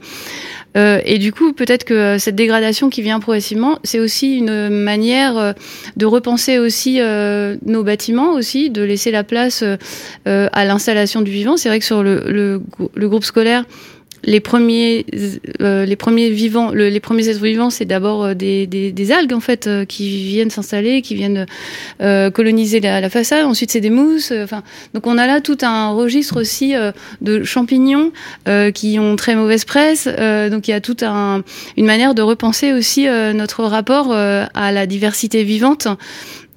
Euh, 0.78 1.02
et 1.04 1.18
du 1.18 1.34
coup, 1.34 1.54
peut-être 1.54 1.84
que 1.84 1.94
euh, 1.94 2.20
cette 2.20 2.36
dégradation 2.36 2.90
qui 2.90 3.02
vient 3.02 3.20
progressivement, 3.20 3.80
c'est 3.84 4.00
aussi 4.00 4.38
une 4.38 4.70
manière 4.70 5.38
euh, 5.38 5.54
de 5.98 6.06
repenser 6.06 6.60
aussi 6.60 7.00
nos 7.66 7.84
bâtiments, 7.84 8.34
aussi 8.34 8.70
de 8.70 8.84
laisser 8.84 9.12
la 9.12 9.24
place 9.24 9.64
à 10.26 10.66
l'installation 10.66 11.22
du 11.22 11.32
vivant. 11.32 11.58
C'est 11.58 11.70
vrai 11.70 11.80
que 11.80 11.86
sur 11.86 12.04
le 12.04 12.62
groupe 12.96 13.24
scolaire, 13.24 13.66
les 14.24 14.40
premiers, 14.40 15.06
euh, 15.62 15.86
les 15.86 15.96
premiers 15.96 16.30
vivants, 16.30 16.72
les 16.72 17.00
premiers 17.00 17.30
êtres 17.30 17.42
vivants, 17.42 17.70
c'est 17.70 17.86
d'abord 17.86 18.24
euh, 18.24 18.34
des, 18.34 18.68
des, 18.68 18.92
des, 18.92 19.12
algues 19.12 19.34
en 19.34 19.40
fait 19.40 19.68
euh, 19.68 19.86
qui 19.86 20.24
viennent 20.28 20.50
s'installer, 20.50 21.02
qui 21.02 21.16
viennent 21.16 21.46
euh, 22.02 22.30
coloniser 22.30 22.80
la, 22.80 23.02
la, 23.02 23.10
façade. 23.10 23.46
Ensuite, 23.46 23.72
c'est 23.72 23.82
des 23.82 23.90
mousses. 23.90 24.32
Enfin, 24.32 24.64
donc 24.94 25.08
on 25.08 25.18
a 25.18 25.26
là 25.28 25.42
tout 25.42 25.58
un 25.62 25.92
registre 25.92 26.40
aussi 26.40 26.74
de 27.22 27.44
champignons 27.44 28.12
qui 28.74 29.00
ont 29.00 29.16
très 29.16 29.36
mauvaise 29.36 29.66
presse. 29.66 30.06
donc 30.06 30.68
il 30.68 30.72
y 30.72 30.74
a 30.74 30.82
toute 30.82 31.04
un, 31.04 31.44
une 31.78 31.86
manière 31.86 32.14
de 32.14 32.22
repenser 32.22 32.74
aussi 32.74 33.06
notre 33.08 33.64
rapport 33.64 34.14
à 34.14 34.72
la 34.72 34.86
diversité 34.86 35.44
vivante. 35.44 35.88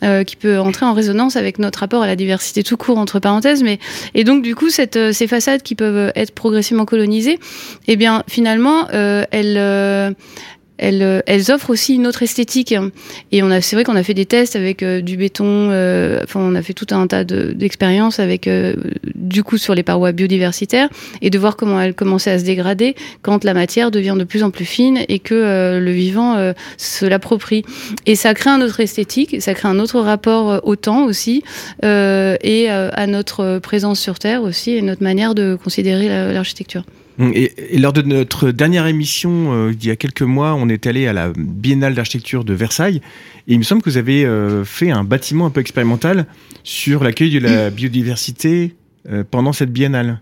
Euh, 0.02 0.24
qui 0.24 0.34
peut 0.34 0.58
entrer 0.58 0.84
en 0.84 0.94
résonance 0.94 1.36
avec 1.36 1.60
notre 1.60 1.78
rapport 1.78 2.02
à 2.02 2.08
la 2.08 2.16
diversité 2.16 2.64
tout 2.64 2.76
court 2.76 2.98
entre 2.98 3.20
parenthèses. 3.20 3.62
Mais 3.62 3.78
et 4.14 4.24
donc 4.24 4.42
du 4.42 4.56
coup, 4.56 4.66
euh, 4.96 5.12
ces 5.12 5.26
façades 5.28 5.62
qui 5.62 5.76
peuvent 5.76 6.10
être 6.16 6.32
progressivement 6.32 6.84
colonisées, 6.84 7.38
eh 7.86 7.94
bien 7.94 8.24
finalement, 8.26 8.88
euh, 8.94 9.24
elles 9.30 10.16
elles, 10.82 11.02
euh, 11.02 11.20
elles, 11.26 11.50
offrent 11.52 11.70
aussi 11.70 11.94
une 11.94 12.06
autre 12.06 12.22
esthétique. 12.22 12.74
Et 13.30 13.42
on 13.42 13.50
a, 13.50 13.60
c'est 13.60 13.76
vrai 13.76 13.84
qu'on 13.84 13.96
a 13.96 14.02
fait 14.02 14.14
des 14.14 14.26
tests 14.26 14.56
avec 14.56 14.82
euh, 14.82 15.00
du 15.00 15.16
béton. 15.16 15.44
Euh, 15.46 16.20
enfin, 16.24 16.40
on 16.40 16.54
a 16.54 16.62
fait 16.62 16.74
tout 16.74 16.88
un 16.90 17.06
tas 17.06 17.24
d'expériences 17.24 18.18
avec, 18.18 18.48
du 19.14 19.44
coup, 19.44 19.58
sur 19.58 19.74
les 19.74 19.82
parois 19.82 20.12
biodiversitaires 20.12 20.88
et 21.20 21.30
de 21.30 21.38
voir 21.38 21.56
comment 21.56 21.80
elles 21.80 21.94
commençaient 21.94 22.32
à 22.32 22.38
se 22.38 22.44
dégrader 22.44 22.96
quand 23.22 23.44
la 23.44 23.54
matière 23.54 23.90
devient 23.90 24.16
de 24.18 24.24
plus 24.24 24.42
en 24.42 24.50
plus 24.50 24.64
fine 24.64 25.00
et 25.08 25.20
que 25.20 25.78
le 25.78 25.90
vivant 25.92 26.52
se 26.76 27.06
l'approprie. 27.06 27.64
Et 28.06 28.16
ça 28.16 28.34
crée 28.34 28.50
un 28.50 28.60
autre 28.60 28.80
esthétique, 28.80 29.40
ça 29.40 29.54
crée 29.54 29.68
un 29.68 29.78
autre 29.78 30.00
rapport 30.00 30.60
au 30.64 30.76
temps 30.76 31.04
aussi 31.04 31.44
et 31.82 32.68
à 32.68 33.06
notre 33.06 33.58
présence 33.60 34.00
sur 34.00 34.18
Terre 34.18 34.42
aussi 34.42 34.72
et 34.72 34.82
notre 34.82 35.02
manière 35.02 35.34
de 35.34 35.56
considérer 35.62 36.08
l'architecture. 36.32 36.84
Et, 37.34 37.78
lors 37.78 37.92
de 37.92 38.02
notre 38.02 38.50
dernière 38.50 38.86
émission, 38.86 39.52
euh, 39.52 39.72
il 39.72 39.86
y 39.86 39.90
a 39.90 39.96
quelques 39.96 40.22
mois, 40.22 40.54
on 40.54 40.68
est 40.68 40.86
allé 40.86 41.06
à 41.06 41.12
la 41.12 41.32
Biennale 41.36 41.94
d'architecture 41.94 42.44
de 42.44 42.54
Versailles. 42.54 43.00
Et 43.48 43.54
il 43.54 43.58
me 43.58 43.64
semble 43.64 43.82
que 43.82 43.90
vous 43.90 43.96
avez 43.96 44.24
euh, 44.24 44.64
fait 44.64 44.90
un 44.90 45.04
bâtiment 45.04 45.46
un 45.46 45.50
peu 45.50 45.60
expérimental 45.60 46.26
sur 46.64 47.04
l'accueil 47.04 47.30
de 47.30 47.38
la 47.40 47.70
biodiversité 47.70 48.74
euh, 49.10 49.24
pendant 49.28 49.52
cette 49.52 49.72
biennale. 49.72 50.20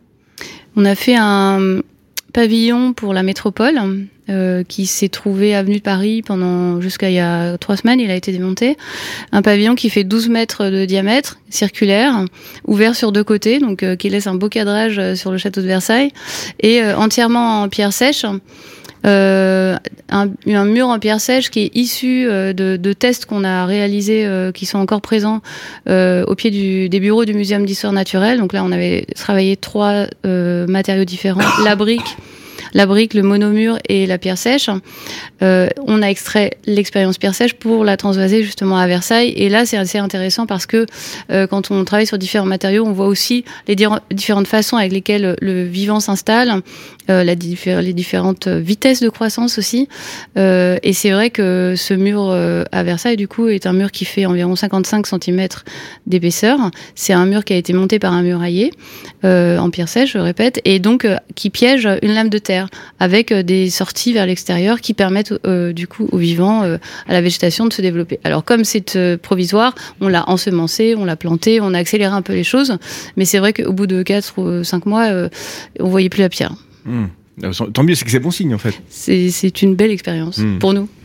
On 0.77 0.85
a 0.85 0.95
fait 0.95 1.17
un 1.17 1.81
pavillon 2.33 2.93
pour 2.93 3.13
la 3.13 3.23
métropole 3.23 3.79
euh, 4.31 4.63
qui 4.63 4.87
s'est 4.87 5.09
trouvé 5.09 5.55
avenue 5.55 5.77
de 5.77 5.83
Paris 5.83 6.23
pendant 6.23 6.81
jusqu'à 6.81 7.11
il 7.11 7.15
y 7.15 7.21
a 7.21 7.59
trois 7.59 7.77
semaines. 7.77 8.01
Il 8.01 8.11
a 8.11 8.15
été 8.15 8.33
démonté. 8.33 8.77
Un 9.33 9.43
pavillon 9.43 9.75
qui 9.75 9.91
fait 9.91 10.05
12 10.05 10.29
mètres 10.29 10.67
de 10.67 10.85
diamètre, 10.85 11.39
circulaire, 11.49 12.25
ouvert 12.67 12.95
sur 12.95 13.13
deux 13.13 13.25
côtés, 13.25 13.59
donc 13.59 13.83
euh, 13.83 13.97
qui 13.97 14.09
laisse 14.09 14.27
un 14.27 14.35
beau 14.35 14.49
cadrage 14.49 14.99
euh, 14.99 15.15
sur 15.15 15.31
le 15.31 15.39
château 15.39 15.61
de 15.61 15.67
Versailles 15.67 16.13
et 16.63 16.83
entièrement 16.83 17.63
en 17.63 17.69
pierre 17.69 17.93
sèche. 17.93 18.25
Euh, 19.07 19.77
un, 20.11 20.29
un, 20.47 20.65
mur 20.67 20.89
en 20.89 20.99
pierre 20.99 21.21
sèche 21.21 21.51
qui 21.51 21.61
est 21.61 21.71
issu 21.75 22.25
de, 22.25 22.77
de, 22.77 22.93
tests 22.93 23.25
qu'on 23.25 23.45
a 23.45 23.65
réalisés, 23.65 24.27
euh, 24.27 24.53
qui 24.53 24.67
sont 24.67 24.79
encore 24.79 25.01
présents 25.01 25.41
euh, 25.89 26.25
au 26.27 26.35
pied 26.35 26.51
du, 26.51 26.89
des 26.89 27.01
bureaux 27.01 27.25
du 27.25 27.33
Muséum 27.33 27.65
d'histoire 27.65 27.93
naturelle. 27.93 28.39
Donc 28.39 28.53
là, 28.53 28.63
on 28.65 28.73
avait 28.73 29.07
travaillé 29.15 29.57
trois 29.57 30.07
matériaux 30.25 31.05
différents 31.05 31.41
la 31.65 31.77
brique, 31.77 32.17
la 32.75 32.87
brique, 32.87 33.15
le 33.15 33.23
monomure 33.23 33.79
et 33.89 34.07
la 34.07 34.19
pierre 34.19 34.39
sèche. 34.39 34.71
Euh, 35.43 35.69
on 35.87 36.03
a 36.03 36.07
extrait 36.07 36.53
l'expérience 36.67 37.19
pierre 37.19 37.35
sèche 37.35 37.55
pour 37.55 37.85
la 37.85 37.97
transvaser 37.97 38.43
justement 38.43 38.77
à 38.77 38.87
Versailles. 38.87 39.33
Et 39.37 39.49
là, 39.49 39.65
c'est 39.67 39.77
assez 39.77 39.99
intéressant 39.99 40.47
parce 40.47 40.67
que 40.67 40.87
euh, 41.31 41.47
quand 41.47 41.71
on 41.71 41.85
travaille 41.85 42.07
sur 42.07 42.19
différents 42.19 42.47
matériaux, 42.47 42.85
on 42.87 42.93
voit 42.93 43.07
aussi 43.07 43.45
les 43.67 43.77
différentes 44.11 44.47
façons 44.47 44.77
avec 44.77 44.93
lesquelles 44.93 45.37
le 45.41 45.65
vivant 45.65 46.01
s'installe, 46.01 46.63
euh, 47.09 47.25
les 47.25 47.93
différentes 47.93 48.49
vitesses 48.49 49.01
de 49.01 49.09
croissance 49.09 49.59
aussi. 49.59 49.89
Et 50.37 50.93
c'est 50.93 51.11
vrai 51.11 51.31
que 51.31 51.75
ce 51.77 51.95
mur 51.95 52.31
à 52.31 52.83
Versailles, 52.83 53.17
du 53.17 53.29
coup, 53.29 53.49
est 53.49 53.67
un 53.67 53.73
mur 53.73 53.91
qui 53.91 54.05
fait 54.05 54.27
environ 54.27 54.57
55 54.57 55.07
cm 55.07 55.49
d'épaisseur. 56.07 56.59
C'est 56.95 57.13
un 57.13 57.27
mur 57.27 57.45
qui 57.45 57.53
a 57.53 57.57
été 57.57 57.73
monté 57.73 57.99
par 57.99 58.13
un 58.13 58.23
murailler 58.23 58.73
en 59.23 59.71
pierre 59.71 59.89
sèche, 59.89 60.13
je 60.13 60.19
répète, 60.19 60.61
et 60.65 60.79
donc 60.79 61.07
qui 61.35 61.51
piège 61.51 61.89
une 62.03 62.15
lame 62.15 62.29
de 62.29 62.39
terre. 62.39 62.60
Avec 62.99 63.33
des 63.33 63.71
sorties 63.71 64.13
vers 64.13 64.27
l'extérieur 64.27 64.81
qui 64.81 64.95
permettent 64.95 65.35
du 65.47 65.87
coup 65.87 66.09
aux 66.13 66.19
vivants, 66.19 66.63
à 66.63 67.13
la 67.13 67.21
végétation 67.21 67.67
de 67.67 67.73
se 67.73 67.83
développer. 67.83 68.21
Alors 68.25 68.45
comme 68.45 68.65
c'est 68.65 69.17
provisoire, 69.19 69.75
on 70.01 70.09
l'a 70.09 70.29
ensemencé, 70.29 70.95
on 70.97 71.05
l'a 71.05 71.17
planté, 71.17 71.61
on 71.61 71.75
a 71.75 71.79
accéléré 71.79 72.13
un 72.13 72.23
peu 72.23 72.33
les 72.33 72.45
choses, 72.45 72.77
mais 73.17 73.25
c'est 73.25 73.39
vrai 73.39 73.53
qu'au 73.53 73.73
bout 73.73 73.87
de 73.87 74.03
4 74.03 74.39
ou 74.39 74.65
5 74.65 74.87
mois, 74.87 75.09
on 75.79 75.89
voyait 75.89 76.09
plus 76.09 76.21
la 76.21 76.29
pierre. 76.29 76.55
Hmm. 76.85 77.07
Tant 77.73 77.83
mieux, 77.83 77.95
c'est 77.95 78.05
que 78.05 78.11
c'est 78.11 78.21
bon 78.21 78.31
signe 78.31 78.55
en 78.55 78.59
fait. 78.59 78.75
C'est 78.89 79.63
une 79.63 79.75
belle 79.75 79.91
expérience 79.91 80.39
hmm. 80.39 80.59
pour 80.59 80.75
nous. 80.75 80.89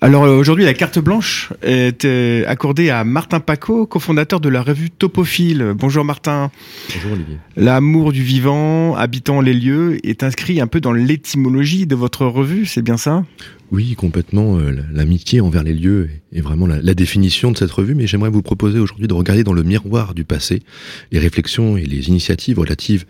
Alors 0.00 0.24
euh, 0.24 0.38
aujourd'hui, 0.38 0.64
la 0.64 0.74
carte 0.74 1.00
blanche 1.00 1.52
est 1.60 2.04
euh, 2.04 2.44
accordée 2.46 2.88
à 2.88 3.02
Martin 3.02 3.40
Paco, 3.40 3.84
cofondateur 3.84 4.38
de 4.38 4.48
la 4.48 4.62
revue 4.62 4.90
Topophile. 4.90 5.72
Bonjour 5.76 6.04
Martin. 6.04 6.52
Bonjour 6.94 7.12
Olivier. 7.12 7.38
L'amour 7.56 8.12
du 8.12 8.22
vivant, 8.22 8.94
habitant 8.94 9.40
les 9.40 9.54
lieux, 9.54 9.98
est 10.06 10.22
inscrit 10.22 10.60
un 10.60 10.68
peu 10.68 10.80
dans 10.80 10.92
l'étymologie 10.92 11.86
de 11.86 11.96
votre 11.96 12.26
revue, 12.26 12.64
c'est 12.64 12.82
bien 12.82 12.96
ça? 12.96 13.24
Oui, 13.70 13.94
complètement. 13.96 14.58
Euh, 14.58 14.72
l'amitié 14.92 15.40
envers 15.40 15.62
les 15.62 15.74
lieux 15.74 16.08
est 16.32 16.40
vraiment 16.40 16.66
la, 16.66 16.94
définition 16.94 17.52
de 17.52 17.58
cette 17.58 17.70
revue, 17.70 17.94
mais 17.94 18.06
j'aimerais 18.06 18.30
vous 18.30 18.42
proposer 18.42 18.78
aujourd'hui 18.78 19.08
de 19.08 19.14
regarder 19.14 19.44
dans 19.44 19.52
le 19.52 19.62
miroir 19.62 20.14
du 20.14 20.24
passé 20.24 20.62
les 21.12 21.18
réflexions 21.18 21.76
et 21.76 21.84
les 21.84 22.08
initiatives 22.08 22.58
relatives 22.58 23.04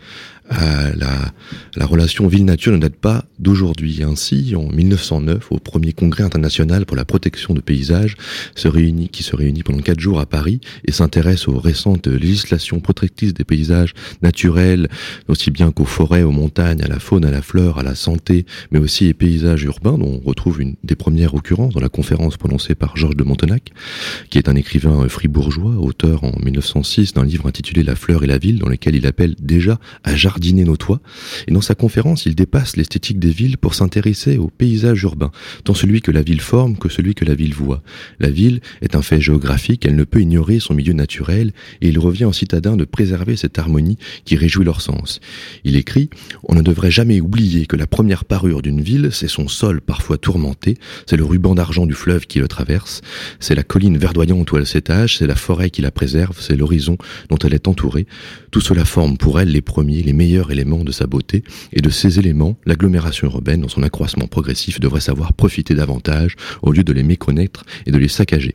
à 0.50 0.94
la, 0.94 1.32
la 1.76 1.86
relation 1.86 2.26
ville-nature 2.26 2.72
ne 2.72 2.78
date 2.78 2.96
pas 2.96 3.24
d'aujourd'hui. 3.38 4.02
Ainsi, 4.02 4.54
en 4.56 4.68
1909, 4.68 5.52
au 5.52 5.58
premier 5.58 5.92
congrès 5.92 6.24
international 6.24 6.86
pour 6.86 6.96
la 6.96 7.04
protection 7.04 7.54
de 7.54 7.60
paysages, 7.60 8.16
se 8.54 8.66
réunit, 8.66 9.08
qui 9.08 9.22
se 9.22 9.36
réunit 9.36 9.62
pendant 9.62 9.80
quatre 9.80 10.00
jours 10.00 10.20
à 10.20 10.26
Paris 10.26 10.60
et 10.86 10.92
s'intéresse 10.92 11.48
aux 11.48 11.58
récentes 11.58 12.06
législations 12.06 12.80
protectrices 12.80 13.34
des 13.34 13.44
paysages 13.44 13.92
naturels, 14.22 14.88
aussi 15.28 15.50
bien 15.50 15.70
qu'aux 15.70 15.84
forêts, 15.84 16.22
aux 16.22 16.32
montagnes, 16.32 16.82
à 16.82 16.88
la 16.88 16.98
faune, 16.98 17.24
à 17.24 17.30
la 17.30 17.42
fleur, 17.42 17.78
à 17.78 17.82
la 17.82 17.94
santé, 17.94 18.46
mais 18.70 18.78
aussi 18.78 19.04
les 19.04 19.14
paysages 19.14 19.64
urbains, 19.64 19.98
dont 19.98 20.20
on 20.24 20.28
retrouve 20.28 20.47
une 20.56 20.76
des 20.82 20.96
premières 20.96 21.34
occurrences 21.34 21.74
dans 21.74 21.80
la 21.80 21.88
conférence 21.88 22.36
prononcée 22.36 22.74
par 22.74 22.96
Georges 22.96 23.16
de 23.16 23.24
Montenac, 23.24 23.72
qui 24.30 24.38
est 24.38 24.48
un 24.48 24.56
écrivain 24.56 25.06
fribourgeois, 25.08 25.76
auteur 25.76 26.24
en 26.24 26.32
1906 26.42 27.14
d'un 27.14 27.24
livre 27.24 27.46
intitulé 27.46 27.82
La 27.82 27.94
fleur 27.94 28.24
et 28.24 28.26
la 28.26 28.38
ville, 28.38 28.58
dans 28.58 28.68
lequel 28.68 28.96
il 28.96 29.06
appelle 29.06 29.34
déjà 29.40 29.78
à 30.04 30.16
jardiner 30.16 30.64
nos 30.64 30.76
toits. 30.76 31.00
Et 31.46 31.52
dans 31.52 31.60
sa 31.60 31.74
conférence, 31.74 32.26
il 32.26 32.34
dépasse 32.34 32.76
l'esthétique 32.76 33.18
des 33.18 33.30
villes 33.30 33.58
pour 33.58 33.74
s'intéresser 33.74 34.38
au 34.38 34.48
paysage 34.48 35.02
urbain, 35.02 35.30
tant 35.64 35.74
celui 35.74 36.00
que 36.00 36.10
la 36.10 36.22
ville 36.22 36.40
forme 36.40 36.78
que 36.78 36.88
celui 36.88 37.14
que 37.14 37.24
la 37.24 37.34
ville 37.34 37.54
voit. 37.54 37.82
La 38.18 38.30
ville 38.30 38.60
est 38.80 38.96
un 38.96 39.02
fait 39.02 39.20
géographique, 39.20 39.84
elle 39.84 39.96
ne 39.96 40.04
peut 40.04 40.20
ignorer 40.20 40.60
son 40.60 40.74
milieu 40.74 40.94
naturel, 40.94 41.52
et 41.82 41.88
il 41.88 41.98
revient 41.98 42.24
aux 42.24 42.32
citadins 42.32 42.76
de 42.76 42.84
préserver 42.84 43.36
cette 43.36 43.58
harmonie 43.58 43.98
qui 44.24 44.36
réjouit 44.36 44.64
leur 44.64 44.80
sens. 44.80 45.20
Il 45.64 45.76
écrit, 45.76 46.08
on 46.44 46.54
ne 46.54 46.62
devrait 46.62 46.90
jamais 46.90 47.20
oublier 47.20 47.66
que 47.66 47.76
la 47.76 47.86
première 47.86 48.24
parure 48.24 48.62
d'une 48.62 48.80
ville, 48.80 49.10
c'est 49.12 49.28
son 49.28 49.48
sol 49.48 49.80
parfois 49.82 50.16
tourné 50.16 50.37
c'est 51.06 51.16
le 51.16 51.24
ruban 51.24 51.54
d'argent 51.54 51.86
du 51.86 51.94
fleuve 51.94 52.26
qui 52.26 52.38
le 52.38 52.48
traverse, 52.48 53.00
c'est 53.40 53.54
la 53.54 53.62
colline 53.62 53.98
verdoyante 53.98 54.50
où 54.52 54.56
elle 54.56 54.66
s'étage, 54.66 55.18
c'est 55.18 55.26
la 55.26 55.34
forêt 55.34 55.70
qui 55.70 55.82
la 55.82 55.90
préserve, 55.90 56.36
c'est 56.40 56.56
l'horizon 56.56 56.96
dont 57.28 57.38
elle 57.38 57.54
est 57.54 57.68
entourée. 57.68 58.06
Tout 58.50 58.60
cela 58.60 58.84
forme 58.84 59.16
pour 59.16 59.40
elle 59.40 59.50
les 59.50 59.62
premiers, 59.62 60.02
les 60.02 60.12
meilleurs 60.12 60.50
éléments 60.50 60.84
de 60.84 60.92
sa 60.92 61.06
beauté, 61.06 61.44
et 61.72 61.80
de 61.80 61.90
ces 61.90 62.18
éléments, 62.18 62.56
l'agglomération 62.66 63.28
urbaine, 63.28 63.62
dans 63.62 63.68
son 63.68 63.82
accroissement 63.82 64.26
progressif, 64.26 64.80
devrait 64.80 65.00
savoir 65.00 65.32
profiter 65.32 65.74
davantage 65.74 66.36
au 66.62 66.72
lieu 66.72 66.84
de 66.84 66.92
les 66.92 67.02
méconnaître 67.02 67.64
et 67.86 67.90
de 67.90 67.98
les 67.98 68.08
saccager. 68.08 68.54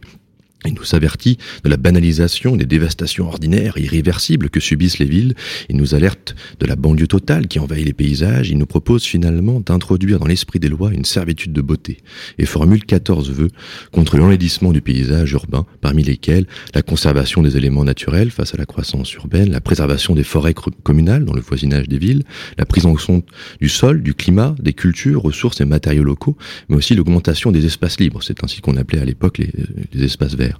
Il 0.66 0.74
nous 0.74 0.96
avertit 0.96 1.38
de 1.64 1.70
la 1.70 1.78
banalisation 1.78 2.56
des 2.56 2.66
dévastations 2.66 3.28
ordinaires 3.28 3.78
et 3.78 3.84
irréversibles 3.84 4.50
que 4.50 4.60
subissent 4.60 5.00
les 5.00 5.06
villes. 5.06 5.36
Il 5.70 5.78
nous 5.78 5.96
alerte 5.96 6.36
de 6.60 6.66
la 6.66 6.76
banlieue 6.76 7.08
totale 7.08 7.48
qui 7.48 7.60
envahit 7.60 7.86
les 7.86 7.94
paysages. 7.94 8.50
Il 8.50 8.58
nous 8.58 8.66
propose 8.66 9.04
finalement 9.04 9.60
d'introduire 9.60 10.20
dans 10.20 10.26
l'esprit 10.26 10.60
des 10.60 10.70
lois 10.70 10.92
une 10.94 11.06
servitude 11.06 11.54
de 11.54 11.62
beauté 11.62 11.98
et 12.38 12.46
formule 12.46 12.86
14 12.86 13.32
vœux 13.32 13.50
contre 13.92 14.18
l'enlaidissement 14.18 14.72
du 14.72 14.82
paysage 14.82 15.32
urbain, 15.34 15.66
parmi 15.82 16.04
lesquels 16.04 16.48
la 16.74 16.82
conservation 16.82 17.42
des 17.42 17.58
éléments 17.58 17.84
naturels 17.84 18.32
face 18.32 18.54
à 18.54 18.58
la 18.58 18.66
croissance 18.66 19.14
urbaine, 19.14 19.52
la 19.52 19.62
préservation 19.62 20.16
des 20.16 20.24
forêts 20.24 20.54
communales 20.84 21.26
dans 21.26 21.34
le 21.34 21.42
voisinage 21.42 21.88
des 21.88 21.98
villes, 21.98 22.24
la 22.58 22.66
prise 22.66 22.86
en 22.86 22.96
compte 22.96 23.26
du 23.60 23.70
sol, 23.70 24.02
du 24.02 24.14
climat, 24.14 24.56
des 24.60 24.74
cultures, 24.74 25.22
ressources 25.22 25.62
et 25.62 25.66
matériaux 25.66 26.04
locaux, 26.04 26.38
mais 26.70 26.78
aussi 26.78 26.96
l'augmentation 26.96 27.52
des 27.52 27.66
espaces 27.66 28.00
libres. 28.00 28.22
C'est 28.24 28.44
ainsi 28.44 28.62
qu'on 28.62 28.78
appelait 28.78 29.00
à 29.00 29.06
l'époque 29.06 29.38
les, 29.38 29.52
les 29.94 30.04
espaces 30.04 30.36
verts 30.36 30.53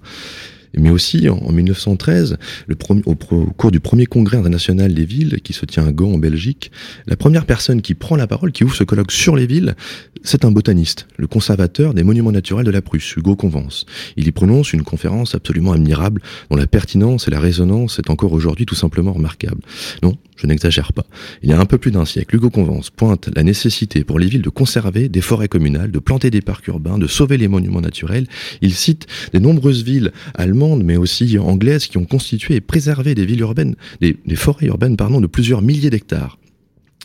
mais 0.78 0.90
aussi 0.90 1.30
en, 1.30 1.52
1913, 1.52 2.38
le 2.68 2.76
au, 3.06 3.16
cours 3.16 3.72
du 3.72 3.80
premier 3.80 4.06
congrès 4.06 4.38
international 4.38 4.94
des 4.94 5.06
villes 5.06 5.40
qui 5.44 5.54
se 5.54 5.66
tient 5.66 5.86
à 5.86 5.92
Gand 5.92 6.14
en 6.14 6.18
Belgique, 6.18 6.72
la 7.06 7.16
première 7.16 7.46
personne 7.46 7.82
qui 7.82 7.94
prend 7.94 8.16
la 8.16 8.28
parole, 8.28 8.52
qui 8.52 8.64
ouvre 8.64 8.76
ce 8.76 8.84
colloque 8.84 9.12
sur 9.12 9.36
les 9.36 9.46
villes, 9.46 9.76
c'est 10.24 10.46
un 10.46 10.52
botaniste, 10.52 11.08
le 11.18 11.28
conservateur 11.28 11.94
des 11.94 12.04
monuments 12.04 12.32
naturels 12.32 12.66
de 12.66 12.72
la 12.72 12.82
Prusse, 12.82 13.16
Hugo 13.16 13.36
Convence. 13.36 13.86
Il 14.18 14.28
y 14.28 14.32
prononce 14.32 14.74
une 14.74 14.84
conférence 14.84 15.36
absolument 15.36 15.74
admirable, 15.74 16.22
dont 16.50 16.56
la 16.56 16.68
pertinence 16.68 17.28
et 17.28 17.32
la 17.32 17.40
résonance 17.40 18.00
est 18.00 18.10
encore 18.10 18.34
aujourd'hui 18.34 18.66
tout 18.66 18.76
simplement 18.76 19.14
remarquable. 19.14 19.62
Non, 20.02 20.18
je 20.36 20.48
n'exagère 20.48 20.94
pas. 20.94 21.06
Il 21.42 21.50
y 21.50 21.54
a 21.54 21.60
un 21.60 21.66
peu 21.66 21.78
plus 21.78 21.92
d'un 21.92 22.06
siècle, 22.06 22.36
Hugo 22.36 22.50
Convence 22.50 22.90
pointe 22.90 23.30
la 23.36 23.44
nécessité 23.44 24.04
pour 24.04 24.20
les 24.20 24.28
villes 24.28 24.42
de 24.42 24.50
conserver 24.50 25.10
des 25.10 25.22
forêts 25.22 25.48
communales, 25.48 25.92
de 25.92 26.00
planter 26.00 26.30
des 26.30 26.42
parcs 26.42 26.68
urbains, 26.68 26.98
de 26.98 27.08
sauver 27.08 27.38
les 27.38 27.48
monuments 27.48 27.82
naturels. 27.82 28.28
Il 28.62 28.74
cite 28.74 29.08
des 29.34 29.40
nombreuses 29.40 29.84
villes 29.84 30.12
allemandes, 30.36 30.84
mais 30.84 30.98
aussi 30.98 31.38
anglaises, 31.38 31.88
qui 31.88 31.98
ont 31.98 32.06
constitué 32.06 32.56
et 32.56 32.62
préservé 32.62 33.16
des 33.16 33.26
villes 33.26 33.42
urbaines, 33.42 33.76
des, 34.02 34.16
forêts 34.36 34.68
urbaines, 34.68 34.98
pardon, 34.98 35.22
de 35.22 35.28
plusieurs 35.28 35.62
milliers 35.62 35.90
d'hectares. 35.90 36.38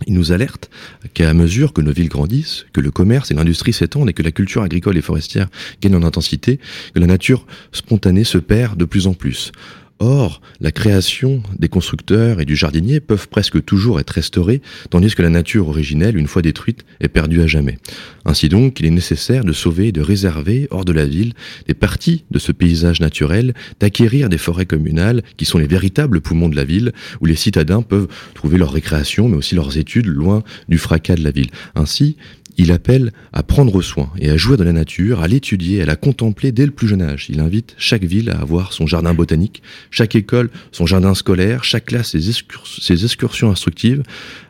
Il 0.06 0.14
nous 0.14 0.30
alerte 0.30 0.70
qu'à 1.12 1.34
mesure 1.34 1.72
que 1.72 1.80
nos 1.80 1.92
villes 1.92 2.08
grandissent, 2.08 2.66
que 2.72 2.80
le 2.80 2.92
commerce 2.92 3.32
et 3.32 3.34
l'industrie 3.34 3.72
s'étendent 3.72 4.08
et 4.08 4.12
que 4.12 4.22
la 4.22 4.30
culture 4.30 4.62
agricole 4.62 4.96
et 4.96 5.02
forestière 5.02 5.48
gagne 5.82 5.96
en 5.96 6.04
intensité, 6.04 6.60
que 6.94 7.00
la 7.00 7.06
nature 7.06 7.46
spontanée 7.72 8.22
se 8.22 8.38
perd 8.38 8.78
de 8.78 8.84
plus 8.84 9.08
en 9.08 9.14
plus. 9.14 9.50
Or, 10.00 10.40
la 10.60 10.70
création 10.70 11.42
des 11.58 11.68
constructeurs 11.68 12.40
et 12.40 12.44
du 12.44 12.54
jardinier 12.54 13.00
peuvent 13.00 13.28
presque 13.28 13.64
toujours 13.64 13.98
être 13.98 14.10
restaurées, 14.10 14.62
tandis 14.90 15.14
que 15.14 15.22
la 15.22 15.28
nature 15.28 15.68
originelle, 15.68 16.16
une 16.16 16.28
fois 16.28 16.40
détruite, 16.40 16.84
est 17.00 17.08
perdue 17.08 17.42
à 17.42 17.48
jamais. 17.48 17.78
Ainsi 18.24 18.48
donc, 18.48 18.78
il 18.78 18.86
est 18.86 18.90
nécessaire 18.90 19.44
de 19.44 19.52
sauver 19.52 19.88
et 19.88 19.92
de 19.92 20.00
réserver, 20.00 20.68
hors 20.70 20.84
de 20.84 20.92
la 20.92 21.04
ville, 21.04 21.32
des 21.66 21.74
parties 21.74 22.24
de 22.30 22.38
ce 22.38 22.52
paysage 22.52 23.00
naturel, 23.00 23.54
d'acquérir 23.80 24.28
des 24.28 24.38
forêts 24.38 24.66
communales, 24.66 25.22
qui 25.36 25.44
sont 25.44 25.58
les 25.58 25.66
véritables 25.66 26.20
poumons 26.20 26.48
de 26.48 26.56
la 26.56 26.64
ville, 26.64 26.92
où 27.20 27.26
les 27.26 27.34
citadins 27.34 27.82
peuvent 27.82 28.08
trouver 28.34 28.56
leur 28.56 28.72
récréation, 28.72 29.28
mais 29.28 29.36
aussi 29.36 29.56
leurs 29.56 29.78
études, 29.78 30.06
loin 30.06 30.44
du 30.68 30.78
fracas 30.78 31.16
de 31.16 31.24
la 31.24 31.32
ville. 31.32 31.50
Ainsi, 31.74 32.16
il 32.58 32.72
appelle 32.72 33.12
à 33.32 33.42
prendre 33.42 33.80
soin 33.82 34.10
et 34.18 34.30
à 34.30 34.36
jouer 34.36 34.56
de 34.56 34.64
la 34.64 34.72
nature, 34.72 35.20
à 35.20 35.28
l'étudier, 35.28 35.80
à 35.80 35.86
la 35.86 35.96
contempler 35.96 36.52
dès 36.52 36.66
le 36.66 36.72
plus 36.72 36.88
jeune 36.88 37.02
âge. 37.02 37.26
Il 37.30 37.40
invite 37.40 37.74
chaque 37.78 38.04
ville 38.04 38.30
à 38.30 38.40
avoir 38.40 38.72
son 38.72 38.86
jardin 38.86 39.14
botanique, 39.14 39.62
chaque 39.90 40.16
école 40.16 40.50
son 40.72 40.84
jardin 40.84 41.14
scolaire, 41.14 41.64
chaque 41.64 41.86
classe 41.86 42.16
ses, 42.16 43.04
excursions 43.04 43.50
instructives, 43.50 44.02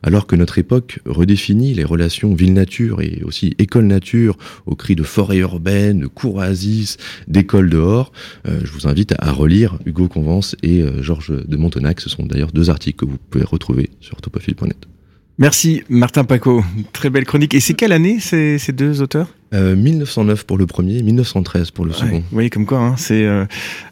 alors 0.03 0.27
que 0.27 0.37
notre 0.37 0.59
époque 0.59 1.01
redéfinit 1.05 1.75
les 1.75 1.85
relations 1.85 2.35
ville-nature 2.35 3.03
et 3.03 3.21
aussi 3.25 3.55
école-nature 3.59 4.37
au 4.67 4.75
cri 4.75 4.97
de 4.97 5.03
forêt 5.03 5.39
urbaine, 5.39 6.01
de 6.01 6.07
cour 6.07 6.37
oasis, 6.37 6.97
d'école 7.27 7.69
dehors. 7.69 8.13
Euh, 8.47 8.61
je 8.65 8.73
vous 8.73 8.89
invite 8.89 9.15
à 9.19 9.33
relire 9.33 9.79
Hugo 9.85 10.09
Convence 10.09 10.57
et 10.63 10.83
euh, 10.83 11.03
Georges 11.03 11.45
de 11.47 11.57
Montenac. 11.57 12.01
Ce 12.01 12.09
sont 12.09 12.25
d'ailleurs 12.25 12.53
deux 12.53 12.71
articles 12.71 13.05
que 13.05 13.11
vous 13.11 13.19
pouvez 13.31 13.45
retrouver 13.45 13.91
sur 14.01 14.21
topophile.net. 14.21 14.98
Merci 15.39 15.85
Martin 15.89 16.25
Paco, 16.25 16.65
très 16.93 17.11
belle 17.11 17.25
chronique. 17.25 17.55
Et 17.55 17.61
c'est 17.61 17.75
quelle 17.75 17.93
année 17.93 18.19
ces, 18.19 18.59
ces 18.59 18.73
deux 18.73 19.01
auteurs? 19.03 19.29
1909 19.53 20.41
euh, 20.41 20.45
pour 20.45 20.59
le 20.59 20.67
premier, 20.67 21.01
1913 21.01 21.71
pour 21.71 21.85
le 21.85 21.93
second. 21.93 22.19
Vous 22.19 22.25
voyez 22.33 22.51
comme 22.51 22.67
quoi, 22.67 22.81
hein, 22.81 22.97
c'est 22.97 23.25
euh, 23.25 23.45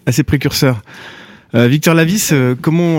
assez 0.06 0.24
précurseur. 0.24 0.82
Euh, 1.54 1.68
Victor 1.68 1.94
Lavis, 1.94 2.32
comment 2.60 2.98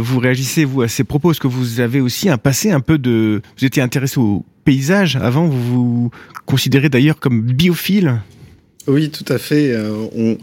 vous 0.00 0.18
réagissez 0.18 0.66
vous 0.66 0.82
à 0.82 0.88
ces 0.88 1.04
propos? 1.04 1.30
Est-ce 1.30 1.40
que 1.40 1.46
vous 1.46 1.80
avez 1.80 2.02
aussi 2.02 2.28
un 2.28 2.36
passé 2.36 2.70
un 2.70 2.80
peu 2.80 2.98
de... 2.98 3.40
Vous 3.58 3.64
étiez 3.64 3.82
intéressé 3.82 4.20
au 4.20 4.44
paysage 4.64 5.16
avant, 5.16 5.46
vous 5.46 5.62
vous 5.62 6.10
considérez 6.44 6.90
d'ailleurs 6.90 7.18
comme 7.18 7.40
biophile? 7.40 8.20
Oui, 8.86 9.10
tout 9.10 9.24
à 9.32 9.38
fait. 9.38 9.74
on... 10.14 10.36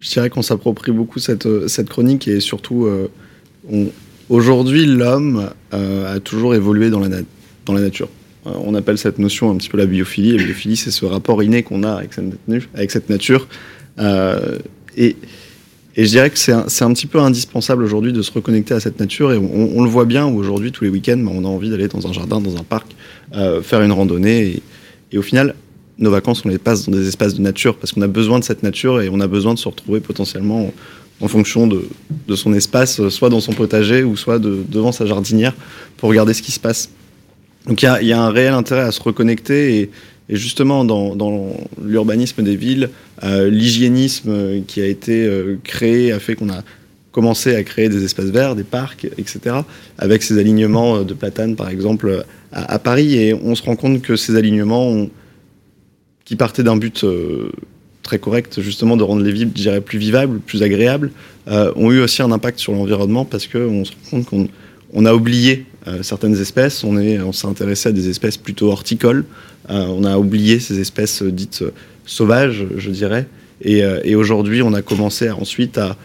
Je 0.00 0.10
dirais 0.10 0.30
qu'on 0.30 0.42
s'approprie 0.42 0.92
beaucoup 0.92 1.18
cette, 1.18 1.68
cette 1.68 1.88
chronique 1.88 2.28
et 2.28 2.40
surtout 2.40 2.88
on, 3.70 3.88
Aujourd'hui, 4.28 4.86
l'homme 4.86 5.50
euh, 5.72 6.16
a 6.16 6.20
toujours 6.20 6.54
évolué 6.54 6.90
dans 6.90 6.98
la, 6.98 7.08
nature. 7.80 8.08
Euh, 8.46 8.50
on 8.64 8.74
appelle 8.74 8.98
cette 8.98 9.20
notion 9.20 9.50
un 9.50 9.56
petit 9.56 9.68
peu 9.68 9.78
la 9.78 9.86
biophilie. 9.86 10.36
La 10.36 10.42
biophilie, 10.42 10.76
c'est 10.76 10.90
ce 10.90 11.04
rapport 11.04 11.42
inné 11.44 11.62
qu'on 11.62 11.84
a 11.84 11.92
avec 11.92 12.12
cette, 12.90 13.08
nature. 13.08 13.46
Euh, 14.00 14.58
et, 14.96 15.16
je 15.96 16.04
dirais 16.04 16.28
que 16.28 16.38
c'est 16.38 16.52
un, 16.52 16.92
petit 16.92 17.06
peu 17.06 17.20
indispensable 17.20 17.84
aujourd'hui 17.84 18.12
de 18.12 18.20
se 18.20 18.32
reconnecter 18.32 18.74
à 18.74 18.80
cette 18.80 18.98
nature. 18.98 19.32
Et 19.32 19.38
on, 19.38 19.82
le 19.82 19.88
voit 19.88 20.04
bien 20.04 20.26
aujourd'hui, 20.26 20.72
tous 20.72 20.84
les 20.84 20.90
week-ends, 20.90 21.18
bah, 21.18 21.30
on 21.32 21.44
a 21.44 21.48
envie 21.48 21.70
d'aller 21.70 21.88
dans 21.88 22.06
un 22.06 22.12
jardin, 22.12 22.40
dans 22.40 22.56
un 22.56 22.64
parc, 22.64 22.88
faire 23.62 23.80
une 23.80 23.92
randonnée. 23.92 24.60
Et, 25.12 25.18
au 25.18 25.22
final, 25.22 25.54
nos 25.98 26.10
vacances, 26.10 26.42
on 26.44 26.48
les 26.48 26.58
passe 26.58 26.84
dans 26.84 26.92
des 26.94 27.08
espaces 27.08 27.34
de 27.34 27.40
nature 27.40 27.76
parce 27.76 27.92
qu'on 27.92 28.02
a 28.02 28.08
besoin 28.08 28.40
de 28.40 28.44
cette 28.44 28.62
nature 28.62 29.00
et 29.00 29.08
on 29.08 29.20
a 29.20 29.26
besoin 29.26 29.54
de 29.54 29.58
se 29.58 29.68
retrouver 29.68 30.00
potentiellement 30.00 30.70
en 31.20 31.28
fonction 31.28 31.66
de, 31.66 31.88
son 32.34 32.52
espace, 32.52 33.08
soit 33.08 33.30
dans 33.30 33.40
son 33.40 33.52
potager 33.52 34.02
ou 34.02 34.16
soit 34.16 34.38
devant 34.38 34.92
sa 34.92 35.06
jardinière, 35.06 35.54
pour 35.96 36.08
regarder 36.08 36.34
ce 36.34 36.42
qui 36.42 36.52
se 36.52 36.60
passe. 36.60 36.90
Donc 37.66 37.82
il 37.82 38.06
y 38.06 38.12
a, 38.12 38.22
un 38.22 38.30
réel 38.30 38.52
intérêt 38.52 38.82
à 38.82 38.92
se 38.92 39.02
reconnecter 39.02 39.80
et, 39.80 39.90
justement 40.28 40.84
dans, 40.84 41.14
dans 41.16 41.56
l'urbanisme 41.82 42.42
des 42.42 42.56
villes, 42.56 42.90
euh, 43.22 43.48
l'hygiénisme 43.48 44.64
qui 44.66 44.80
a 44.80 44.86
été 44.86 45.24
euh, 45.24 45.56
créé 45.62 46.12
a 46.12 46.18
fait 46.18 46.34
qu'on 46.34 46.50
a 46.50 46.62
commencé 47.12 47.54
à 47.54 47.62
créer 47.62 47.88
des 47.88 48.04
espaces 48.04 48.26
verts, 48.26 48.54
des 48.56 48.64
parcs, 48.64 49.06
etc. 49.16 49.56
Avec 49.96 50.22
ces 50.22 50.38
alignements 50.38 51.02
de 51.02 51.14
platanes 51.14 51.56
par 51.56 51.70
exemple 51.70 52.24
à, 52.52 52.78
Paris 52.78 53.14
et 53.14 53.34
on 53.34 53.54
se 53.54 53.62
rend 53.62 53.76
compte 53.76 54.02
que 54.02 54.16
ces 54.16 54.36
alignements 54.36 55.06
qui 56.26 56.36
partaient 56.36 56.62
d'un 56.62 56.76
but 56.76 57.04
euh, 57.04 57.50
très 58.06 58.18
correct, 58.18 58.60
justement 58.60 58.96
de 58.96 59.02
rendre 59.02 59.22
les 59.22 59.32
villes, 59.32 59.50
je 59.54 59.62
dirais, 59.62 59.80
plus 59.80 59.98
vivables, 59.98 60.38
plus 60.38 60.62
agréables, 60.62 61.10
euh, 61.48 61.72
ont 61.76 61.90
eu 61.90 62.00
aussi 62.00 62.22
un 62.22 62.30
impact 62.30 62.58
sur 62.58 62.72
l'environnement 62.72 63.24
parce 63.24 63.46
qu'on 63.48 63.84
se 63.84 63.92
rend 63.92 64.22
compte 64.22 64.26
qu'on 64.26 64.48
on 64.92 65.04
a 65.04 65.12
oublié 65.12 65.66
euh, 65.88 66.02
certaines 66.02 66.40
espèces, 66.40 66.84
on 66.84 66.96
s'est 67.32 67.46
on 67.46 67.50
intéressé 67.50 67.88
à 67.88 67.92
des 67.92 68.08
espèces 68.08 68.36
plutôt 68.36 68.70
horticoles, 68.70 69.24
euh, 69.70 69.86
on 69.88 70.04
a 70.04 70.16
oublié 70.16 70.60
ces 70.60 70.80
espèces 70.80 71.22
dites 71.22 71.64
sauvages, 72.06 72.64
je 72.76 72.90
dirais, 72.90 73.26
et, 73.60 73.82
et 74.04 74.14
aujourd'hui 74.14 74.62
on 74.62 74.74
a 74.74 74.82
commencé 74.82 75.28
à, 75.28 75.36
ensuite 75.36 75.78
à, 75.78 75.96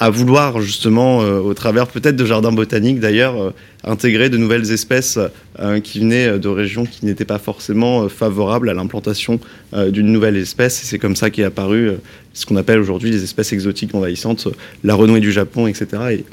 à 0.00 0.08
vouloir 0.08 0.62
justement, 0.62 1.20
euh, 1.20 1.38
au 1.38 1.52
travers 1.52 1.86
peut-être 1.86 2.16
de 2.16 2.24
jardins 2.24 2.52
botaniques 2.52 3.00
d'ailleurs, 3.00 3.40
euh, 3.40 3.50
intégrer 3.84 4.30
de 4.30 4.38
nouvelles 4.38 4.72
espèces 4.72 5.18
euh, 5.58 5.78
qui 5.80 6.00
venaient 6.00 6.38
de 6.38 6.48
régions 6.48 6.86
qui 6.86 7.04
n'étaient 7.04 7.26
pas 7.26 7.38
forcément 7.38 8.08
favorables 8.08 8.70
à 8.70 8.74
l'implantation 8.74 9.40
d'une 9.88 10.10
nouvelle 10.10 10.36
espèce. 10.36 10.82
Et 10.82 10.86
c'est 10.86 10.98
comme 10.98 11.16
ça 11.16 11.30
qu'est 11.30 11.44
apparu 11.44 11.92
ce 12.32 12.46
qu'on 12.46 12.56
appelle 12.56 12.78
aujourd'hui 12.78 13.10
les 13.10 13.22
espèces 13.22 13.52
exotiques 13.52 13.94
envahissantes, 13.94 14.48
la 14.84 14.94
renouée 14.94 15.20
du 15.20 15.32
Japon, 15.32 15.66
etc. 15.66 15.86
Et, 16.12 16.24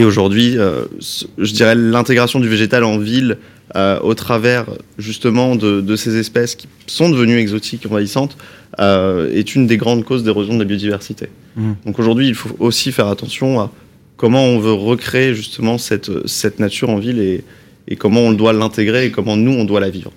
et 0.00 0.04
aujourd'hui, 0.04 0.56
je 0.56 1.52
dirais 1.52 1.74
l'intégration 1.74 2.40
du 2.40 2.48
végétal 2.48 2.84
en 2.84 2.98
ville 2.98 3.38
euh, 3.74 3.98
au 4.00 4.14
travers 4.14 4.66
justement 4.96 5.56
de, 5.56 5.80
de, 5.80 5.96
ces 5.96 6.16
espèces 6.16 6.54
qui 6.54 6.68
sont 6.86 7.10
devenues 7.10 7.38
exotiques, 7.38 7.84
envahissantes, 7.86 8.36
euh, 8.78 9.32
est 9.32 9.54
une 9.54 9.66
des 9.66 9.76
grandes 9.76 10.04
causes 10.04 10.22
d'érosion 10.22 10.54
de 10.54 10.60
la 10.60 10.64
biodiversité. 10.64 11.28
Mmh. 11.56 11.72
Donc 11.84 11.98
aujourd'hui, 11.98 12.28
il 12.28 12.34
faut 12.34 12.54
aussi 12.60 12.92
faire 12.92 13.08
attention 13.08 13.60
à 13.60 13.72
comment 14.16 14.44
on 14.44 14.58
veut 14.58 14.72
recréer 14.72 15.34
justement 15.34 15.78
cette, 15.78 16.28
cette 16.28 16.60
nature 16.60 16.90
en 16.90 16.98
ville 16.98 17.18
et, 17.18 17.42
et 17.88 17.96
comment 17.96 18.20
on 18.20 18.32
doit 18.32 18.52
l'intégrer 18.52 19.06
et 19.06 19.10
comment 19.10 19.36
nous, 19.36 19.52
on 19.52 19.64
doit 19.64 19.80
la 19.80 19.90
vivre. 19.90 20.12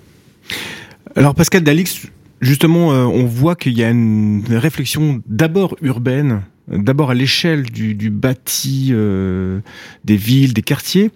Alors 1.16 1.34
Pascal 1.34 1.62
Dalix, 1.62 2.06
justement, 2.40 2.92
euh, 2.92 3.04
on 3.04 3.24
voit 3.24 3.56
qu'il 3.56 3.76
y 3.76 3.82
a 3.82 3.90
une 3.90 4.44
réflexion 4.48 5.22
d'abord 5.26 5.76
urbaine 5.82 6.42
d'abord 6.70 7.10
à 7.10 7.14
l'échelle 7.14 7.64
du, 7.64 7.94
du, 7.94 8.10
bâti 8.10 8.88
euh, 8.92 9.60
des 10.04 10.16
villes, 10.16 10.52
des 10.52 10.62
quartiers. 10.62 11.10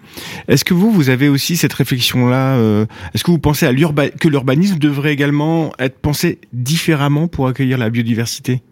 Est-ce 0.49 0.65
que 0.65 0.75
vous, 0.75 0.91
vous 0.91 1.09
avez 1.09 1.29
aussi 1.29 1.57
cette 1.57 1.73
réflexion-là 1.73 2.57
euh, 2.57 2.87
Est-ce 3.15 3.25
que 3.25 3.31
vous 3.31 3.39
pensez 3.39 3.67
à 3.67 3.73
que 3.73 4.29
l'urbanisme 4.29 4.79
devrait 4.79 5.13
également 5.13 5.73
être 5.79 5.99
pensé 5.99 6.39
différemment 6.53 7.29
pour 7.29 7.47
accueillir 7.47 7.79
la 7.79 7.91
biodiversité? 7.91 8.63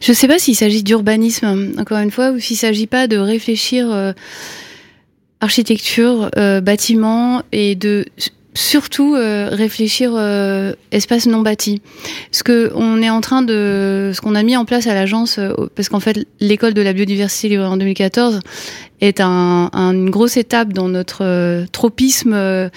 Je 0.00 0.12
ne 0.12 0.16
sais 0.16 0.28
pas 0.28 0.38
s'il 0.38 0.56
s'agit 0.56 0.82
d'urbanisme, 0.82 1.74
encore 1.78 1.98
une 1.98 2.10
fois, 2.10 2.30
ou 2.30 2.38
s'il 2.38 2.54
ne 2.54 2.60
s'agit 2.60 2.86
pas 2.86 3.06
de 3.06 3.16
réfléchir 3.16 3.90
euh, 3.90 4.12
architecture, 5.40 6.30
euh, 6.36 6.60
bâtiment 6.60 7.42
et 7.52 7.74
de 7.74 8.06
surtout 8.58 9.14
euh, 9.14 9.50
réfléchir 9.52 10.12
euh, 10.16 10.72
espace 10.90 11.26
non 11.26 11.42
bâti. 11.42 11.80
Ce 12.32 12.42
que 12.42 12.72
on 12.74 13.00
est 13.00 13.08
en 13.08 13.20
train 13.20 13.42
de, 13.42 14.10
ce 14.12 14.20
qu'on 14.20 14.34
a 14.34 14.42
mis 14.42 14.56
en 14.56 14.64
place 14.64 14.88
à 14.88 14.94
l'agence, 14.94 15.38
euh, 15.38 15.52
parce 15.76 15.88
qu'en 15.88 16.00
fait 16.00 16.26
l'école 16.40 16.74
de 16.74 16.82
la 16.82 16.92
biodiversité 16.92 17.56
en 17.56 17.76
2014 17.76 18.40
est 19.00 19.20
un, 19.20 19.70
un, 19.72 19.92
une 19.92 20.10
grosse 20.10 20.36
étape 20.36 20.72
dans 20.72 20.88
notre 20.88 21.24
euh, 21.24 21.66
tropisme 21.70 22.32
euh, 22.34 22.68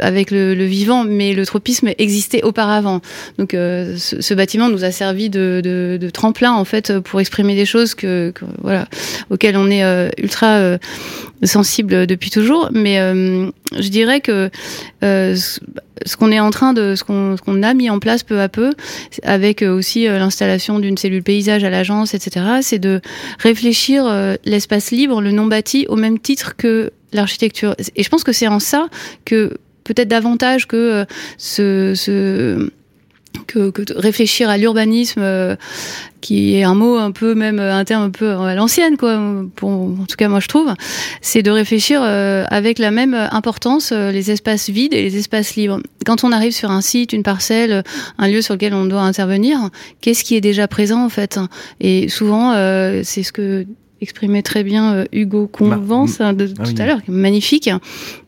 avec 0.00 0.30
le, 0.30 0.54
le, 0.54 0.64
vivant, 0.64 1.04
mais 1.04 1.32
le 1.32 1.46
tropisme 1.46 1.90
existait 1.98 2.42
auparavant. 2.42 3.00
Donc 3.38 3.54
euh, 3.54 3.96
ce, 3.96 4.20
ce, 4.20 4.34
bâtiment 4.34 4.68
nous 4.68 4.84
a 4.84 4.90
servi 4.90 5.30
de, 5.30 5.60
de, 5.62 5.98
de, 6.00 6.10
tremplin 6.10 6.52
en 6.52 6.64
fait 6.64 6.98
pour 7.00 7.20
exprimer 7.20 7.54
des 7.54 7.66
choses 7.66 7.94
que, 7.94 8.30
que 8.34 8.44
voilà 8.62 8.86
auxquelles 9.30 9.56
on 9.56 9.70
est 9.70 9.82
ultra 10.20 10.78
sensible 11.42 12.06
depuis 12.06 12.30
toujours. 12.30 12.70
Mais 12.72 12.98
je 12.98 13.88
dirais 13.88 14.20
que 14.20 14.50
ce 16.06 16.16
qu'on 16.16 16.30
est 16.32 16.40
en 16.40 16.50
train 16.50 16.72
de, 16.72 16.94
ce 16.94 17.04
qu'on 17.04 17.36
qu 17.36 17.62
a 17.62 17.74
mis 17.74 17.90
en 17.90 17.98
place 17.98 18.22
peu 18.22 18.40
à 18.40 18.48
peu, 18.48 18.72
avec 19.22 19.62
aussi 19.62 20.06
l'installation 20.06 20.78
d'une 20.78 20.96
cellule 20.96 21.22
paysage 21.22 21.64
à 21.64 21.70
l'agence, 21.70 22.14
etc., 22.14 22.46
c'est 22.62 22.78
de 22.78 23.00
réfléchir 23.38 24.04
l'espace 24.44 24.90
libre, 24.90 25.20
le 25.20 25.32
non 25.32 25.46
bâti, 25.46 25.86
au 25.88 25.96
même 25.96 26.18
titre 26.18 26.56
que 26.56 26.92
l'architecture. 27.12 27.74
Et 27.96 28.02
je 28.02 28.08
pense 28.08 28.24
que 28.24 28.32
c'est 28.32 28.48
en 28.48 28.60
ça 28.60 28.88
que 29.24 29.58
peut-être 29.84 30.08
davantage 30.08 30.66
que 30.66 31.06
ce, 31.38 31.94
ce 31.94 32.70
que, 33.46 33.70
que 33.70 33.82
réfléchir 33.96 34.48
à 34.48 34.58
l'urbanisme, 34.58 35.20
euh, 35.22 35.56
qui 36.20 36.56
est 36.56 36.64
un 36.64 36.74
mot 36.74 36.96
un 36.96 37.12
peu 37.12 37.34
même 37.34 37.58
un 37.58 37.84
terme 37.84 38.04
un 38.04 38.10
peu 38.10 38.30
à 38.32 38.54
l'ancienne 38.54 38.96
quoi. 38.96 39.18
Pour, 39.56 39.70
en 39.70 40.04
tout 40.08 40.16
cas 40.16 40.28
moi 40.28 40.40
je 40.40 40.48
trouve, 40.48 40.72
c'est 41.20 41.42
de 41.42 41.50
réfléchir 41.50 42.00
euh, 42.02 42.44
avec 42.50 42.78
la 42.78 42.90
même 42.90 43.14
importance 43.14 43.92
euh, 43.92 44.10
les 44.10 44.30
espaces 44.30 44.68
vides 44.68 44.94
et 44.94 45.02
les 45.02 45.16
espaces 45.16 45.56
libres. 45.56 45.80
Quand 46.04 46.24
on 46.24 46.32
arrive 46.32 46.52
sur 46.52 46.70
un 46.70 46.80
site, 46.80 47.12
une 47.12 47.22
parcelle, 47.22 47.82
un 48.18 48.28
lieu 48.28 48.42
sur 48.42 48.54
lequel 48.54 48.74
on 48.74 48.84
doit 48.84 49.02
intervenir, 49.02 49.70
qu'est-ce 50.00 50.24
qui 50.24 50.34
est 50.36 50.40
déjà 50.40 50.68
présent 50.68 51.04
en 51.04 51.08
fait? 51.08 51.38
Et 51.80 52.08
souvent 52.08 52.52
euh, 52.54 53.02
c'est 53.04 53.22
ce 53.22 53.32
que 53.32 53.66
exprimait 54.00 54.42
très 54.42 54.64
bien 54.64 54.94
euh, 54.94 55.04
Hugo 55.12 55.46
Convence 55.46 56.18
bah, 56.18 56.32
de 56.32 56.48
ah, 56.58 56.64
tout 56.64 56.72
oui. 56.74 56.82
à 56.82 56.86
l'heure, 56.86 57.00
magnifique. 57.08 57.70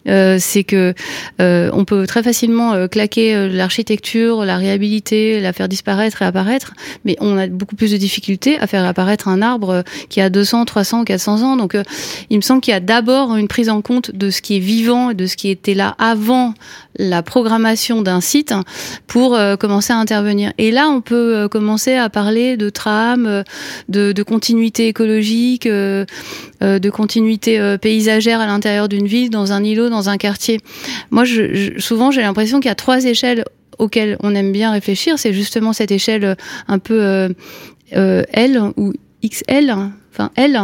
Euh, 0.08 0.38
c'est 0.40 0.64
que 0.64 0.94
euh, 1.40 1.70
on 1.72 1.84
peut 1.84 2.06
très 2.06 2.22
facilement 2.22 2.72
euh, 2.72 2.88
claquer 2.88 3.34
euh, 3.34 3.48
l'architecture, 3.48 4.44
la 4.44 4.56
réhabiliter, 4.56 5.40
la 5.40 5.52
faire 5.52 5.68
disparaître 5.68 6.22
et 6.22 6.24
apparaître, 6.24 6.72
mais 7.04 7.16
on 7.20 7.36
a 7.36 7.46
beaucoup 7.46 7.76
plus 7.76 7.92
de 7.92 7.96
difficultés 7.96 8.58
à 8.58 8.66
faire 8.66 8.84
apparaître 8.84 9.28
un 9.28 9.42
arbre 9.42 9.84
qui 10.08 10.20
a 10.20 10.30
200, 10.30 10.64
300, 10.64 11.04
400 11.04 11.42
ans. 11.42 11.56
Donc, 11.56 11.74
euh, 11.74 11.82
il 12.30 12.36
me 12.36 12.42
semble 12.42 12.60
qu'il 12.60 12.72
y 12.72 12.76
a 12.76 12.80
d'abord 12.80 13.36
une 13.36 13.48
prise 13.48 13.68
en 13.68 13.82
compte 13.82 14.10
de 14.14 14.30
ce 14.30 14.40
qui 14.40 14.56
est 14.56 14.60
vivant, 14.60 15.12
de 15.12 15.26
ce 15.26 15.36
qui 15.36 15.50
était 15.50 15.74
là 15.74 15.94
avant 15.98 16.54
la 16.98 17.22
programmation 17.22 18.02
d'un 18.02 18.20
site 18.20 18.52
pour 19.06 19.38
commencer 19.58 19.92
à 19.92 19.96
intervenir. 19.96 20.52
Et 20.58 20.70
là, 20.70 20.88
on 20.88 21.00
peut 21.00 21.48
commencer 21.48 21.94
à 21.94 22.10
parler 22.10 22.56
de 22.56 22.68
trame, 22.68 23.44
de, 23.88 24.12
de 24.12 24.22
continuité 24.22 24.88
écologique, 24.88 25.68
de 26.60 26.90
continuité 26.90 27.76
paysagère 27.80 28.40
à 28.40 28.46
l'intérieur 28.46 28.88
d'une 28.88 29.06
ville, 29.06 29.30
dans 29.30 29.52
un 29.52 29.64
îlot, 29.64 29.88
dans 29.88 30.08
un 30.08 30.18
quartier. 30.18 30.60
Moi, 31.10 31.24
je, 31.24 31.54
je, 31.54 31.78
souvent, 31.80 32.10
j'ai 32.10 32.22
l'impression 32.22 32.60
qu'il 32.60 32.68
y 32.68 32.72
a 32.72 32.74
trois 32.74 33.04
échelles 33.04 33.44
auxquelles 33.80 34.16
on 34.22 34.34
aime 34.34 34.52
bien 34.52 34.70
réfléchir. 34.70 35.18
C'est 35.18 35.32
justement 35.32 35.72
cette 35.72 35.90
échelle 35.90 36.36
un 36.68 36.78
peu 36.78 37.02
euh, 37.02 37.28
euh, 37.96 38.22
L 38.32 38.60
ou 38.76 38.92
XL, 39.24 39.74
enfin 40.12 40.30
elle, 40.36 40.60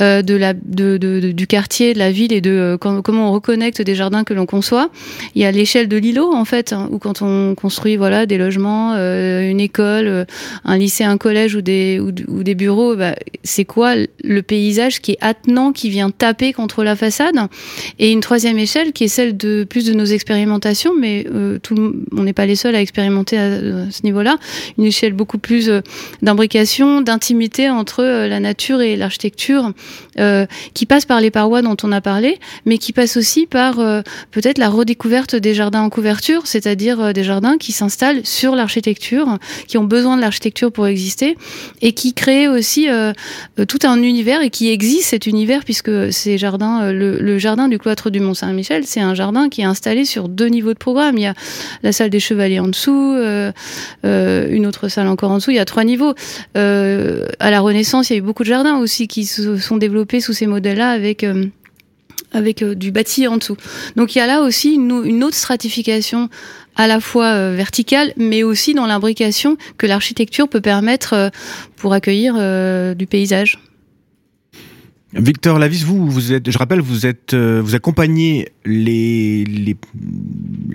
euh, 0.00 0.22
de 0.22 0.34
la, 0.34 0.54
de, 0.54 0.96
de, 0.96 1.32
du 1.32 1.46
quartier, 1.46 1.94
de 1.94 1.98
la 1.98 2.10
ville 2.10 2.32
et 2.32 2.40
de 2.40 2.50
euh, 2.50 2.78
comment, 2.78 3.28
on 3.28 3.32
reconnecte 3.32 3.82
des 3.82 3.94
jardins 3.94 4.24
que 4.24 4.34
l'on 4.34 4.46
conçoit. 4.46 4.90
Il 5.34 5.42
y 5.42 5.44
a 5.44 5.50
l'échelle 5.50 5.88
de 5.88 5.96
l'îlot 5.96 6.32
en 6.32 6.44
fait, 6.44 6.72
hein, 6.72 6.88
où 6.90 6.98
quand 6.98 7.22
on 7.22 7.54
construit 7.54 7.96
voilà 7.96 8.26
des 8.26 8.38
logements, 8.38 8.94
euh, 8.96 9.48
une 9.48 9.60
école, 9.60 10.26
un 10.64 10.76
lycée, 10.76 11.04
un 11.04 11.18
collège 11.18 11.54
ou 11.54 11.62
des 11.62 12.00
ou, 12.00 12.12
des 12.42 12.54
bureaux, 12.54 12.96
bah, 12.96 13.14
c'est 13.42 13.64
quoi 13.64 13.94
le 14.22 14.42
paysage 14.42 15.00
qui 15.00 15.12
est 15.12 15.18
attenant, 15.20 15.72
qui 15.72 15.90
vient 15.90 16.10
taper 16.10 16.52
contre 16.52 16.84
la 16.84 16.96
façade? 16.96 17.36
Et 17.98 18.12
une 18.12 18.20
troisième 18.20 18.58
échelle 18.58 18.92
qui 18.92 19.04
est 19.04 19.08
celle 19.08 19.36
de 19.36 19.64
plus 19.64 19.86
de 19.86 19.92
nos 19.92 20.04
expérimentations, 20.04 20.92
mais 20.98 21.26
on 22.12 22.22
n'est 22.22 22.32
pas 22.32 22.46
les 22.46 22.56
seuls 22.56 22.74
à 22.74 22.80
expérimenter 22.80 23.38
à, 23.38 23.46
à 23.46 23.90
ce 23.90 24.02
niveau-là. 24.04 24.38
Une 24.78 24.84
échelle 24.84 25.12
beaucoup 25.12 25.38
plus 25.38 25.70
d'imbrication, 26.22 27.00
d'intimité 27.00 27.70
entre 27.70 28.02
la 28.02 28.40
nature 28.40 28.80
et 28.80 28.83
l'architecture 28.96 29.72
euh, 30.18 30.46
qui 30.74 30.86
passe 30.86 31.04
par 31.04 31.20
les 31.20 31.30
parois 31.30 31.62
dont 31.62 31.76
on 31.82 31.90
a 31.90 32.00
parlé, 32.00 32.38
mais 32.66 32.78
qui 32.78 32.92
passe 32.92 33.16
aussi 33.16 33.46
par 33.46 33.80
euh, 33.80 34.02
peut-être 34.30 34.58
la 34.58 34.68
redécouverte 34.68 35.34
des 35.34 35.54
jardins 35.54 35.82
en 35.82 35.90
couverture, 35.90 36.46
c'est-à-dire 36.46 37.00
euh, 37.00 37.12
des 37.12 37.24
jardins 37.24 37.58
qui 37.58 37.72
s'installent 37.72 38.24
sur 38.24 38.54
l'architecture, 38.54 39.38
qui 39.66 39.76
ont 39.76 39.84
besoin 39.84 40.16
de 40.16 40.20
l'architecture 40.20 40.70
pour 40.70 40.86
exister, 40.86 41.36
et 41.82 41.92
qui 41.92 42.14
créent 42.14 42.48
aussi 42.48 42.86
tout 43.68 43.78
un 43.84 44.02
univers 44.02 44.42
et 44.42 44.50
qui 44.50 44.70
existe 44.70 45.08
cet 45.08 45.26
univers 45.26 45.64
puisque 45.64 46.12
ces 46.12 46.38
jardins, 46.38 46.92
le, 46.92 47.38
jardin 47.38 47.68
du 47.68 47.78
cloître 47.78 48.10
du 48.10 48.20
Mont 48.20 48.34
Saint-Michel, 48.34 48.84
c'est 48.86 49.00
un 49.00 49.14
jardin 49.14 49.48
qui 49.48 49.62
est 49.62 49.64
installé 49.64 50.04
sur 50.04 50.28
deux 50.28 50.46
niveaux 50.46 50.72
de 50.72 50.78
programme. 50.78 51.16
Il 51.18 51.22
y 51.22 51.26
a 51.26 51.34
la 51.82 51.92
salle 51.92 52.10
des 52.10 52.20
chevaliers 52.20 52.60
en 52.60 52.68
dessous, 52.68 53.16
une 54.04 54.66
autre 54.66 54.88
salle 54.88 55.08
encore 55.08 55.30
en 55.30 55.36
dessous. 55.36 55.50
Il 55.50 55.56
y 55.56 55.60
a 55.60 55.64
trois 55.64 55.84
niveaux. 55.84 56.14
à 56.54 57.50
la 57.50 57.60
Renaissance, 57.60 58.10
il 58.10 58.14
y 58.14 58.16
a 58.16 58.18
eu 58.18 58.22
beaucoup 58.22 58.44
de 58.44 58.48
jardins 58.48 58.73
aussi 58.78 59.08
qui 59.08 59.26
se 59.26 59.56
sont 59.56 59.76
développés 59.76 60.20
sous 60.20 60.32
ces 60.32 60.46
modèles-là 60.46 60.90
avec 60.90 61.24
euh, 61.24 61.46
avec 62.32 62.62
euh, 62.62 62.74
du 62.74 62.90
bâti 62.90 63.26
en 63.28 63.36
dessous. 63.36 63.56
Donc 63.96 64.14
il 64.14 64.18
y 64.18 64.20
a 64.20 64.26
là 64.26 64.40
aussi 64.42 64.74
une, 64.74 65.24
autre 65.24 65.36
stratification 65.36 66.28
à 66.76 66.86
la 66.86 67.00
fois 67.00 67.26
euh, 67.26 67.54
verticale, 67.56 68.12
mais 68.16 68.42
aussi 68.42 68.74
dans 68.74 68.86
l'imbrication 68.86 69.56
que 69.78 69.86
l'architecture 69.86 70.48
peut 70.48 70.60
permettre 70.60 71.30
pour 71.76 71.92
accueillir 71.92 72.34
du 72.96 73.06
paysage. 73.06 73.58
Victor 75.14 75.60
Lavis, 75.60 75.84
vous, 75.84 76.10
vous 76.10 76.32
êtes, 76.32 76.50
je 76.50 76.58
rappelle, 76.58 76.80
vous 76.80 77.06
êtes, 77.06 77.34
euh, 77.34 77.60
vous 77.62 77.76
accompagnez 77.76 78.48
les 78.64 79.44
les 79.44 79.76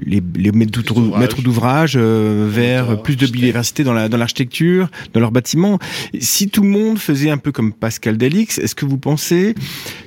les, 0.06 0.24
les 0.36 0.52
maîtres 0.54 1.42
d'ouvrage 1.42 1.94
euh, 1.98 2.48
vers 2.50 3.02
plus 3.02 3.18
de 3.18 3.28
biodiversité 3.28 3.84
dans 3.84 3.94
la 3.94 4.08
dans 4.08 4.18
l'architecture, 4.18 4.90
dans 5.14 5.20
leurs 5.20 5.32
bâtiments. 5.32 5.78
Si 6.20 6.50
tout 6.50 6.64
le 6.64 6.70
monde 6.70 7.00
faisait 7.00 7.30
un 7.30 7.38
peu 7.38 7.52
comme 7.52 7.74
Pascal 7.74 8.18
Delix, 8.18 8.60
est-ce 8.60 8.76
que 8.76 8.86
vous 8.86 8.98
pensez 8.98 9.56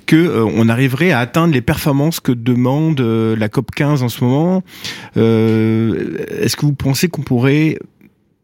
que 0.06 0.16
euh, 0.16 0.44
on 0.44 0.68
arriverait 0.70 1.10
à 1.10 1.18
atteindre 1.18 1.52
les 1.52 1.62
performances 1.62 2.18
que 2.18 2.32
demande 2.32 3.00
la 3.00 3.48
COP 3.50 3.70
15 3.70 4.02
en 4.02 4.08
ce 4.08 4.24
moment? 4.24 4.62
Est-ce 5.14 6.56
que 6.56 6.64
vous 6.64 6.74
pensez 6.74 7.08
qu'on 7.08 7.22
pourrait 7.22 7.78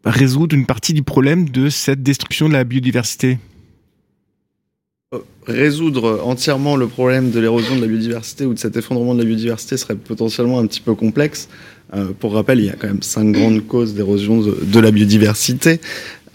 résoudre 0.04 0.54
une 0.54 0.66
partie 0.66 0.92
du 0.92 1.02
problème 1.02 1.48
de 1.48 1.70
cette 1.70 2.02
destruction 2.02 2.48
de 2.48 2.52
la 2.52 2.64
biodiversité? 2.64 3.38
Résoudre 5.46 6.20
entièrement 6.24 6.76
le 6.76 6.86
problème 6.86 7.30
de 7.30 7.40
l'érosion 7.40 7.76
de 7.76 7.80
la 7.80 7.86
biodiversité 7.86 8.44
ou 8.44 8.52
de 8.52 8.58
cet 8.58 8.76
effondrement 8.76 9.14
de 9.14 9.20
la 9.20 9.24
biodiversité 9.24 9.78
serait 9.78 9.94
potentiellement 9.94 10.58
un 10.58 10.66
petit 10.66 10.82
peu 10.82 10.94
complexe. 10.94 11.48
Euh, 11.94 12.08
pour 12.18 12.34
rappel, 12.34 12.58
il 12.58 12.66
y 12.66 12.68
a 12.68 12.74
quand 12.74 12.88
même 12.88 13.02
cinq 13.02 13.32
grandes 13.32 13.66
causes 13.66 13.94
d'érosion 13.94 14.40
de, 14.42 14.80
la 14.80 14.90
biodiversité. 14.90 15.80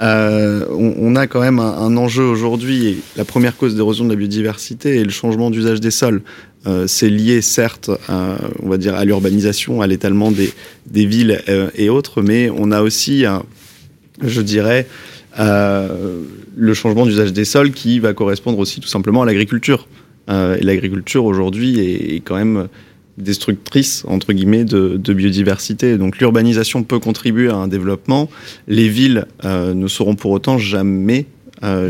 Euh, 0.01 0.65
on, 0.71 1.15
a 1.15 1.27
quand 1.27 1.41
même 1.41 1.59
un, 1.59 1.95
enjeu 1.97 2.23
aujourd'hui. 2.23 2.97
La 3.15 3.25
première 3.25 3.55
cause 3.55 3.75
d'érosion 3.75 4.05
de 4.05 4.09
la 4.09 4.15
biodiversité 4.15 4.97
est 4.97 5.03
le 5.03 5.11
changement 5.11 5.51
d'usage 5.51 5.79
des 5.79 5.91
sols. 5.91 6.23
Euh, 6.65 6.87
c'est 6.87 7.09
lié 7.09 7.43
certes, 7.43 7.91
à, 8.07 8.37
on 8.63 8.69
va 8.69 8.77
dire, 8.77 8.95
à 8.95 9.05
l'urbanisation, 9.05 9.83
à 9.83 9.87
l'étalement 9.87 10.31
des, 10.31 10.51
villes 11.05 11.43
et 11.75 11.89
autres, 11.89 12.23
mais 12.23 12.49
on 12.49 12.71
a 12.71 12.81
aussi, 12.81 13.25
je 14.23 14.41
dirais, 14.41 14.87
le 15.37 16.73
changement 16.73 17.05
d'usage 17.05 17.33
des 17.33 17.45
sols 17.45 17.71
qui 17.71 17.99
va 17.99 18.13
correspondre 18.13 18.59
aussi 18.59 18.79
tout 18.79 18.87
simplement 18.87 19.23
à 19.23 19.25
l'agriculture. 19.25 19.87
Euh, 20.29 20.57
et 20.57 20.63
l'agriculture 20.63 21.25
aujourd'hui 21.25 21.79
est, 21.79 22.21
quand 22.21 22.35
même 22.35 22.67
destructrice 23.17 24.05
entre 24.07 24.33
guillemets 24.33 24.63
de, 24.63 25.13
biodiversité. 25.13 25.97
Donc 25.97 26.17
l'urbanisation 26.19 26.83
peut 26.83 26.99
contribuer 26.99 27.49
à 27.49 27.55
un 27.55 27.67
développement. 27.67 28.29
Les 28.67 28.89
villes 28.89 29.25
euh, 29.43 29.73
ne 29.73 29.87
seront 29.87 30.15
pour 30.15 30.31
autant 30.31 30.57
jamais 30.57 31.27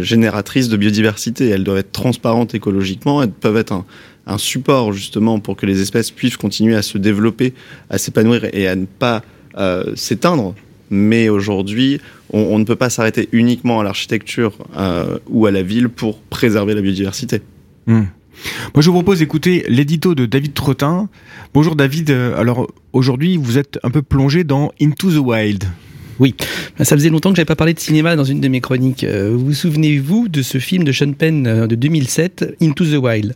génératrices 0.01 0.69
de 0.69 0.77
biodiversité. 0.77 1.49
Elles 1.49 1.63
doivent 1.63 1.79
être 1.79 1.91
transparentes 1.91 2.53
écologiquement. 2.53 3.23
Elles 3.23 3.31
peuvent 3.31 3.57
être 3.57 3.73
un, 4.27 4.37
support 4.37 4.93
justement 4.93 5.39
pour 5.39 5.55
que 5.55 5.65
les 5.65 5.81
espèces 5.81 6.11
puissent 6.11 6.37
continuer 6.37 6.75
à 6.75 6.83
se 6.83 6.99
développer, 6.99 7.55
à 7.89 7.97
s'épanouir 7.97 8.45
et 8.53 8.67
à 8.67 8.75
ne 8.75 8.85
pas 8.85 9.23
s'éteindre. 9.95 10.53
Mais 10.95 11.27
aujourd'hui, 11.27 11.99
on, 12.29 12.59
ne 12.59 12.65
peut 12.65 12.75
pas 12.75 12.91
s'arrêter 12.91 13.27
uniquement 13.31 13.79
à 13.79 13.83
l'architecture 13.83 14.55
euh, 14.77 15.17
ou 15.27 15.47
à 15.47 15.51
la 15.51 15.63
ville 15.63 15.89
pour 15.89 16.19
préserver 16.19 16.75
la 16.75 16.81
biodiversité. 16.81 17.41
Hmm. 17.87 18.03
Moi, 18.75 18.81
je 18.81 18.91
vous 18.91 18.93
propose 18.93 19.17
d'écouter 19.17 19.65
l'édito 19.69 20.13
de 20.13 20.27
David 20.27 20.53
Trottin. 20.53 21.09
Bonjour 21.51 21.75
David. 21.75 22.11
Euh, 22.11 22.39
alors 22.39 22.67
aujourd'hui, 22.93 23.37
vous 23.37 23.57
êtes 23.57 23.79
un 23.81 23.89
peu 23.89 24.03
plongé 24.03 24.43
dans 24.43 24.71
Into 24.79 25.09
the 25.09 25.17
Wild. 25.17 25.63
Oui, 26.23 26.35
ça 26.79 26.95
faisait 26.95 27.09
longtemps 27.09 27.31
que 27.31 27.35
j'avais 27.35 27.45
pas 27.45 27.57
parlé 27.57 27.73
de 27.73 27.79
cinéma 27.81 28.15
dans 28.15 28.23
une 28.23 28.39
de 28.39 28.47
mes 28.47 28.61
chroniques. 28.61 29.03
Euh, 29.03 29.31
vous 29.33 29.47
vous 29.47 29.53
souvenez-vous 29.53 30.29
de 30.29 30.41
ce 30.41 30.57
film 30.57 30.85
de 30.85 30.93
Sean 30.93 31.11
Penn 31.11 31.67
de 31.67 31.75
2007, 31.75 32.55
Into 32.61 32.85
the 32.85 32.95
Wild, 32.95 33.35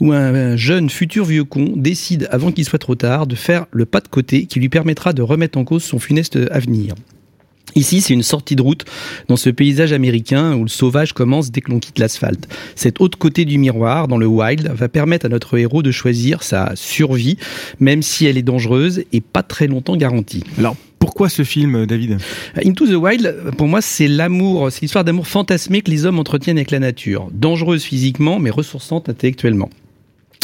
où 0.00 0.12
un 0.12 0.54
jeune 0.54 0.90
futur 0.90 1.24
vieux 1.24 1.44
con 1.44 1.72
décide, 1.76 2.28
avant 2.30 2.52
qu'il 2.52 2.66
soit 2.66 2.78
trop 2.78 2.94
tard, 2.94 3.26
de 3.26 3.36
faire 3.36 3.64
le 3.72 3.86
pas 3.86 4.02
de 4.02 4.08
côté 4.08 4.44
qui 4.44 4.60
lui 4.60 4.68
permettra 4.68 5.14
de 5.14 5.22
remettre 5.22 5.56
en 5.56 5.64
cause 5.64 5.82
son 5.82 5.98
funeste 5.98 6.38
avenir. 6.50 6.94
Ici, 7.74 8.02
c'est 8.02 8.12
une 8.12 8.22
sortie 8.22 8.54
de 8.54 8.60
route 8.60 8.84
dans 9.28 9.36
ce 9.36 9.48
paysage 9.48 9.94
américain 9.94 10.54
où 10.56 10.64
le 10.64 10.68
sauvage 10.68 11.14
commence 11.14 11.50
dès 11.50 11.62
que 11.62 11.70
l'on 11.70 11.78
quitte 11.78 11.98
l'asphalte. 11.98 12.48
Cet 12.74 13.00
autre 13.00 13.16
côté 13.16 13.46
du 13.46 13.56
miroir, 13.56 14.08
dans 14.08 14.18
le 14.18 14.26
wild, 14.26 14.70
va 14.74 14.90
permettre 14.90 15.24
à 15.24 15.30
notre 15.30 15.56
héros 15.56 15.82
de 15.82 15.90
choisir 15.90 16.42
sa 16.42 16.72
survie, 16.74 17.38
même 17.80 18.02
si 18.02 18.26
elle 18.26 18.36
est 18.36 18.42
dangereuse 18.42 19.04
et 19.14 19.22
pas 19.22 19.42
très 19.42 19.68
longtemps 19.68 19.96
garantie. 19.96 20.44
Alors, 20.58 20.76
pourquoi 21.06 21.28
ce 21.28 21.44
film, 21.44 21.86
David 21.86 22.18
Into 22.64 22.84
the 22.84 22.96
Wild, 22.96 23.52
pour 23.56 23.68
moi, 23.68 23.80
c'est 23.80 24.08
l'amour, 24.08 24.72
c'est 24.72 24.82
l'histoire 24.82 25.04
d'amour 25.04 25.28
fantasmé 25.28 25.80
que 25.80 25.88
les 25.88 26.04
hommes 26.04 26.18
entretiennent 26.18 26.58
avec 26.58 26.72
la 26.72 26.80
nature. 26.80 27.28
Dangereuse 27.32 27.84
physiquement, 27.84 28.40
mais 28.40 28.50
ressourçante 28.50 29.08
intellectuellement. 29.08 29.70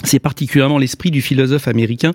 C'est 0.04 0.18
particulièrement 0.18 0.78
l'esprit 0.78 1.10
du 1.10 1.22
philosophe 1.22 1.68
américain 1.68 2.12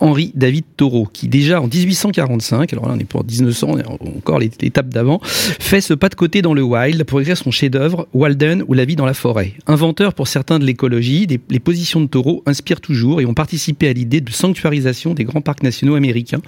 Henri 0.00 0.32
David 0.34 0.64
Thoreau, 0.76 1.06
qui 1.10 1.28
déjà 1.28 1.60
en 1.60 1.66
1845, 1.66 2.72
alors 2.72 2.88
là 2.88 2.94
on 2.96 2.98
est 2.98 3.04
pour 3.04 3.24
1900, 3.24 3.76
encore 4.16 4.38
l'étape 4.38 4.88
d'avant, 4.88 5.20
fait 5.22 5.80
ce 5.80 5.92
pas 5.92 6.08
de 6.08 6.14
côté 6.14 6.42
dans 6.42 6.54
le 6.54 6.62
wild 6.62 7.04
pour 7.04 7.20
écrire 7.20 7.36
son 7.36 7.50
chef-d'œuvre 7.50 8.08
Walden 8.14 8.64
ou 8.68 8.74
La 8.74 8.84
vie 8.84 8.96
dans 8.96 9.04
la 9.04 9.14
forêt. 9.14 9.54
Inventeur 9.66 10.14
pour 10.14 10.28
certains 10.28 10.58
de 10.58 10.64
l'écologie, 10.64 11.26
les 11.26 11.60
positions 11.60 12.00
de 12.00 12.06
Thoreau 12.06 12.42
inspirent 12.46 12.80
toujours 12.80 13.20
et 13.20 13.26
ont 13.26 13.34
participé 13.34 13.88
à 13.88 13.92
l'idée 13.92 14.20
de 14.20 14.30
sanctuarisation 14.30 15.12
des 15.12 15.24
grands 15.24 15.42
parcs 15.42 15.62
nationaux 15.62 15.96
américains 15.96 16.40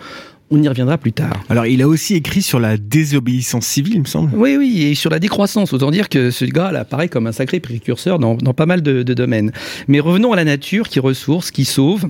on 0.53 0.63
y 0.63 0.69
reviendra 0.69 0.99
plus 0.99 1.13
tard. 1.13 1.43
Alors, 1.49 1.67
il 1.67 1.81
a 1.83 1.89
aussi 1.89 2.15
écrit 2.15 2.43
sur 2.43 2.61
la 2.61 2.77
désobéissance 2.77 3.67
civile, 3.67 3.95
il 3.95 4.01
me 4.01 4.07
semble. 4.07 4.31
Oui, 4.35 4.57
oui, 4.57 4.83
et 4.83 4.95
sur 4.95 5.11
la 5.11 5.19
décroissance. 5.19 5.73
Autant 5.73 5.91
dire 5.91 6.09
que 6.09 6.31
ce 6.31 6.45
gars 6.45 6.69
apparaît 6.69 7.09
comme 7.09 7.27
un 7.27 7.33
sacré 7.33 7.59
précurseur 7.59 8.19
dans, 8.19 8.37
pas 8.37 8.67
mal 8.67 8.83
de, 8.83 9.03
de 9.03 9.15
domaines. 9.15 9.53
Mais 9.89 9.99
revenons 9.99 10.33
à 10.33 10.37
la 10.37 10.45
nature 10.45 10.89
qui 10.89 11.01
ressource, 11.01 11.51
qui 11.51 11.65
sauve 11.65 12.07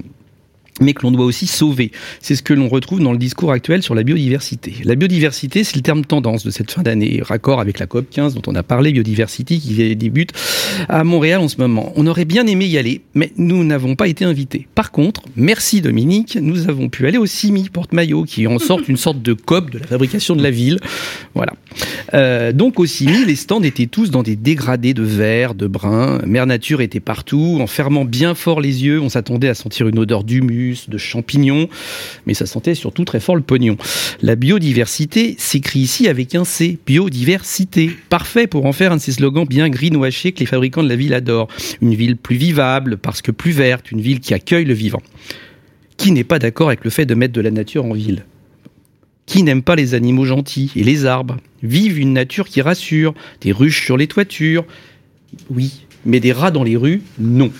mais 0.81 0.95
que 0.95 1.03
l'on 1.03 1.11
doit 1.11 1.25
aussi 1.25 1.47
sauver. 1.47 1.93
C'est 2.21 2.35
ce 2.35 2.43
que 2.43 2.55
l'on 2.55 2.69
retrouve 2.69 3.01
dans 3.01 3.13
le 3.13 3.19
discours 3.19 3.53
actuel 3.53 3.83
sur 3.83 3.95
la 3.95 4.03
biodiversité. 4.03 4.75
La 4.85 4.95
biodiversité, 4.95 5.65
c'est 5.65 5.77
le 5.77 5.83
terme 5.83 6.05
tendance 6.05 6.45
de 6.45 6.51
cette 6.51 6.71
fin 6.71 6.83
d'année, 6.83 7.21
raccord 7.23 7.61
avec 7.61 7.79
la 7.79 7.87
COP 7.87 8.09
15 8.11 8.35
dont 8.35 8.43
on 8.47 8.55
a 8.55 8.63
parlé, 8.63 8.93
biodiversité 8.93 9.59
qui 9.59 9.95
débute 9.95 10.33
à 10.89 11.05
Montréal 11.05 11.41
en 11.41 11.49
ce 11.49 11.59
moment. 11.59 11.93
On 11.97 12.07
aurait 12.07 12.25
bien 12.25 12.47
aimé 12.47 12.67
y 12.67 12.79
aller, 12.79 13.03
mais 13.15 13.33
nous 13.37 13.65
n'avons 13.65 13.97
pas 13.97 14.09
été 14.09 14.25
invités. 14.25 14.67
Par 14.75 14.91
contre, 14.91 15.23
merci 15.37 15.81
Dominique, 15.81 16.39
nous 16.41 16.69
avons 16.69 16.89
pu 16.89 17.07
aller 17.07 17.19
au 17.19 17.27
CIMI 17.27 17.69
Porte-Maillot, 17.69 18.25
qui 18.25 18.47
en 18.47 18.59
sorte 18.63 18.89
une 18.89 18.97
sorte 18.97 19.21
de 19.21 19.35
COP 19.35 19.71
de 19.71 19.79
la 19.79 19.87
fabrication 19.87 20.37
de 20.37 20.43
la 20.43 20.51
ville. 20.51 20.79
Voilà. 21.35 21.53
Euh, 22.15 22.53
donc 22.53 22.81
au 22.81 22.87
CIMI, 22.87 23.25
les 23.27 23.37
stands 23.37 23.63
étaient 23.63 23.87
tous 23.87 24.11
dans 24.11 24.23
des 24.23 24.37
dégradés 24.37 24.95
de 24.95 25.03
vert, 25.03 25.55
de 25.55 25.67
brun. 25.67 26.21
Mère 26.27 26.47
Nature 26.47 26.81
était 26.81 27.01
partout. 27.01 27.59
En 27.61 27.67
fermant 27.67 28.05
bien 28.05 28.35
fort 28.35 28.61
les 28.61 28.85
yeux, 28.85 29.01
on 29.01 29.09
s'attendait 29.09 29.49
à 29.49 29.55
sentir 29.55 29.89
une 29.89 29.99
odeur 29.99 30.25
d'humus 30.25 30.62
de 30.89 30.99
champignons, 30.99 31.69
mais 32.27 32.35
ça 32.35 32.47
sentait 32.47 32.75
surtout 32.75 33.05
très 33.05 33.21
fort 33.21 33.37
le 33.37 33.43
pognon. 33.43 33.77
La 34.21 34.37
biodiversité 34.37 35.35
s'écrit 35.39 35.81
ici 35.81 36.09
avec 36.09 36.35
un 36.35 36.45
C, 36.45 36.79
biodiversité. 36.87 37.91
Parfait 38.09 38.47
pour 38.47 38.67
en 38.67 38.73
faire 38.73 38.93
un 38.93 38.97
de 38.97 39.01
ces 39.01 39.13
slogans 39.13 39.47
bien 39.47 39.69
greenwashés 39.69 40.33
que 40.33 40.41
les 40.41 40.47
fabricants 40.47 40.83
de 40.83 40.89
la 40.89 40.97
ville 40.97 41.15
adorent. 41.15 41.49
Une 41.81 41.95
ville 41.95 42.17
plus 42.17 42.37
vivable 42.37 42.97
parce 42.97 43.23
que 43.23 43.31
plus 43.31 43.53
verte, 43.53 43.91
une 43.91 44.01
ville 44.01 44.21
qui 44.21 44.35
accueille 44.35 44.65
le 44.65 44.75
vivant. 44.75 45.03
Qui 45.97 46.13
n'est 46.13 46.25
pas 46.25 46.39
d'accord 46.39 46.69
avec 46.69 46.85
le 46.85 46.91
fait 46.91 47.07
de 47.07 47.15
mettre 47.15 47.35
de 47.35 47.41
la 47.41 47.51
nature 47.51 47.85
en 47.85 47.93
ville? 47.93 48.25
Qui 49.27 49.43
n'aime 49.43 49.63
pas 49.63 49.77
les 49.77 49.95
animaux 49.95 50.25
gentils 50.25 50.71
et 50.75 50.83
les 50.83 51.05
arbres? 51.05 51.37
Vive 51.63 51.99
une 51.99 52.13
nature 52.13 52.49
qui 52.49 52.61
rassure, 52.61 53.15
des 53.41 53.53
ruches 53.53 53.85
sur 53.85 53.97
les 53.97 54.09
toitures, 54.09 54.65
oui, 55.51 55.87
mais 56.05 56.21
des 56.21 56.33
rats 56.33 56.51
dans 56.51 56.65
les 56.65 56.77
rues, 56.77 57.03
non. 57.19 57.53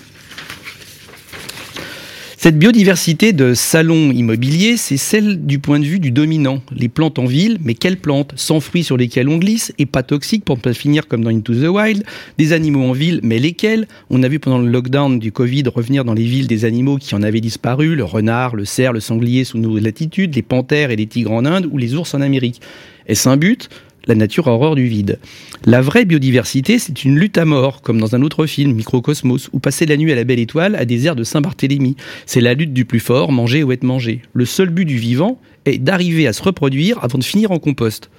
Cette 2.43 2.59
biodiversité 2.59 3.31
de 3.31 3.53
salon 3.53 4.11
immobilier, 4.11 4.75
c'est 4.75 4.97
celle 4.97 5.45
du 5.45 5.59
point 5.59 5.79
de 5.79 5.85
vue 5.85 6.01
du 6.01 6.11
dominant. 6.11 6.61
Les 6.75 6.89
plantes 6.89 7.17
en 7.17 7.23
ville, 7.23 7.57
mais 7.63 7.73
quelles 7.73 7.95
plantes? 7.95 8.33
Sans 8.35 8.59
fruits 8.59 8.83
sur 8.83 8.97
lesquels 8.97 9.29
on 9.29 9.37
glisse 9.37 9.71
et 9.77 9.85
pas 9.85 10.03
toxiques 10.03 10.43
pour 10.43 10.57
ne 10.57 10.61
pas 10.61 10.73
finir 10.73 11.07
comme 11.07 11.23
dans 11.23 11.29
Into 11.29 11.53
the 11.53 11.69
Wild. 11.69 12.03
Des 12.37 12.51
animaux 12.51 12.83
en 12.83 12.91
ville, 12.91 13.21
mais 13.23 13.39
lesquels? 13.39 13.87
On 14.09 14.23
a 14.23 14.27
vu 14.27 14.39
pendant 14.39 14.57
le 14.57 14.67
lockdown 14.67 15.19
du 15.19 15.31
Covid 15.31 15.63
revenir 15.73 16.03
dans 16.03 16.13
les 16.13 16.25
villes 16.25 16.47
des 16.47 16.65
animaux 16.65 16.97
qui 16.97 17.15
en 17.15 17.23
avaient 17.23 17.39
disparu, 17.39 17.95
le 17.95 18.03
renard, 18.03 18.57
le 18.57 18.65
cerf, 18.65 18.91
le 18.91 18.99
sanglier 18.99 19.45
sous 19.45 19.57
nos 19.57 19.79
latitudes, 19.79 20.35
les 20.35 20.41
panthères 20.41 20.91
et 20.91 20.97
les 20.97 21.07
tigres 21.07 21.31
en 21.31 21.45
Inde 21.45 21.69
ou 21.71 21.77
les 21.77 21.95
ours 21.95 22.13
en 22.13 22.19
Amérique. 22.19 22.59
Est-ce 23.07 23.29
un 23.29 23.37
but? 23.37 23.69
La 24.07 24.15
nature 24.15 24.47
a 24.47 24.51
horreur 24.51 24.75
du 24.75 24.85
vide. 24.85 25.19
La 25.65 25.81
vraie 25.81 26.05
biodiversité, 26.05 26.79
c'est 26.79 27.03
une 27.03 27.17
lutte 27.17 27.37
à 27.37 27.45
mort, 27.45 27.81
comme 27.81 27.99
dans 27.99 28.15
un 28.15 28.21
autre 28.21 28.45
film, 28.45 28.73
Microcosmos, 28.73 29.49
où 29.53 29.59
passer 29.59 29.85
la 29.85 29.97
nuit 29.97 30.11
à 30.11 30.15
la 30.15 30.23
belle 30.23 30.39
étoile 30.39 30.75
à 30.75 30.85
des 30.85 31.05
airs 31.05 31.15
de 31.15 31.23
Saint-Barthélemy. 31.23 31.95
C'est 32.25 32.41
la 32.41 32.53
lutte 32.53 32.73
du 32.73 32.85
plus 32.85 32.99
fort, 32.99 33.31
manger 33.31 33.63
ou 33.63 33.71
être 33.71 33.83
mangé. 33.83 34.21
Le 34.33 34.45
seul 34.45 34.69
but 34.69 34.85
du 34.85 34.97
vivant 34.97 35.39
est 35.65 35.77
d'arriver 35.77 36.27
à 36.27 36.33
se 36.33 36.43
reproduire 36.43 36.99
avant 37.01 37.17
de 37.17 37.23
finir 37.23 37.51
en 37.51 37.59
compost. 37.59 38.09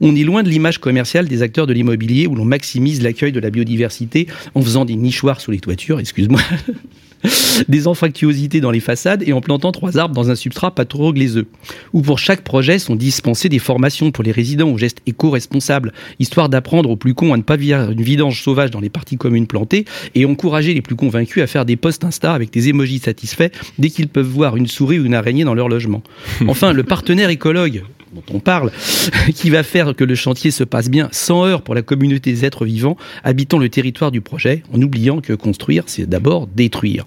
On 0.00 0.14
est 0.14 0.24
loin 0.24 0.42
de 0.42 0.48
l'image 0.48 0.78
commerciale 0.78 1.26
des 1.26 1.42
acteurs 1.42 1.66
de 1.66 1.72
l'immobilier 1.72 2.26
où 2.26 2.34
l'on 2.34 2.44
maximise 2.44 3.02
l'accueil 3.02 3.32
de 3.32 3.40
la 3.40 3.50
biodiversité 3.50 4.26
en 4.54 4.62
faisant 4.62 4.84
des 4.84 4.96
nichoirs 4.96 5.40
sous 5.40 5.50
les 5.50 5.60
toitures, 5.60 6.00
excuse-moi, 6.00 6.40
des 7.68 7.86
anfractuosités 7.86 8.60
dans 8.60 8.70
les 8.70 8.80
façades 8.80 9.22
et 9.26 9.32
en 9.32 9.40
plantant 9.40 9.72
trois 9.72 9.98
arbres 9.98 10.14
dans 10.14 10.30
un 10.30 10.34
substrat 10.34 10.74
pas 10.74 10.84
trop 10.84 11.12
glaiseux. 11.12 11.46
Ou 11.92 12.02
pour 12.02 12.18
chaque 12.18 12.42
projet 12.42 12.78
sont 12.78 12.96
dispensées 12.96 13.48
des 13.48 13.58
formations 13.58 14.10
pour 14.10 14.24
les 14.24 14.32
résidents 14.32 14.68
aux 14.68 14.78
gestes 14.78 15.00
éco-responsables, 15.06 15.92
histoire 16.18 16.48
d'apprendre 16.48 16.90
aux 16.90 16.96
plus 16.96 17.14
cons 17.14 17.32
à 17.32 17.36
ne 17.36 17.42
pas 17.42 17.56
vivre 17.56 17.90
une 17.90 18.02
vidange 18.02 18.42
sauvage 18.42 18.70
dans 18.70 18.80
les 18.80 18.90
parties 18.90 19.16
communes 19.16 19.46
plantées 19.46 19.84
et 20.14 20.24
encourager 20.24 20.74
les 20.74 20.82
plus 20.82 20.96
convaincus 20.96 21.42
à 21.42 21.46
faire 21.46 21.64
des 21.64 21.76
posts 21.76 22.04
Insta 22.04 22.32
avec 22.32 22.52
des 22.52 22.68
émojis 22.68 23.00
satisfaits 23.00 23.50
dès 23.78 23.90
qu'ils 23.90 24.08
peuvent 24.08 24.26
voir 24.26 24.56
une 24.56 24.66
souris 24.66 24.98
ou 24.98 25.04
une 25.04 25.14
araignée 25.14 25.44
dans 25.44 25.54
leur 25.54 25.68
logement. 25.68 26.02
Enfin, 26.48 26.72
le 26.72 26.84
partenaire 26.84 27.30
écologue, 27.30 27.82
dont 28.16 28.34
on 28.34 28.40
parle, 28.40 28.70
qui 29.34 29.50
va 29.50 29.62
faire 29.62 29.94
que 29.94 30.04
le 30.04 30.14
chantier 30.14 30.50
se 30.50 30.64
passe 30.64 30.90
bien 30.90 31.08
sans 31.12 31.46
heurts 31.46 31.62
pour 31.62 31.74
la 31.74 31.82
communauté 31.82 32.32
des 32.32 32.44
êtres 32.44 32.64
vivants 32.64 32.96
habitant 33.24 33.58
le 33.58 33.68
territoire 33.68 34.10
du 34.10 34.20
projet, 34.20 34.62
en 34.72 34.80
oubliant 34.82 35.20
que 35.20 35.32
construire, 35.32 35.84
c'est 35.86 36.08
d'abord 36.08 36.46
détruire. 36.46 37.04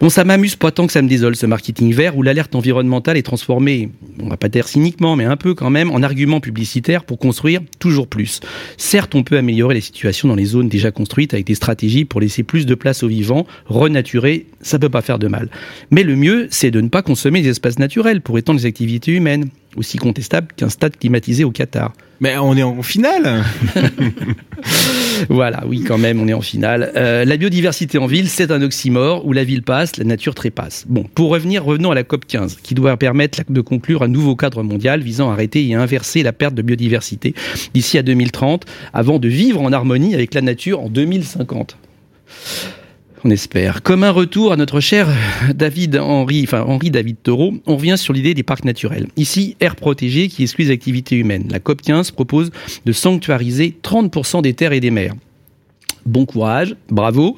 Bon, 0.00 0.10
ça 0.10 0.22
m'amuse 0.22 0.54
pas 0.54 0.70
tant 0.70 0.86
que 0.86 0.92
ça 0.92 1.02
me 1.02 1.08
désole 1.08 1.34
ce 1.34 1.44
marketing 1.44 1.92
vert 1.92 2.16
où 2.16 2.22
l'alerte 2.22 2.54
environnementale 2.54 3.16
est 3.16 3.24
transformée, 3.24 3.90
on 4.22 4.28
va 4.28 4.36
pas 4.36 4.48
dire 4.48 4.68
cyniquement, 4.68 5.16
mais 5.16 5.24
un 5.24 5.36
peu 5.36 5.54
quand 5.54 5.70
même, 5.70 5.90
en 5.90 6.04
argument 6.04 6.38
publicitaire 6.38 7.02
pour 7.02 7.18
construire 7.18 7.62
toujours 7.80 8.06
plus. 8.06 8.38
Certes, 8.76 9.16
on 9.16 9.24
peut 9.24 9.36
améliorer 9.36 9.74
les 9.74 9.80
situations 9.80 10.28
dans 10.28 10.36
les 10.36 10.44
zones 10.44 10.68
déjà 10.68 10.92
construites 10.92 11.34
avec 11.34 11.46
des 11.46 11.56
stratégies 11.56 12.04
pour 12.04 12.20
laisser 12.20 12.44
plus 12.44 12.64
de 12.64 12.76
place 12.76 13.02
aux 13.02 13.08
vivants, 13.08 13.44
renaturer, 13.66 14.46
ça 14.60 14.78
peut 14.78 14.88
pas 14.88 15.02
faire 15.02 15.18
de 15.18 15.26
mal. 15.26 15.48
Mais 15.90 16.04
le 16.04 16.14
mieux, 16.14 16.46
c'est 16.48 16.70
de 16.70 16.80
ne 16.80 16.88
pas 16.88 17.02
consommer 17.02 17.42
des 17.42 17.48
espaces 17.48 17.80
naturels 17.80 18.20
pour 18.20 18.38
étendre 18.38 18.60
les 18.60 18.66
activités 18.66 19.10
humaines, 19.10 19.48
aussi 19.76 19.98
contestable 19.98 20.48
qu'un 20.56 20.68
stade 20.68 20.96
climatisé 20.96 21.44
au 21.44 21.50
Qatar. 21.50 21.92
Mais 22.20 22.36
on 22.36 22.56
est 22.56 22.62
en 22.62 22.82
finale 22.82 23.44
Voilà, 25.28 25.62
oui, 25.66 25.84
quand 25.86 25.98
même, 25.98 26.20
on 26.20 26.26
est 26.26 26.34
en 26.34 26.40
finale. 26.40 26.92
Euh, 26.96 27.24
la 27.24 27.36
biodiversité 27.36 27.98
en 27.98 28.06
ville, 28.06 28.28
c'est 28.28 28.50
un 28.50 28.60
oxymore 28.62 29.24
où 29.26 29.32
la 29.32 29.44
ville 29.44 29.62
passe, 29.62 29.96
la 29.96 30.04
nature 30.04 30.34
trépasse. 30.34 30.84
Bon, 30.88 31.04
pour 31.14 31.30
revenir, 31.30 31.64
revenons 31.64 31.90
à 31.90 31.94
la 31.94 32.02
COP 32.02 32.26
15, 32.26 32.58
qui 32.62 32.74
doit 32.74 32.96
permettre 32.96 33.42
de 33.48 33.60
conclure 33.60 34.02
un 34.02 34.08
nouveau 34.08 34.34
cadre 34.36 34.62
mondial 34.62 35.00
visant 35.00 35.30
à 35.30 35.34
arrêter 35.34 35.66
et 35.66 35.74
à 35.74 35.80
inverser 35.80 36.22
la 36.22 36.32
perte 36.32 36.54
de 36.54 36.62
biodiversité 36.62 37.34
d'ici 37.72 37.98
à 37.98 38.02
2030, 38.02 38.64
avant 38.92 39.18
de 39.18 39.28
vivre 39.28 39.60
en 39.60 39.72
harmonie 39.72 40.14
avec 40.14 40.34
la 40.34 40.40
nature 40.40 40.80
en 40.80 40.88
2050 40.88 41.76
on 43.24 43.30
espère. 43.30 43.82
Comme 43.82 44.04
un 44.04 44.10
retour 44.10 44.52
à 44.52 44.56
notre 44.56 44.80
cher 44.80 45.08
David 45.54 45.96
Henri, 45.96 46.42
enfin 46.44 46.62
Henri 46.62 46.90
David 46.90 47.16
Thoreau, 47.22 47.54
on 47.66 47.76
revient 47.76 47.96
sur 47.98 48.12
l'idée 48.12 48.34
des 48.34 48.42
parcs 48.42 48.64
naturels. 48.64 49.08
Ici, 49.16 49.56
air 49.60 49.76
protégé 49.76 50.28
qui 50.28 50.42
exclut 50.42 50.70
activités 50.70 51.16
humaines. 51.16 51.48
La 51.50 51.60
COP 51.60 51.82
15 51.82 52.10
propose 52.12 52.50
de 52.84 52.92
sanctuariser 52.92 53.76
30% 53.82 54.42
des 54.42 54.54
terres 54.54 54.72
et 54.72 54.80
des 54.80 54.90
mers. 54.90 55.14
Bon 56.06 56.24
courage, 56.24 56.74
bravo. 56.88 57.36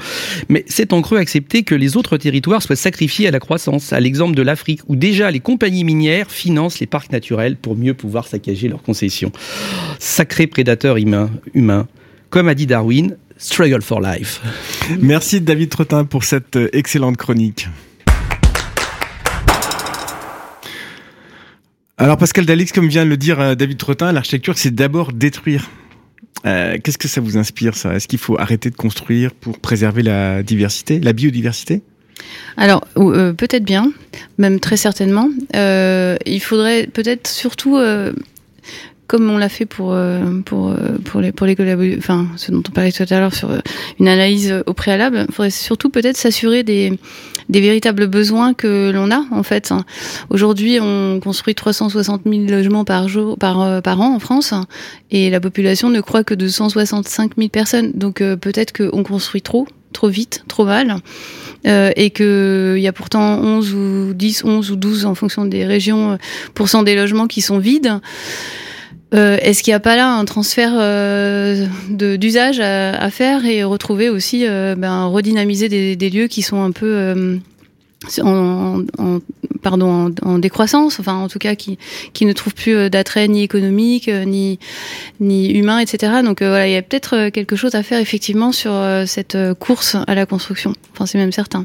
Mais 0.49 0.65
c'est 0.69 0.93
en 0.93 1.03
creux 1.03 1.19
accepter 1.19 1.65
que 1.65 1.75
les 1.75 1.97
autres 1.97 2.17
territoires 2.17 2.63
soient 2.63 2.77
sacrifiés 2.77 3.27
à 3.27 3.33
la 3.33 3.41
croissance, 3.41 3.93
à 3.93 3.99
l'exemple 3.99 4.37
de 4.37 4.43
l'Afrique, 4.43 4.83
où 4.87 4.95
déjà 4.95 5.31
les 5.31 5.41
compagnies 5.41 5.83
minières 5.83 6.31
financent 6.31 6.79
les 6.79 6.87
parcs 6.87 7.11
naturels 7.11 7.57
pour 7.57 7.77
mieux 7.77 7.95
pouvoir 7.95 8.29
saccager 8.29 8.69
leurs 8.69 8.83
concessions. 8.83 9.33
Sacré 9.99 10.47
prédateur 10.47 10.97
humain. 10.99 11.89
Comme 12.31 12.47
a 12.47 12.55
dit 12.55 12.67
Darwin, 12.67 13.17
Struggle 13.41 13.81
for 13.81 14.01
Life. 14.03 14.41
Merci 15.01 15.41
David 15.41 15.71
Trottin 15.71 16.05
pour 16.05 16.25
cette 16.25 16.57
euh, 16.57 16.69
excellente 16.75 17.17
chronique. 17.17 17.69
Alors 21.97 22.19
Pascal 22.19 22.45
Dalix, 22.45 22.71
comme 22.73 22.87
vient 22.87 23.05
de 23.05 23.11
le 23.11 23.17
dire 23.17 23.41
euh, 23.41 23.55
David 23.55 23.79
Trottin, 23.79 24.13
l'architecture 24.13 24.59
c'est 24.59 24.75
d'abord 24.75 25.13
détruire. 25.13 25.71
Euh, 26.45 26.77
qu'est-ce 26.85 26.99
que 26.99 27.09
ça 27.09 27.23
vous 27.23 27.39
inspire 27.39 27.75
ça? 27.77 27.95
Est-ce 27.95 28.09
qu'il 28.09 28.19
faut 28.19 28.39
arrêter 28.39 28.69
de 28.69 28.77
construire 28.77 29.33
pour 29.33 29.59
préserver 29.59 30.03
la 30.03 30.43
diversité, 30.43 31.01
la 31.01 31.15
biodiversité? 31.15 31.83
Alors, 32.59 32.87
peut-être 32.95 33.65
bien, 33.65 33.93
même 34.37 34.61
très 34.61 34.77
certainement. 34.77 35.31
il 35.55 36.41
faudrait 36.41 36.87
peut-être 36.87 37.27
surtout 37.27 37.79
comme 39.11 39.29
on 39.29 39.39
l'a 39.39 39.49
fait 39.49 39.67
pour 39.67 39.93
euh, 39.93 40.21
euh, 40.53 40.99
pour 41.05 41.21
les 41.21 41.33
pour 41.33 41.45
les 41.45 41.97
enfin 41.99 42.29
ce 42.37 42.53
dont 42.53 42.63
on 42.69 42.71
parlait 42.71 42.93
tout 42.93 43.03
à 43.11 43.19
l'heure 43.19 43.35
sur 43.35 43.51
euh, 43.51 43.59
une 43.99 44.07
analyse 44.07 44.63
au 44.67 44.73
préalable, 44.73 45.27
il 45.29 45.35
faudrait 45.35 45.51
surtout 45.51 45.91
peut-être 45.91 46.17
s'assurer 46.17 46.63
des 46.63 46.97
des 47.49 47.61
véritables 47.61 48.07
besoins 48.07 48.55
que 48.55 48.93
l'on 48.93 49.11
a 49.11 49.25
en 49.33 49.43
fait. 49.43 49.75
Aujourd'hui, 50.29 50.79
on 50.81 51.19
construit 51.19 51.57
360 51.57 52.23
000 52.25 52.45
logements 52.45 52.85
par 52.85 53.09
jour 53.09 53.37
par 53.37 53.83
par 53.83 54.01
an 54.01 54.15
en 54.15 54.21
France 54.21 54.55
et 55.11 55.29
la 55.29 55.41
population 55.41 55.89
ne 55.91 56.01
croit 56.01 56.23
que 56.23 56.35
de 56.35 56.47
165 56.47 57.33
000 57.37 57.49
personnes. 57.49 57.91
Donc 57.95 58.23
peut-être 58.41 58.73
qu'on 58.73 59.03
construit 59.03 59.43
trop 59.43 59.67
trop 59.93 60.09
vite, 60.09 60.45
trop 60.47 60.65
mal, 60.65 60.99
euh, 61.67 61.91
et 61.97 62.11
qu'il 62.11 62.79
y 62.79 62.87
a 62.87 62.93
pourtant 62.93 63.41
11 63.41 63.75
ou 63.75 64.15
10, 64.15 64.45
11 64.45 64.71
ou 64.71 64.77
12 64.77 65.05
en 65.05 65.17
fonction 65.17 65.47
des 65.47 65.65
régions, 65.67 66.17
pour 66.55 66.69
cent 66.69 66.85
des 66.85 66.95
logements 66.95 67.27
qui 67.27 67.41
sont 67.41 67.59
vides. 67.59 68.01
Euh, 69.15 69.39
Est-ce 69.41 69.63
qu'il 69.63 69.73
n'y 69.73 69.77
a 69.77 69.81
pas 69.81 69.97
là 69.97 70.09
un 70.13 70.25
transfert 70.25 70.73
euh, 70.75 71.67
d'usage 71.89 72.61
à, 72.61 72.91
à, 72.91 73.11
faire 73.11 73.45
et 73.45 73.65
retrouver 73.65 74.09
aussi, 74.09 74.47
euh, 74.47 74.75
ben, 74.77 75.07
redynamiser 75.07 75.69
des, 75.69 75.97
des, 75.97 76.11
lieux 76.11 76.29
qui 76.29 76.43
sont 76.43 76.63
un 76.63 76.71
peu 76.71 76.87
euh, 76.87 77.37
en, 78.23 78.85
en, 78.99 79.19
pardon, 79.63 80.13
en, 80.23 80.29
en, 80.29 80.39
décroissance, 80.39 81.01
enfin 81.01 81.15
en 81.15 81.29
tout 81.29 81.41
cas 81.41 81.57
qui, 81.57 81.77
qui 82.13 82.25
ne 82.25 82.33
trouvent 82.33 82.55
plus 82.55 82.77
euh, 82.77 82.89
d'attrait 82.89 83.27
ni 83.27 83.43
économique, 83.43 84.09
ni, 84.09 84.61
ni 85.19 85.51
humain, 85.51 85.81
etc. 85.81 86.13
Donc 86.25 86.41
voilà, 86.41 86.69
il 86.69 86.73
y 86.73 86.77
a 86.77 86.83
peut-être 86.83 87.31
quelque 87.31 87.57
chose 87.57 87.75
à 87.75 87.83
faire 87.83 87.99
effectivement 87.99 88.53
sur 88.53 88.73
cette 89.07 89.37
course 89.59 89.97
à 90.07 90.15
la 90.15 90.25
construction. 90.25 90.73
Enfin, 90.93 91.07
c'est 91.07 91.19
même 91.19 91.33
certain. 91.33 91.65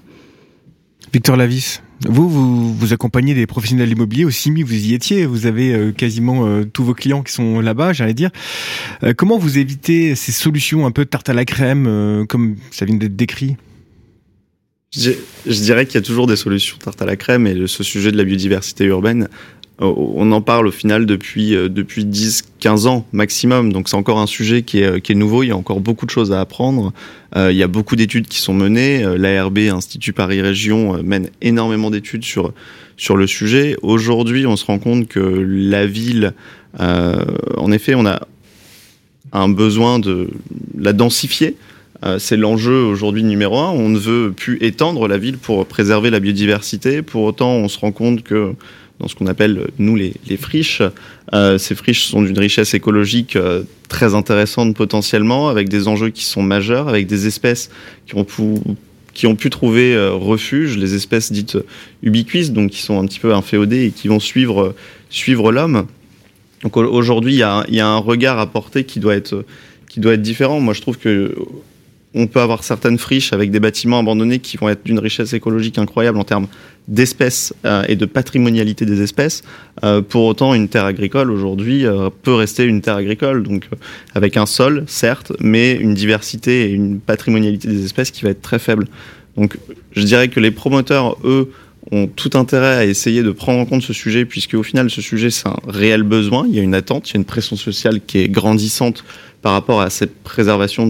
Victor 1.13 1.37
Lavis, 1.37 1.79
vous, 2.01 2.29
vous, 2.29 2.73
vous 2.73 2.93
accompagnez 2.93 3.33
des 3.33 3.47
professionnels 3.47 3.89
immobiliers 3.89 4.25
au 4.25 4.29
CIMI, 4.29 4.63
vous 4.63 4.73
y 4.73 4.93
étiez, 4.93 5.25
vous 5.25 5.45
avez 5.45 5.73
euh, 5.73 5.91
quasiment 5.91 6.45
euh, 6.45 6.63
tous 6.63 6.83
vos 6.83 6.93
clients 6.93 7.23
qui 7.23 7.33
sont 7.33 7.61
là-bas, 7.61 7.93
j'allais 7.93 8.13
dire. 8.13 8.31
Euh, 9.03 9.13
comment 9.15 9.37
vous 9.37 9.57
évitez 9.57 10.15
ces 10.15 10.31
solutions 10.31 10.85
un 10.85 10.91
peu 10.91 11.05
tarte 11.05 11.29
à 11.29 11.33
la 11.33 11.45
crème, 11.45 12.25
comme 12.27 12.55
ça 12.71 12.85
vient 12.85 12.95
d'être 12.95 13.15
décrit? 13.15 13.55
Je, 14.91 15.11
je 15.45 15.59
dirais 15.61 15.85
qu'il 15.85 15.95
y 15.95 15.97
a 15.97 16.01
toujours 16.01 16.27
des 16.27 16.37
solutions 16.37 16.77
tarte 16.77 17.01
à 17.01 17.05
la 17.05 17.17
crème 17.17 17.47
et 17.47 17.67
ce 17.67 17.83
sujet 17.83 18.11
de 18.11 18.17
la 18.17 18.23
biodiversité 18.23 18.85
urbaine 18.85 19.27
on 19.79 20.31
en 20.31 20.41
parle 20.41 20.67
au 20.67 20.71
final 20.71 21.05
depuis, 21.05 21.51
depuis 21.51 22.05
10-15 22.05 22.87
ans 22.87 23.05
maximum, 23.11 23.73
donc 23.73 23.89
c'est 23.89 23.97
encore 23.97 24.19
un 24.19 24.27
sujet 24.27 24.61
qui 24.61 24.79
est, 24.79 25.01
qui 25.01 25.11
est, 25.11 25.15
nouveau, 25.15 25.43
il 25.43 25.47
y 25.47 25.51
a 25.51 25.57
encore 25.57 25.81
beaucoup 25.81 26.05
de 26.05 26.11
choses 26.11 26.31
à 26.31 26.39
apprendre, 26.39 26.93
euh, 27.35 27.51
il 27.51 27.57
y 27.57 27.63
a 27.63 27.67
beaucoup 27.67 27.95
d'études 27.95 28.27
qui 28.27 28.39
sont 28.39 28.53
menées, 28.53 29.03
euh, 29.03 29.17
l'ARB, 29.17 29.57
Institut 29.57 30.13
Paris 30.13 30.41
Région, 30.41 30.95
euh, 30.95 31.03
mène 31.03 31.29
énormément 31.41 31.91
d'études 31.91 32.23
sur, 32.23 32.53
sur 32.95 33.17
le 33.17 33.27
sujet. 33.27 33.75
Aujourd'hui, 33.81 34.47
on 34.47 34.55
se 34.55 34.65
rend 34.65 34.79
compte 34.79 35.07
que 35.07 35.19
la 35.19 35.85
ville, 35.85 36.33
en 36.77 37.71
effet, 37.71 37.95
on 37.95 38.05
a 38.05 38.27
un 39.31 39.49
besoin 39.49 39.99
de 39.99 40.29
la 40.77 40.93
densifier, 40.93 41.55
c'est 42.17 42.37
l'enjeu 42.37 42.83
aujourd'hui 42.83 43.23
numéro 43.23 43.57
un. 43.57 43.71
On 43.71 43.89
ne 43.89 43.97
veut 43.97 44.31
plus 44.31 44.57
étendre 44.61 45.07
la 45.07 45.17
ville 45.17 45.37
pour 45.37 45.65
préserver 45.65 46.09
la 46.09 46.19
biodiversité. 46.19 47.01
Pour 47.01 47.23
autant, 47.23 47.51
on 47.51 47.67
se 47.67 47.79
rend 47.79 47.91
compte 47.91 48.23
que 48.23 48.53
dans 48.99 49.07
ce 49.07 49.15
qu'on 49.15 49.27
appelle, 49.27 49.67
nous, 49.77 49.95
les, 49.95 50.13
friches. 50.37 50.81
Euh, 51.33 51.57
ces 51.57 51.75
friches 51.75 52.05
sont 52.05 52.21
d'une 52.21 52.37
richesse 52.37 52.73
écologique 52.73 53.35
euh, 53.35 53.63
très 53.89 54.15
intéressante 54.15 54.75
potentiellement, 54.75 55.49
avec 55.49 55.69
des 55.69 55.87
enjeux 55.87 56.09
qui 56.09 56.23
sont 56.23 56.41
majeurs, 56.41 56.87
avec 56.87 57.07
des 57.07 57.27
espèces 57.27 57.69
qui 58.05 58.15
ont 58.15 58.23
pu, 59.35 59.49
trouver 59.49 59.93
euh, 59.93 60.11
refuge, 60.11 60.77
les 60.77 60.95
espèces 60.95 61.31
dites 61.31 61.57
ubiquistes, 62.03 62.53
donc 62.53 62.71
qui 62.71 62.81
sont 62.81 62.99
un 62.99 63.05
petit 63.05 63.19
peu 63.19 63.33
inféodées 63.33 63.87
et 63.87 63.91
qui 63.91 64.07
vont 64.07 64.19
suivre, 64.19 64.73
l'homme. 65.51 65.87
Donc 66.63 66.77
aujourd'hui, 66.77 67.33
il 67.33 67.39
y, 67.39 67.43
a, 67.43 67.65
y 67.67 67.81
a 67.81 67.87
un 67.87 67.97
regard 67.97 68.39
à 68.39 68.47
porter 68.47 68.85
qui 68.85 68.99
doit 68.99 69.15
être, 69.15 69.45
qui 69.89 69.99
doit 69.99 70.13
être 70.13 70.21
différent. 70.21 70.61
Moi, 70.61 70.73
je 70.73 70.81
trouve 70.81 70.97
que 70.97 71.35
on 72.15 72.27
peut 72.27 72.39
avoir 72.39 72.63
certaines 72.63 72.97
friches 72.97 73.33
avec 73.33 73.51
des 73.51 73.59
bâtiments 73.59 73.99
abandonnés 73.99 74.39
qui 74.39 74.55
vont 74.55 74.69
être 74.69 74.85
d'une 74.85 74.99
richesse 74.99 75.33
écologique 75.33 75.77
incroyable 75.77 76.17
en 76.17 76.23
termes 76.23 76.47
d'espèces 76.87 77.53
euh, 77.65 77.83
et 77.89 77.97
de 77.97 78.05
patrimonialité 78.05 78.85
des 78.85 79.01
espèces. 79.01 79.43
Euh, 79.83 80.01
pour 80.01 80.23
autant, 80.23 80.53
une 80.53 80.69
terre 80.69 80.85
agricole 80.85 81.29
aujourd'hui 81.29 81.85
euh, 81.85 82.09
peut 82.23 82.33
rester 82.33 82.63
une 82.63 82.81
terre 82.81 82.95
agricole, 82.95 83.43
donc 83.43 83.67
avec 84.13 84.37
un 84.37 84.45
sol, 84.45 84.85
certes, 84.87 85.33
mais 85.41 85.73
une 85.73 85.93
diversité 85.93 86.69
et 86.69 86.71
une 86.71 86.99
patrimonialité 87.01 87.67
des 87.67 87.83
espèces 87.83 88.11
qui 88.11 88.23
va 88.23 88.29
être 88.29 88.41
très 88.41 88.59
faible. 88.59 88.87
Donc, 89.35 89.57
je 89.91 90.03
dirais 90.03 90.29
que 90.29 90.39
les 90.39 90.51
promoteurs, 90.51 91.17
eux, 91.25 91.51
ont 91.91 92.07
tout 92.07 92.31
intérêt 92.35 92.75
à 92.77 92.85
essayer 92.85 93.23
de 93.23 93.31
prendre 93.31 93.59
en 93.59 93.65
compte 93.65 93.81
ce 93.81 93.93
sujet, 93.93 94.25
puisque 94.25 94.53
au 94.53 94.63
final, 94.63 94.89
ce 94.89 95.01
sujet, 95.01 95.29
c'est 95.29 95.47
un 95.47 95.57
réel 95.67 96.03
besoin. 96.03 96.45
Il 96.47 96.55
y 96.55 96.59
a 96.59 96.63
une 96.63 96.73
attente, 96.73 97.09
il 97.09 97.13
y 97.13 97.17
a 97.17 97.19
une 97.19 97.25
pression 97.25 97.57
sociale 97.57 97.99
qui 98.07 98.19
est 98.19 98.29
grandissante 98.29 99.03
par 99.41 99.51
rapport 99.51 99.81
à 99.81 99.89
cette 99.89 100.15
préservation 100.23 100.89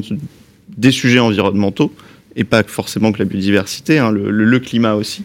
des 0.78 0.92
sujets 0.92 1.20
environnementaux, 1.20 1.94
et 2.36 2.44
pas 2.44 2.64
forcément 2.64 3.12
que 3.12 3.20
la 3.20 3.26
biodiversité, 3.26 4.00
hein, 4.00 4.12
le, 4.12 4.60
climat 4.60 4.96
aussi. 4.96 5.24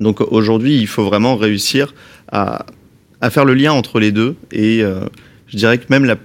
Donc 0.00 0.20
aujourd'hui, 0.20 0.78
il 0.78 0.86
faut 0.86 1.04
vraiment 1.04 1.36
réussir 1.36 1.94
à, 2.30 2.66
à, 3.20 3.30
faire 3.30 3.44
le 3.44 3.54
lien 3.54 3.72
entre 3.72 4.00
les 4.00 4.12
deux, 4.12 4.36
et 4.52 4.82
euh, 4.82 5.00
je 5.46 5.56
dirais 5.56 5.78
que 5.78 5.84
même 5.88 6.04
la 6.04 6.16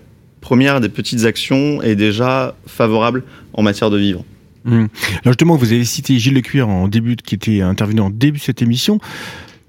première 0.42 0.82
des 0.82 0.90
petites 0.90 1.26
actions 1.26 1.82
est 1.82 1.96
déjà 1.96 2.56
favorable 2.66 3.24
en 3.54 3.62
matière 3.62 3.90
de 3.90 3.98
vivre. 3.98 4.26
Mmh. 4.66 4.86
Alors 5.24 5.34
justement, 5.34 5.56
vous 5.56 5.72
avez 5.72 5.86
cité 5.86 6.20
Gilles 6.20 6.34
Lecuir 6.34 6.68
en 6.68 6.88
début, 6.88 7.16
qui 7.16 7.36
était 7.36 7.62
intervenu 7.62 8.02
en 8.02 8.10
début 8.10 8.40
de 8.40 8.44
cette 8.44 8.62
émission, 8.62 9.00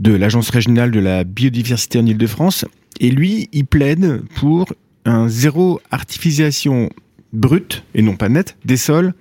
de 0.01 0.13
l'Agence 0.13 0.51
régionale 0.51 0.91
de 0.91 1.01
la 1.01 1.25
biodiversité 1.25 1.99
en 1.99 2.07
Ile-de-France, 2.07 2.65
et 3.01 3.11
lui, 3.11 3.49
il 3.53 3.67
plaide 3.67 4.23
pour 4.37 4.67
un 5.05 5.29
zéro 5.29 5.81
artificialisation 5.91 6.91
brut, 7.33 7.85
et 7.95 8.03
non 8.03 8.17
pas 8.17 8.29
net, 8.29 8.57
des 8.65 8.77
sols 8.77 9.15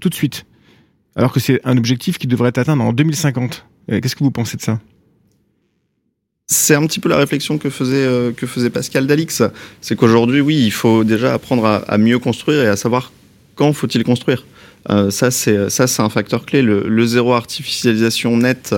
tout 0.00 0.08
de 0.08 0.14
suite. 0.14 0.44
Alors 1.16 1.32
que 1.32 1.40
c'est 1.40 1.60
un 1.64 1.76
objectif 1.76 2.18
qui 2.18 2.26
devrait 2.26 2.50
être 2.50 2.58
atteint 2.58 2.78
en 2.78 2.92
2050. 2.92 3.66
Euh, 3.90 4.00
qu'est-ce 4.00 4.14
que 4.14 4.24
vous 4.24 4.30
pensez 4.30 4.56
de 4.56 4.62
ça? 4.62 4.78
C'est 6.46 6.74
un 6.74 6.86
petit 6.86 7.00
peu 7.00 7.08
la 7.08 7.16
réflexion 7.16 7.58
que 7.58 7.68
faisait, 7.68 7.96
euh, 7.96 8.32
que 8.32 8.46
faisait 8.46 8.70
Pascal 8.70 9.06
Dalix. 9.06 9.42
C'est 9.80 9.96
qu'aujourd'hui, 9.96 10.40
oui, 10.40 10.62
il 10.64 10.70
faut 10.70 11.04
déjà 11.04 11.34
apprendre 11.34 11.82
à, 11.86 11.98
mieux 11.98 12.18
construire 12.18 12.62
et 12.62 12.68
à 12.68 12.76
savoir 12.76 13.12
quand 13.56 13.72
faut-il 13.72 14.04
construire. 14.04 14.46
Euh, 14.90 15.10
ça, 15.10 15.30
c'est 15.32 15.58
un 16.00 16.08
facteur 16.08 16.46
clé. 16.46 16.62
Le, 16.62 17.06
zéro 17.06 17.34
artificialisation 17.34 18.36
net, 18.36 18.76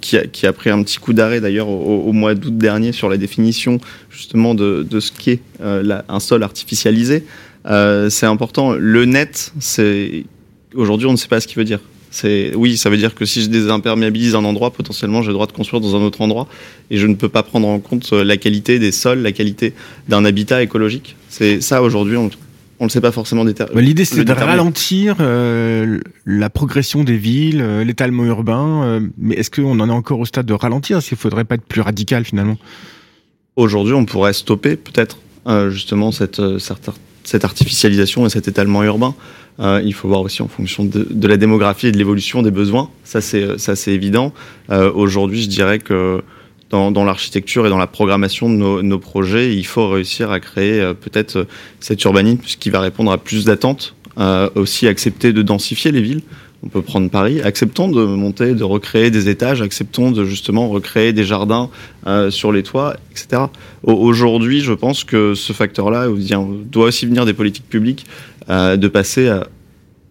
qui, 0.00 0.18
a, 0.18 0.26
qui, 0.26 0.46
a, 0.46 0.52
pris 0.52 0.68
un 0.68 0.82
petit 0.82 0.98
coup 0.98 1.14
d'arrêt 1.14 1.40
d'ailleurs 1.40 1.68
au, 1.68 2.12
mois 2.12 2.34
d'août 2.34 2.56
dernier 2.56 2.92
sur 2.92 3.08
la 3.08 3.16
définition 3.16 3.80
justement 4.10 4.54
de, 4.54 4.86
de 4.88 5.00
ce 5.00 5.10
qu'est 5.10 5.40
un 5.60 6.20
sol 6.20 6.42
artificialisé. 6.42 7.24
C'est 7.64 8.26
important. 8.26 8.72
Le 8.72 9.04
net, 9.04 9.52
c'est 9.60 10.24
aujourd'hui, 10.74 11.06
on 11.06 11.12
ne 11.12 11.16
sait 11.16 11.28
pas 11.28 11.40
ce 11.40 11.46
qu'il 11.46 11.56
veut 11.56 11.64
dire 11.64 11.80
oui, 12.54 12.76
ça 12.76 12.90
veut 12.90 12.96
dire 12.96 13.14
que 13.14 13.24
si 13.24 13.42
je 13.42 13.48
désimperméabilise 13.48 14.34
un 14.34 14.44
endroit, 14.44 14.70
potentiellement 14.70 15.22
j'ai 15.22 15.28
le 15.28 15.34
droit 15.34 15.46
de 15.46 15.52
construire 15.52 15.80
dans 15.80 15.96
un 15.96 16.00
autre 16.00 16.20
endroit 16.20 16.46
et 16.90 16.96
je 16.96 17.06
ne 17.06 17.14
peux 17.14 17.28
pas 17.28 17.42
prendre 17.42 17.66
en 17.66 17.80
compte 17.80 18.08
euh, 18.12 18.24
la 18.24 18.36
qualité 18.36 18.78
des 18.78 18.92
sols, 18.92 19.20
la 19.20 19.32
qualité 19.32 19.74
d'un 20.08 20.24
habitat 20.24 20.62
écologique. 20.62 21.16
C'est 21.28 21.60
ça 21.60 21.82
aujourd'hui, 21.82 22.16
on, 22.16 22.24
ne 22.24 22.30
le 22.80 22.88
sait 22.88 23.00
pas 23.00 23.12
forcément 23.12 23.44
déterminer. 23.44 23.82
L'idée 23.82 24.04
c'est 24.04 24.24
de 24.24 24.32
ralentir 24.32 25.16
euh, 25.20 26.00
la 26.26 26.50
progression 26.50 27.04
des 27.04 27.16
villes, 27.16 27.60
euh, 27.60 27.84
l'étalement 27.84 28.24
urbain, 28.24 29.00
mais 29.18 29.34
est-ce 29.36 29.50
qu'on 29.50 29.80
en 29.80 29.88
est 29.88 29.92
encore 29.92 30.20
au 30.20 30.26
stade 30.26 30.46
de 30.46 30.54
ralentir? 30.54 30.98
Est-ce 30.98 31.08
qu'il 31.08 31.18
faudrait 31.18 31.44
pas 31.44 31.56
être 31.56 31.66
plus 31.66 31.80
radical 31.80 32.24
finalement? 32.24 32.58
Aujourd'hui, 33.56 33.94
on 33.94 34.04
pourrait 34.04 34.32
stopper 34.32 34.76
peut-être 34.76 35.18
justement 35.70 36.10
cette, 36.10 36.40
cette 37.24 37.44
artificialisation 37.44 38.26
et 38.26 38.28
cet 38.28 38.48
étalement 38.48 38.82
urbain. 38.84 39.14
Euh, 39.60 39.80
il 39.84 39.94
faut 39.94 40.08
voir 40.08 40.20
aussi 40.20 40.42
en 40.42 40.48
fonction 40.48 40.84
de, 40.84 41.28
la 41.28 41.36
démographie 41.36 41.88
et 41.88 41.92
de 41.92 41.98
l'évolution 41.98 42.42
des 42.42 42.50
besoins. 42.50 42.90
Ça, 43.04 43.20
c'est 43.20 43.58
ça, 43.58 43.76
c'est 43.76 43.92
évident. 43.92 44.32
Euh, 44.70 44.90
aujourd'hui, 44.92 45.42
je 45.42 45.48
dirais 45.48 45.78
que 45.78 46.22
dans, 46.70 47.04
l'architecture 47.04 47.66
et 47.66 47.70
dans 47.70 47.78
la 47.78 47.86
programmation 47.86 48.50
de 48.50 48.82
nos, 48.82 48.98
projets, 48.98 49.54
il 49.54 49.64
faut 49.64 49.88
réussir 49.88 50.32
à 50.32 50.40
créer 50.40 50.80
euh, 50.80 50.92
peut-être 50.92 51.46
cet 51.78 52.02
urbanisme 52.02 52.40
qui 52.58 52.68
va 52.68 52.80
répondre 52.80 53.12
à 53.12 53.18
plus 53.18 53.44
d'attentes. 53.44 53.94
aussi 54.54 54.88
accepter 54.88 55.32
de 55.32 55.42
densifier 55.42 55.92
les 55.92 56.00
villes. 56.00 56.22
On 56.64 56.68
peut 56.68 56.82
prendre 56.82 57.10
Paris. 57.10 57.42
Acceptons 57.42 57.88
de 57.88 58.04
monter, 58.04 58.54
de 58.54 58.64
recréer 58.64 59.10
des 59.10 59.28
étages. 59.28 59.60
Acceptons 59.60 60.10
de 60.10 60.24
justement 60.24 60.68
recréer 60.68 61.12
des 61.12 61.24
jardins 61.24 61.68
sur 62.30 62.52
les 62.52 62.62
toits, 62.62 62.96
etc. 63.10 63.42
Aujourd'hui, 63.82 64.60
je 64.60 64.72
pense 64.72 65.04
que 65.04 65.34
ce 65.34 65.52
facteur-là 65.52 66.08
doit 66.70 66.86
aussi 66.86 67.04
venir 67.06 67.26
des 67.26 67.34
politiques 67.34 67.68
publiques 67.68 68.06
euh, 68.50 68.76
de 68.76 68.88
passer 68.88 69.28
à 69.28 69.46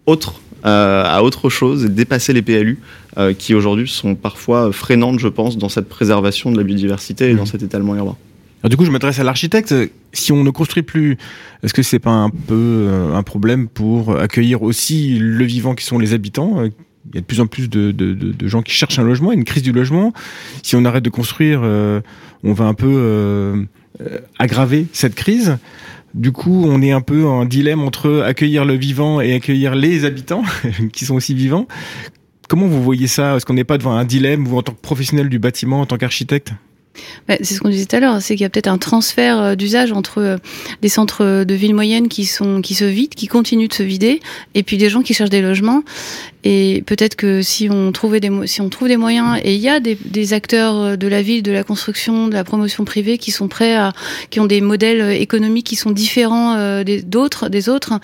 autre, 0.06 0.40
euh, 0.66 1.04
à 1.06 1.22
autre 1.22 1.50
chose 1.50 1.84
et 1.84 1.88
dépasser 1.88 2.32
les 2.32 2.42
PLU 2.42 2.80
euh, 3.16 3.32
qui 3.32 3.54
aujourd'hui 3.54 3.86
sont 3.86 4.16
parfois 4.16 4.72
freinantes, 4.72 5.20
je 5.20 5.28
pense, 5.28 5.56
dans 5.56 5.68
cette 5.68 5.88
préservation 5.88 6.50
de 6.50 6.56
la 6.56 6.64
biodiversité 6.64 7.30
et 7.30 7.34
dans 7.34 7.44
mmh. 7.44 7.46
cet 7.46 7.62
étalement 7.62 7.94
urbain. 7.94 8.16
Alors, 8.64 8.70
du 8.70 8.78
coup, 8.78 8.86
je 8.86 8.90
m'adresse 8.90 9.18
à 9.18 9.24
l'architecte. 9.24 9.74
Si 10.14 10.32
on 10.32 10.42
ne 10.42 10.48
construit 10.48 10.82
plus, 10.82 11.18
est-ce 11.62 11.74
que 11.74 11.82
c'est 11.82 11.98
pas 11.98 12.12
un 12.12 12.30
peu 12.30 12.88
un 13.12 13.22
problème 13.22 13.68
pour 13.68 14.18
accueillir 14.18 14.62
aussi 14.62 15.18
le 15.18 15.44
vivant 15.44 15.74
qui 15.74 15.84
sont 15.84 15.98
les 15.98 16.14
habitants 16.14 16.64
il 16.64 17.14
y 17.14 17.18
a 17.18 17.20
de 17.20 17.26
plus 17.26 17.40
en 17.40 17.46
plus 17.46 17.68
de, 17.68 18.48
gens 18.48 18.62
qui 18.62 18.72
cherchent 18.72 18.98
un 18.98 19.04
logement, 19.04 19.32
une 19.32 19.44
crise 19.44 19.62
du 19.62 19.72
logement. 19.72 20.14
Si 20.62 20.76
on 20.76 20.86
arrête 20.86 21.04
de 21.04 21.10
construire, 21.10 21.60
on 21.60 22.52
va 22.54 22.64
un 22.64 22.72
peu 22.72 23.66
aggraver 24.38 24.86
cette 24.94 25.14
crise. 25.14 25.58
Du 26.14 26.32
coup, 26.32 26.64
on 26.66 26.80
est 26.80 26.92
un 26.92 27.02
peu 27.02 27.26
en 27.26 27.44
dilemme 27.44 27.82
entre 27.82 28.22
accueillir 28.22 28.64
le 28.64 28.76
vivant 28.76 29.20
et 29.20 29.34
accueillir 29.34 29.74
les 29.74 30.06
habitants 30.06 30.42
qui 30.94 31.04
sont 31.04 31.16
aussi 31.16 31.34
vivants. 31.34 31.68
Comment 32.48 32.66
vous 32.66 32.82
voyez 32.82 33.08
ça? 33.08 33.36
Est-ce 33.36 33.44
qu'on 33.44 33.52
n'est 33.52 33.64
pas 33.64 33.76
devant 33.76 33.92
un 33.92 34.06
dilemme, 34.06 34.46
vous 34.46 34.56
en 34.56 34.62
tant 34.62 34.72
que 34.72 34.80
professionnel 34.80 35.28
du 35.28 35.38
bâtiment, 35.38 35.82
en 35.82 35.86
tant 35.86 35.98
qu'architecte? 35.98 36.54
Bah, 37.28 37.36
c'est 37.40 37.54
ce 37.54 37.60
qu'on 37.60 37.68
disait 37.68 37.86
tout 37.86 37.96
à 37.96 38.00
l'heure, 38.00 38.20
c'est 38.20 38.34
qu'il 38.34 38.42
y 38.42 38.46
a 38.46 38.50
peut-être 38.50 38.68
un 38.68 38.78
transfert 38.78 39.40
euh, 39.40 39.54
d'usage 39.54 39.92
entre 39.92 40.20
euh, 40.20 40.36
des 40.82 40.88
centres 40.88 41.44
de 41.44 41.54
villes 41.54 41.74
moyennes 41.74 42.08
qui 42.08 42.24
sont 42.26 42.60
qui 42.60 42.74
se 42.74 42.84
vident, 42.84 43.14
qui 43.14 43.26
continuent 43.26 43.68
de 43.68 43.74
se 43.74 43.82
vider, 43.82 44.20
et 44.54 44.62
puis 44.62 44.76
des 44.76 44.88
gens 44.88 45.02
qui 45.02 45.14
cherchent 45.14 45.30
des 45.30 45.42
logements. 45.42 45.82
Et 46.46 46.82
peut-être 46.84 47.16
que 47.16 47.40
si 47.40 47.70
on 47.70 47.90
trouvait 47.90 48.20
des 48.20 48.30
si 48.46 48.60
on 48.60 48.68
trouve 48.68 48.88
des 48.88 48.98
moyens, 48.98 49.38
et 49.42 49.54
il 49.54 49.60
y 49.60 49.68
a 49.68 49.80
des, 49.80 50.32
acteurs 50.34 50.76
euh, 50.76 50.96
de 50.96 51.08
la 51.08 51.22
ville, 51.22 51.42
de 51.42 51.52
la 51.52 51.64
construction, 51.64 52.28
de 52.28 52.34
la 52.34 52.44
promotion 52.44 52.84
privée 52.84 53.18
qui 53.18 53.30
sont 53.30 53.48
prêts 53.48 53.74
à, 53.74 53.92
qui 54.30 54.40
ont 54.40 54.46
des 54.46 54.60
modèles 54.60 55.20
économiques 55.20 55.66
qui 55.66 55.76
sont 55.76 55.90
différents 55.90 56.82
des 56.82 57.02
d'autres, 57.02 57.48
des 57.48 57.68
autres, 57.68 57.94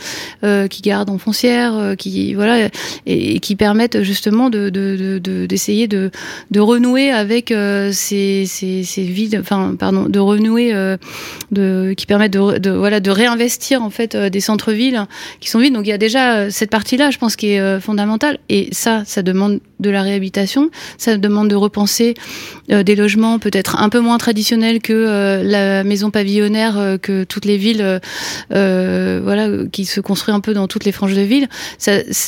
qui 0.42 0.82
gardent 0.82 1.10
en 1.10 1.18
foncière, 1.18 1.94
qui 1.98 2.34
voilà, 2.34 2.68
et, 3.06 3.40
qui 3.40 3.56
permettent 3.56 4.02
justement 4.02 4.50
de 4.50 4.70
d'essayer 5.46 5.86
de, 5.86 5.96
de, 5.96 6.02
de, 6.04 6.10
de, 6.50 6.60
renouer 6.60 7.10
avec 7.10 7.52
ces, 7.92 8.44
ces, 8.46 8.79
de 8.82 10.18
renouer, 10.18 10.72
de 11.50 11.94
qui 11.96 12.06
permettent 12.06 12.32
de, 12.32 12.70
voilà 12.70 13.00
de 13.00 13.10
réinvestir 13.10 13.82
en 13.82 13.90
fait 13.90 14.16
des 14.16 14.40
centres-villes 14.40 15.06
qui 15.40 15.48
sont 15.50 15.58
vides. 15.58 15.74
Donc 15.74 15.86
il 15.86 15.90
y 15.90 15.92
a 15.92 15.98
déjà 15.98 16.50
cette 16.50 16.70
partie-là, 16.70 17.10
je 17.10 17.18
pense, 17.18 17.36
qui 17.36 17.52
est 17.52 17.80
fondamentale 17.80 18.38
et 18.48 18.68
ça, 18.72 19.04
ça 19.04 19.22
demande 19.22 19.60
de 19.80 19.90
la 19.90 20.02
réhabilitation, 20.02 20.70
ça 20.98 21.16
demande 21.16 21.48
de 21.48 21.56
repenser 21.56 22.14
euh, 22.70 22.82
des 22.82 22.94
logements 22.94 23.38
peut-être 23.38 23.80
un 23.80 23.88
peu 23.88 24.00
moins 24.00 24.18
traditionnels 24.18 24.80
que 24.80 24.92
euh, 24.92 25.42
la 25.42 25.82
maison 25.82 26.10
pavillonnaire 26.10 26.78
euh, 26.78 26.98
que 26.98 27.24
toutes 27.24 27.44
les 27.44 27.56
villes, 27.56 28.00
voilà, 28.50 29.48
qui 29.72 29.84
se 29.84 30.00
construit 30.00 30.34
un 30.34 30.40
peu 30.40 30.54
dans 30.54 30.68
toutes 30.68 30.84
les 30.84 30.92
franges 30.92 31.14
de 31.14 31.22
ville. 31.22 31.48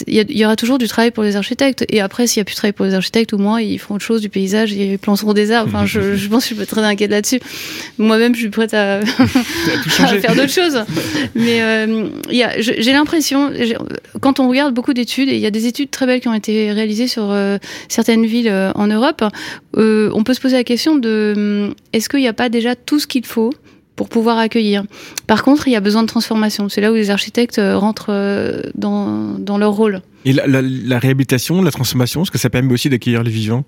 Il 0.06 0.38
y, 0.38 0.44
aura 0.44 0.56
toujours 0.56 0.78
du 0.78 0.88
travail 0.88 1.10
pour 1.10 1.22
les 1.22 1.36
architectes. 1.36 1.84
Et 1.88 2.00
après, 2.00 2.26
s'il 2.26 2.40
y 2.40 2.42
a 2.42 2.44
plus 2.44 2.54
de 2.54 2.56
travail 2.56 2.72
pour 2.72 2.86
les 2.86 2.94
architectes, 2.94 3.32
au 3.32 3.38
moins 3.38 3.60
ils 3.60 3.78
feront 3.78 3.96
autre 3.96 4.04
chose 4.04 4.20
du 4.20 4.28
paysage, 4.28 4.72
ils 4.72 4.98
planteront 4.98 5.32
des 5.32 5.52
arbres. 5.52 5.70
Enfin, 5.74 5.86
je, 5.86 6.16
je 6.16 6.28
pense 6.28 6.44
que 6.44 6.50
je 6.50 6.54
suis 6.54 6.66
pas 6.66 6.66
très 6.66 6.82
inquiète 6.82 7.10
là-dessus. 7.10 7.40
Moi-même, 7.98 8.34
je 8.34 8.40
suis 8.40 8.50
prête 8.50 8.74
à, 8.74 9.00
faire 9.86 10.34
d'autres 10.34 10.48
choses. 10.48 10.82
Mais 11.34 11.86
j'ai 12.58 12.92
l'impression, 12.92 13.50
quand 14.20 14.40
on 14.40 14.48
regarde 14.48 14.74
beaucoup 14.74 14.94
d'études, 14.94 15.28
et 15.28 15.34
il 15.34 15.40
y 15.40 15.46
a 15.46 15.50
des 15.50 15.66
études 15.66 15.90
très 15.90 16.06
belles 16.06 16.20
qui 16.20 16.28
ont 16.28 16.34
été 16.34 16.72
réalisées 16.72 17.08
sur 17.08 17.30
certaines 17.88 18.26
villes 18.26 18.48
euh, 18.48 18.72
en 18.74 18.86
Europe, 18.86 19.22
euh, 19.76 20.10
on 20.14 20.24
peut 20.24 20.34
se 20.34 20.40
poser 20.40 20.56
la 20.56 20.64
question 20.64 20.96
de 20.96 21.34
hum, 21.36 21.74
est-ce 21.92 22.08
qu'il 22.08 22.20
n'y 22.20 22.28
a 22.28 22.32
pas 22.32 22.48
déjà 22.48 22.74
tout 22.74 22.98
ce 22.98 23.06
qu'il 23.06 23.26
faut 23.26 23.52
pour 23.96 24.08
pouvoir 24.08 24.38
accueillir? 24.38 24.84
Par 25.26 25.42
contre, 25.42 25.68
il 25.68 25.72
y 25.72 25.76
a 25.76 25.80
besoin 25.80 26.02
de 26.02 26.08
transformation. 26.08 26.68
C'est 26.68 26.80
là 26.80 26.90
où 26.90 26.94
les 26.94 27.10
architectes 27.10 27.60
rentrent 27.60 28.12
dans, 28.74 29.58
leur 29.58 29.72
rôle. 29.72 30.00
Et 30.24 30.32
la, 30.32 30.46
la, 30.46 30.62
la 30.62 30.98
réhabilitation, 30.98 31.62
la 31.62 31.70
transformation, 31.70 32.22
est-ce 32.22 32.30
que 32.30 32.38
ça 32.38 32.50
permet 32.50 32.72
aussi 32.72 32.88
d'accueillir 32.88 33.22
les 33.22 33.30
vivants? 33.30 33.64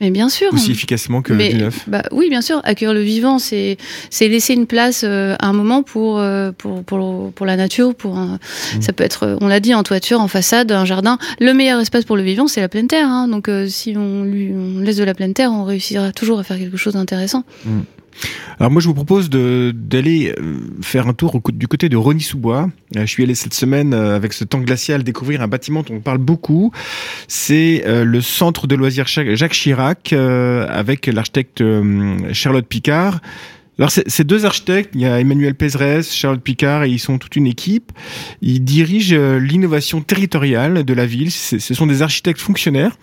Mais 0.00 0.10
bien 0.10 0.28
sûr. 0.28 0.52
Aussi 0.52 0.72
efficacement 0.72 1.22
que 1.22 1.32
du 1.32 1.54
neuf. 1.56 1.84
Bah, 1.86 2.02
oui, 2.10 2.28
bien 2.28 2.40
sûr. 2.40 2.60
Accueillir 2.64 2.94
le 2.94 3.00
vivant, 3.02 3.38
c'est 3.38 3.76
c'est 4.10 4.28
laisser 4.28 4.54
une 4.54 4.66
place 4.66 5.04
euh, 5.04 5.36
à 5.38 5.48
un 5.48 5.52
moment 5.52 5.82
pour, 5.82 6.18
euh, 6.18 6.52
pour 6.52 6.82
pour 6.84 7.32
pour 7.32 7.46
la 7.46 7.56
nature. 7.56 7.94
Pour 7.94 8.18
un, 8.18 8.38
mmh. 8.76 8.82
ça 8.82 8.92
peut 8.92 9.04
être, 9.04 9.38
on 9.40 9.46
l'a 9.46 9.60
dit, 9.60 9.74
en 9.74 9.82
toiture, 9.82 10.20
en 10.20 10.28
façade, 10.28 10.72
un 10.72 10.84
jardin. 10.84 11.18
Le 11.40 11.52
meilleur 11.54 11.80
espace 11.80 12.04
pour 12.04 12.16
le 12.16 12.22
vivant, 12.22 12.48
c'est 12.48 12.60
la 12.60 12.68
pleine 12.68 12.88
terre. 12.88 13.08
Hein. 13.08 13.28
Donc, 13.28 13.48
euh, 13.48 13.68
si 13.68 13.94
on 13.96 14.24
lui 14.24 14.52
on 14.52 14.80
laisse 14.80 14.96
de 14.96 15.04
la 15.04 15.14
pleine 15.14 15.34
terre, 15.34 15.52
on 15.52 15.64
réussira 15.64 16.12
toujours 16.12 16.38
à 16.38 16.42
faire 16.42 16.58
quelque 16.58 16.76
chose 16.76 16.94
d'intéressant. 16.94 17.44
Mmh. 17.64 17.80
Alors 18.58 18.70
moi 18.70 18.80
je 18.80 18.86
vous 18.86 18.94
propose 18.94 19.30
d'aller 19.30 20.34
euh, 20.38 20.58
faire 20.82 21.08
un 21.08 21.12
tour 21.12 21.40
du 21.52 21.68
côté 21.68 21.88
de 21.88 21.96
Rony-sous-Bois. 21.96 22.70
Euh, 22.96 23.00
je 23.00 23.06
suis 23.06 23.22
allé 23.22 23.34
cette 23.34 23.54
semaine 23.54 23.94
euh, 23.94 24.16
avec 24.16 24.32
ce 24.32 24.44
temps 24.44 24.60
glacial 24.60 25.02
découvrir 25.02 25.42
un 25.42 25.48
bâtiment 25.48 25.82
dont 25.82 25.94
on 25.94 26.00
parle 26.00 26.18
beaucoup. 26.18 26.72
C'est 27.28 27.84
le 27.86 28.20
centre 28.20 28.66
de 28.66 28.74
loisirs 28.74 29.06
Jacques 29.06 29.52
Chirac 29.52 30.12
avec 30.12 31.06
l'architecte 31.06 31.62
Charlotte 32.32 32.66
Picard. 32.66 33.20
Alors 33.78 33.90
ces 33.90 34.24
deux 34.24 34.44
architectes, 34.44 34.90
il 34.94 35.00
y 35.00 35.06
a 35.06 35.18
Emmanuel 35.18 35.54
Pézerès, 35.54 36.14
Charles 36.14 36.38
Picard, 36.38 36.84
et 36.84 36.90
ils 36.90 37.00
sont 37.00 37.18
toute 37.18 37.34
une 37.34 37.46
équipe. 37.46 37.90
Ils 38.40 38.62
dirigent 38.62 39.16
euh, 39.16 39.38
l'innovation 39.40 40.00
territoriale 40.00 40.84
de 40.84 40.94
la 40.94 41.06
ville. 41.06 41.32
Ce 41.32 41.58
sont 41.58 41.86
des 41.86 42.02
architectes 42.02 42.40
fonctionnaires, 42.40 42.96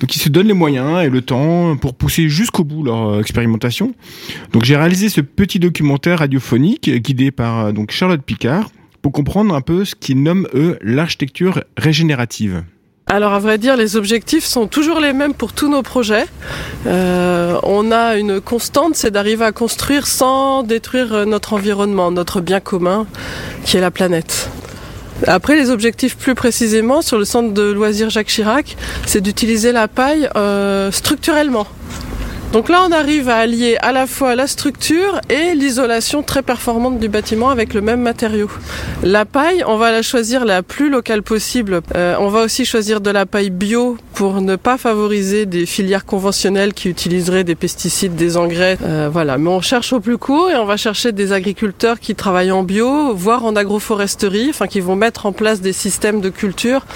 donc 0.00 0.16
ils 0.16 0.18
se 0.18 0.28
donnent 0.28 0.48
les 0.48 0.54
moyens 0.54 1.04
et 1.04 1.08
le 1.08 1.22
temps 1.22 1.76
pour 1.76 1.94
pousser 1.94 2.28
jusqu'au 2.28 2.64
bout 2.64 2.82
leur 2.82 3.10
euh, 3.10 3.20
expérimentation. 3.20 3.94
Donc 4.52 4.64
j'ai 4.64 4.76
réalisé 4.76 5.08
ce 5.08 5.20
petit 5.20 5.60
documentaire 5.60 6.18
radiophonique 6.18 6.90
guidé 6.90 7.30
par 7.30 7.66
euh, 7.66 7.72
donc 7.72 7.92
Charlotte 7.92 8.22
Picard 8.22 8.70
pour 9.02 9.12
comprendre 9.12 9.54
un 9.54 9.60
peu 9.60 9.84
ce 9.84 9.94
qu'ils 9.94 10.20
nomment 10.20 10.48
eux 10.54 10.78
l'architecture 10.82 11.62
régénérative. 11.76 12.64
Alors 13.10 13.32
à 13.32 13.38
vrai 13.38 13.56
dire, 13.56 13.76
les 13.76 13.96
objectifs 13.96 14.44
sont 14.44 14.66
toujours 14.66 15.00
les 15.00 15.14
mêmes 15.14 15.32
pour 15.32 15.54
tous 15.54 15.70
nos 15.70 15.82
projets. 15.82 16.26
Euh, 16.86 17.58
on 17.62 17.90
a 17.90 18.16
une 18.16 18.38
constante, 18.40 18.96
c'est 18.96 19.10
d'arriver 19.10 19.46
à 19.46 19.52
construire 19.52 20.06
sans 20.06 20.62
détruire 20.62 21.26
notre 21.26 21.54
environnement, 21.54 22.10
notre 22.10 22.42
bien 22.42 22.60
commun, 22.60 23.06
qui 23.64 23.78
est 23.78 23.80
la 23.80 23.90
planète. 23.90 24.50
Après, 25.26 25.56
les 25.56 25.70
objectifs 25.70 26.16
plus 26.16 26.34
précisément 26.34 27.00
sur 27.00 27.18
le 27.18 27.24
centre 27.24 27.52
de 27.52 27.62
loisirs 27.72 28.10
Jacques 28.10 28.28
Chirac, 28.28 28.76
c'est 29.06 29.22
d'utiliser 29.22 29.72
la 29.72 29.88
paille 29.88 30.28
euh, 30.36 30.92
structurellement. 30.92 31.66
Donc 32.52 32.70
là, 32.70 32.82
on 32.88 32.92
arrive 32.92 33.28
à 33.28 33.36
allier 33.36 33.76
à 33.82 33.92
la 33.92 34.06
fois 34.06 34.34
la 34.34 34.46
structure 34.46 35.20
et 35.28 35.54
l'isolation 35.54 36.22
très 36.22 36.40
performante 36.40 36.98
du 36.98 37.10
bâtiment 37.10 37.50
avec 37.50 37.74
le 37.74 37.82
même 37.82 38.00
matériau. 38.00 38.50
La 39.02 39.26
paille, 39.26 39.62
on 39.66 39.76
va 39.76 39.92
la 39.92 40.00
choisir 40.00 40.46
la 40.46 40.62
plus 40.62 40.88
locale 40.88 41.22
possible. 41.22 41.82
Euh, 41.94 42.16
on 42.18 42.28
va 42.28 42.44
aussi 42.44 42.64
choisir 42.64 43.02
de 43.02 43.10
la 43.10 43.26
paille 43.26 43.50
bio 43.50 43.98
pour 44.14 44.40
ne 44.40 44.56
pas 44.56 44.78
favoriser 44.78 45.44
des 45.44 45.66
filières 45.66 46.06
conventionnelles 46.06 46.72
qui 46.72 46.88
utiliseraient 46.88 47.44
des 47.44 47.54
pesticides, 47.54 48.14
des 48.14 48.38
engrais. 48.38 48.78
Euh, 48.82 49.10
voilà, 49.12 49.36
mais 49.36 49.50
on 49.50 49.60
cherche 49.60 49.92
au 49.92 50.00
plus 50.00 50.16
court 50.16 50.50
et 50.50 50.56
on 50.56 50.64
va 50.64 50.78
chercher 50.78 51.12
des 51.12 51.32
agriculteurs 51.32 52.00
qui 52.00 52.14
travaillent 52.14 52.50
en 52.50 52.62
bio, 52.62 53.14
voire 53.14 53.44
en 53.44 53.56
agroforesterie, 53.56 54.48
enfin 54.48 54.68
qui 54.68 54.80
vont 54.80 54.96
mettre 54.96 55.26
en 55.26 55.32
place 55.32 55.60
des 55.60 55.74
systèmes 55.74 56.22
de 56.22 56.30
culture 56.30 56.86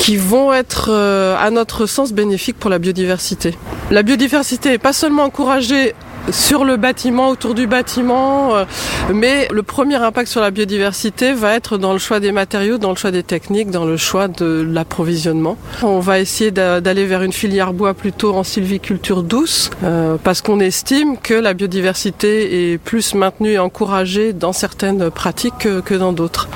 qui 0.00 0.16
vont 0.16 0.52
être, 0.52 0.88
euh, 0.90 1.36
à 1.38 1.50
notre 1.50 1.84
sens, 1.84 2.12
bénéfiques 2.12 2.58
pour 2.58 2.70
la 2.70 2.78
biodiversité. 2.78 3.54
La 3.90 4.02
biodiversité 4.02 4.72
est 4.72 4.78
pas 4.78 4.94
seulement 4.94 5.24
encouragée 5.24 5.94
sur 6.30 6.64
le 6.64 6.76
bâtiment, 6.76 7.28
autour 7.28 7.54
du 7.54 7.66
bâtiment, 7.66 8.56
euh, 8.56 8.64
mais 9.12 9.48
le 9.50 9.62
premier 9.62 9.96
impact 9.96 10.28
sur 10.28 10.40
la 10.40 10.50
biodiversité 10.50 11.32
va 11.32 11.54
être 11.54 11.76
dans 11.76 11.92
le 11.92 11.98
choix 11.98 12.18
des 12.18 12.32
matériaux, 12.32 12.78
dans 12.78 12.90
le 12.90 12.96
choix 12.96 13.10
des 13.10 13.22
techniques, 13.22 13.70
dans 13.70 13.84
le 13.84 13.98
choix 13.98 14.28
de 14.28 14.66
l'approvisionnement. 14.66 15.58
On 15.82 16.00
va 16.00 16.18
essayer 16.18 16.50
d'aller 16.50 17.04
vers 17.04 17.22
une 17.22 17.32
filière 17.32 17.72
bois 17.74 17.92
plutôt 17.92 18.34
en 18.34 18.42
sylviculture 18.42 19.22
douce, 19.22 19.70
euh, 19.84 20.16
parce 20.22 20.40
qu'on 20.40 20.60
estime 20.60 21.18
que 21.18 21.34
la 21.34 21.52
biodiversité 21.52 22.72
est 22.72 22.78
plus 22.78 23.14
maintenue 23.14 23.52
et 23.52 23.58
encouragée 23.58 24.32
dans 24.32 24.54
certaines 24.54 25.10
pratiques 25.10 25.58
que, 25.58 25.80
que 25.80 25.94
dans 25.94 26.12
d'autres. 26.12 26.48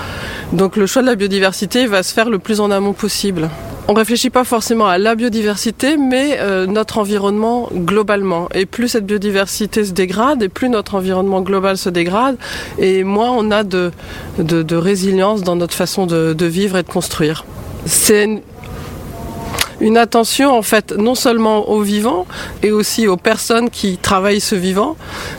Donc 0.54 0.76
le 0.76 0.86
choix 0.86 1.02
de 1.02 1.08
la 1.08 1.16
biodiversité 1.16 1.86
va 1.86 2.04
se 2.04 2.14
faire 2.14 2.30
le 2.30 2.38
plus 2.38 2.60
en 2.60 2.70
amont 2.70 2.92
possible. 2.92 3.50
On 3.88 3.92
réfléchit 3.92 4.30
pas 4.30 4.44
forcément 4.44 4.86
à 4.86 4.98
la 4.98 5.16
biodiversité, 5.16 5.96
mais 5.96 6.38
euh, 6.38 6.64
notre 6.66 6.98
environnement 6.98 7.68
globalement. 7.72 8.48
Et 8.54 8.64
plus 8.64 8.88
cette 8.88 9.04
biodiversité 9.04 9.84
se 9.84 9.90
dégrade, 9.90 10.44
et 10.44 10.48
plus 10.48 10.68
notre 10.68 10.94
environnement 10.94 11.42
global 11.42 11.76
se 11.76 11.90
dégrade, 11.90 12.36
et 12.78 13.02
moins 13.02 13.30
on 13.32 13.50
a 13.50 13.64
de, 13.64 13.90
résilience 14.74 15.42
dans 15.42 15.56
notre 15.56 15.74
façon 15.74 16.06
de, 16.06 16.46
vivre 16.46 16.78
et 16.78 16.82
de 16.84 16.88
construire. 16.88 17.44
Une 19.84 19.98
attention 19.98 20.56
en 20.56 20.62
fait 20.62 20.92
non 20.96 21.14
seulement 21.14 21.68
aux 21.68 21.82
vivants 21.82 22.26
et 22.62 22.72
aussi 22.72 23.06
aux 23.06 23.18
personnes 23.18 23.68
qui 23.68 23.98
travaillent 23.98 24.40
ce 24.40 24.54
vivant 24.54 24.96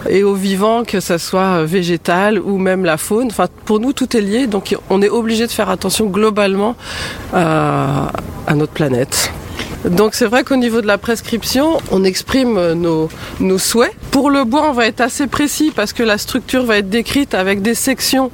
et 0.07 0.23
aux 0.23 0.35
vivants 0.35 0.83
que 0.83 0.99
ce 0.99 1.17
soit 1.17 1.63
végétal 1.63 2.39
ou 2.39 2.59
même 2.59 2.85
la 2.85 2.97
faune. 2.97 3.27
Enfin 3.31 3.47
pour 3.65 3.79
nous 3.79 3.91
tout 3.91 4.15
est 4.15 4.21
lié 4.21 4.45
donc 4.45 4.75
on 4.91 5.01
est 5.01 5.09
obligé 5.09 5.47
de 5.47 5.51
faire 5.51 5.71
attention 5.71 6.05
globalement 6.05 6.75
à, 7.33 8.11
à 8.45 8.53
notre 8.53 8.73
planète. 8.73 9.31
Donc 9.89 10.15
c'est 10.15 10.25
vrai 10.25 10.43
qu'au 10.43 10.55
niveau 10.55 10.81
de 10.81 10.87
la 10.87 10.97
prescription, 10.97 11.77
on 11.91 12.03
exprime 12.03 12.73
nos, 12.73 13.09
nos, 13.39 13.57
souhaits. 13.57 13.93
Pour 14.11 14.29
le 14.29 14.43
bois, 14.43 14.69
on 14.69 14.73
va 14.73 14.87
être 14.87 15.01
assez 15.01 15.27
précis 15.27 15.71
parce 15.75 15.93
que 15.93 16.01
la 16.01 16.17
structure 16.17 16.65
va 16.65 16.77
être 16.77 16.89
décrite 16.89 17.33
avec 17.33 17.61
des 17.61 17.75
sections 17.75 18.31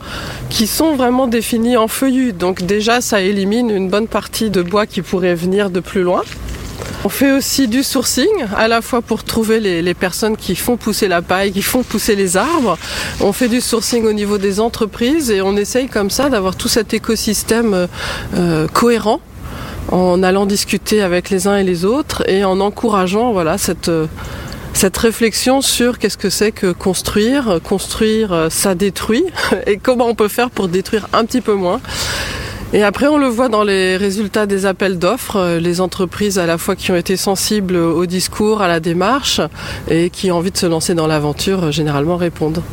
qui 0.49 0.65
sont 0.65 0.95
vraiment 0.95 1.27
définies 1.27 1.77
en 1.77 1.87
feuillus. 1.87 2.33
Donc 2.33 2.63
déjà, 2.63 3.01
ça 3.01 3.21
élimine 3.21 3.69
une 3.69 3.89
bonne 3.89 4.07
partie 4.07 4.49
de 4.49 4.61
bois 4.61 4.85
qui 4.85 5.01
pourrait 5.01 5.35
venir 5.35 5.69
de 5.69 5.81
plus 5.81 6.03
loin. 6.03 6.23
On 7.03 7.09
fait 7.09 7.31
aussi 7.31 7.67
du 7.67 7.81
sourcing, 7.81 8.29
à 8.55 8.67
la 8.67 8.81
fois 8.81 9.01
pour 9.01 9.23
trouver 9.23 9.59
les, 9.59 9.93
personnes 9.95 10.37
qui 10.37 10.55
font 10.55 10.77
pousser 10.77 11.07
la 11.07 11.23
paille, 11.23 11.51
qui 11.51 11.63
font 11.63 11.81
pousser 11.81 12.15
les 12.15 12.37
arbres. 12.37 12.77
On 13.19 13.33
fait 13.33 13.47
du 13.47 13.59
sourcing 13.59 14.05
au 14.05 14.13
niveau 14.13 14.37
des 14.37 14.59
entreprises 14.59 15.31
et 15.31 15.41
on 15.41 15.57
essaye 15.57 15.87
comme 15.87 16.11
ça 16.11 16.29
d'avoir 16.29 16.55
tout 16.55 16.67
cet 16.67 16.93
écosystème 16.93 17.87
euh, 18.35 18.67
cohérent 18.67 19.19
en 19.89 20.23
allant 20.23 20.45
discuter 20.45 21.01
avec 21.01 21.29
les 21.29 21.47
uns 21.47 21.57
et 21.57 21.63
les 21.63 21.85
autres 21.85 22.27
et 22.29 22.43
en 22.43 22.59
encourageant 22.59 23.31
voilà 23.31 23.57
cette 23.57 23.91
cette 24.73 24.97
réflexion 24.97 25.61
sur 25.61 25.99
qu'est-ce 25.99 26.17
que 26.17 26.29
c'est 26.29 26.51
que 26.51 26.71
construire, 26.71 27.59
construire 27.63 28.47
ça 28.49 28.73
détruit 28.73 29.25
et 29.67 29.77
comment 29.77 30.07
on 30.07 30.15
peut 30.15 30.29
faire 30.29 30.49
pour 30.49 30.69
détruire 30.69 31.07
un 31.13 31.25
petit 31.25 31.41
peu 31.41 31.53
moins. 31.53 31.81
Et 32.73 32.83
après, 32.83 33.07
on 33.07 33.17
le 33.17 33.27
voit 33.27 33.49
dans 33.49 33.63
les 33.63 33.97
résultats 33.97 34.45
des 34.45 34.65
appels 34.65 34.97
d'offres, 34.97 35.57
les 35.59 35.81
entreprises 35.81 36.39
à 36.39 36.45
la 36.45 36.57
fois 36.57 36.77
qui 36.77 36.89
ont 36.91 36.95
été 36.95 37.17
sensibles 37.17 37.75
au 37.75 38.05
discours, 38.05 38.61
à 38.61 38.69
la 38.69 38.79
démarche 38.79 39.41
et 39.89 40.09
qui 40.09 40.31
ont 40.31 40.37
envie 40.37 40.51
de 40.51 40.57
se 40.57 40.67
lancer 40.67 40.93
dans 40.93 41.07
l'aventure, 41.07 41.71
généralement 41.71 42.15
répondent 42.15 42.63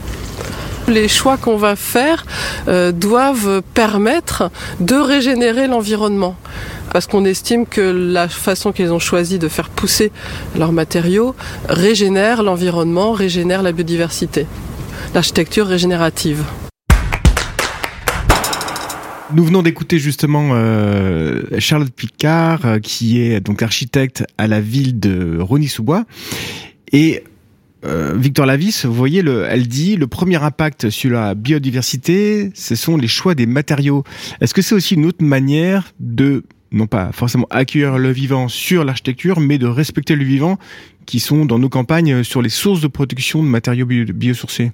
les 0.88 1.08
choix 1.08 1.36
qu'on 1.36 1.56
va 1.56 1.76
faire 1.76 2.24
euh, 2.66 2.92
doivent 2.92 3.62
permettre 3.74 4.50
de 4.80 4.94
régénérer 4.94 5.66
l'environnement 5.66 6.36
parce 6.92 7.06
qu'on 7.06 7.24
estime 7.24 7.66
que 7.66 7.80
la 7.80 8.28
façon 8.28 8.72
qu'ils 8.72 8.92
ont 8.92 8.98
choisi 8.98 9.38
de 9.38 9.48
faire 9.48 9.70
pousser 9.70 10.10
leurs 10.56 10.72
matériaux 10.72 11.34
régénère 11.68 12.42
l'environnement, 12.42 13.12
régénère 13.12 13.62
la 13.62 13.72
biodiversité. 13.72 14.46
L'architecture 15.14 15.66
régénérative. 15.66 16.44
Nous 19.34 19.44
venons 19.44 19.62
d'écouter 19.62 19.98
justement 19.98 20.50
euh, 20.52 21.42
Charlotte 21.58 21.92
Picard, 21.92 22.64
euh, 22.64 22.78
qui 22.78 23.20
est 23.20 23.40
donc 23.40 23.62
architecte 23.62 24.24
à 24.38 24.46
la 24.46 24.60
ville 24.60 24.98
de 24.98 25.38
Rony-sous-Bois. 25.38 26.04
Et 26.92 27.24
euh, 27.84 28.14
Victor 28.16 28.46
Lavis, 28.46 28.86
vous 28.86 28.94
voyez, 28.94 29.20
le, 29.20 29.44
elle 29.48 29.68
dit 29.68 29.96
le 29.96 30.06
premier 30.06 30.42
impact 30.42 30.88
sur 30.88 31.10
la 31.10 31.34
biodiversité, 31.34 32.50
ce 32.54 32.74
sont 32.74 32.96
les 32.96 33.06
choix 33.06 33.34
des 33.34 33.46
matériaux. 33.46 34.02
Est-ce 34.40 34.54
que 34.54 34.62
c'est 34.62 34.74
aussi 34.74 34.94
une 34.94 35.04
autre 35.04 35.22
manière 35.22 35.92
de 36.00 36.44
non 36.72 36.86
pas 36.86 37.10
forcément 37.12 37.46
accueillir 37.50 37.98
le 37.98 38.10
vivant 38.10 38.48
sur 38.48 38.84
l'architecture, 38.84 39.40
mais 39.40 39.58
de 39.58 39.66
respecter 39.66 40.16
le 40.16 40.24
vivant 40.24 40.58
qui 41.06 41.20
sont 41.20 41.46
dans 41.46 41.58
nos 41.58 41.68
campagnes 41.68 42.22
sur 42.22 42.42
les 42.42 42.50
sources 42.50 42.80
de 42.80 42.88
production 42.88 43.42
de 43.42 43.48
matériaux 43.48 43.86
biosourcés. 43.86 44.72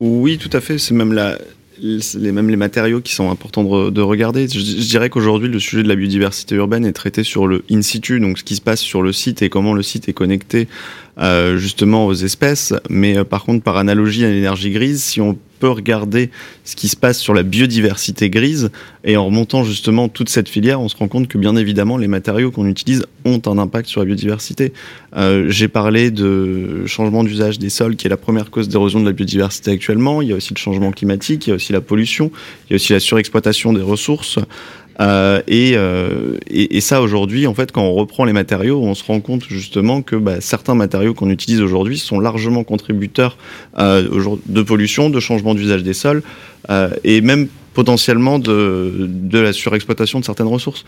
Oui, 0.00 0.38
tout 0.38 0.50
à 0.52 0.60
fait. 0.60 0.78
C'est 0.78 0.94
même 0.94 1.12
les, 1.12 2.32
même 2.32 2.48
les 2.48 2.56
matériaux 2.56 3.00
qui 3.00 3.12
sont 3.12 3.30
importants 3.30 3.64
de, 3.64 3.90
de 3.90 4.00
regarder. 4.00 4.48
Je, 4.48 4.58
je 4.58 4.88
dirais 4.88 5.10
qu'aujourd'hui, 5.10 5.48
le 5.48 5.58
sujet 5.58 5.82
de 5.82 5.88
la 5.88 5.96
biodiversité 5.96 6.54
urbaine 6.54 6.84
est 6.84 6.92
traité 6.92 7.24
sur 7.24 7.46
le 7.46 7.64
in 7.70 7.82
situ, 7.82 8.20
donc 8.20 8.38
ce 8.38 8.44
qui 8.44 8.56
se 8.56 8.60
passe 8.60 8.80
sur 8.80 9.02
le 9.02 9.12
site 9.12 9.42
et 9.42 9.48
comment 9.48 9.74
le 9.74 9.82
site 9.82 10.08
est 10.08 10.12
connecté 10.12 10.68
euh, 11.18 11.56
justement 11.56 12.06
aux 12.06 12.14
espèces. 12.14 12.74
Mais 12.88 13.16
euh, 13.16 13.24
par 13.24 13.44
contre, 13.44 13.62
par 13.62 13.76
analogie 13.76 14.24
à 14.24 14.30
l'énergie 14.30 14.70
grise, 14.70 15.02
si 15.02 15.20
on 15.20 15.38
regarder 15.68 16.30
ce 16.64 16.76
qui 16.76 16.88
se 16.88 16.96
passe 16.96 17.18
sur 17.18 17.34
la 17.34 17.42
biodiversité 17.42 18.30
grise 18.30 18.70
et 19.04 19.16
en 19.16 19.26
remontant 19.26 19.64
justement 19.64 20.08
toute 20.08 20.28
cette 20.28 20.48
filière, 20.48 20.80
on 20.80 20.88
se 20.88 20.96
rend 20.96 21.08
compte 21.08 21.28
que 21.28 21.38
bien 21.38 21.56
évidemment 21.56 21.98
les 21.98 22.08
matériaux 22.08 22.50
qu'on 22.50 22.66
utilise 22.66 23.04
ont 23.24 23.40
un 23.46 23.58
impact 23.58 23.88
sur 23.88 24.00
la 24.00 24.06
biodiversité. 24.06 24.72
Euh, 25.16 25.46
J'ai 25.48 25.68
parlé 25.68 26.10
de 26.10 26.86
changement 26.86 27.24
d'usage 27.24 27.58
des 27.58 27.70
sols 27.70 27.96
qui 27.96 28.06
est 28.06 28.10
la 28.10 28.16
première 28.16 28.50
cause 28.50 28.68
d'érosion 28.68 29.00
de 29.00 29.06
la 29.06 29.12
biodiversité 29.12 29.70
actuellement. 29.70 30.22
Il 30.22 30.28
y 30.28 30.32
a 30.32 30.36
aussi 30.36 30.54
le 30.54 30.58
changement 30.58 30.90
climatique, 30.90 31.46
il 31.46 31.50
y 31.50 31.52
a 31.52 31.56
aussi 31.56 31.72
la 31.72 31.80
pollution, 31.80 32.30
il 32.68 32.72
y 32.72 32.74
a 32.74 32.76
aussi 32.76 32.92
la 32.92 33.00
surexploitation 33.00 33.72
des 33.72 33.82
ressources. 33.82 34.38
Euh, 35.00 35.42
et, 35.48 35.72
euh, 35.74 36.38
et, 36.48 36.80
ça 36.80 37.02
aujourd'hui, 37.02 37.46
en 37.46 37.54
fait, 37.54 37.72
quand 37.72 37.82
on 37.82 37.94
reprend 37.94 38.24
les 38.24 38.32
matériaux, 38.32 38.80
on 38.82 38.94
se 38.94 39.04
rend 39.04 39.20
compte 39.20 39.44
justement 39.48 40.02
que 40.02 40.16
bah, 40.16 40.40
certains 40.40 40.74
matériaux 40.74 41.14
qu'on 41.14 41.30
utilise 41.30 41.60
aujourd'hui 41.60 41.98
sont 41.98 42.20
largement 42.20 42.64
contributeurs 42.64 43.36
euh, 43.78 44.36
de 44.46 44.62
pollution, 44.62 45.10
de 45.10 45.20
changement 45.20 45.54
d'usage 45.54 45.82
des 45.82 45.94
sols 45.94 46.22
et 47.04 47.20
même 47.20 47.48
potentiellement 47.74 48.38
de, 48.38 49.06
de 49.08 49.38
la 49.38 49.52
surexploitation 49.52 50.20
de 50.20 50.24
certaines 50.24 50.46
ressources. 50.46 50.86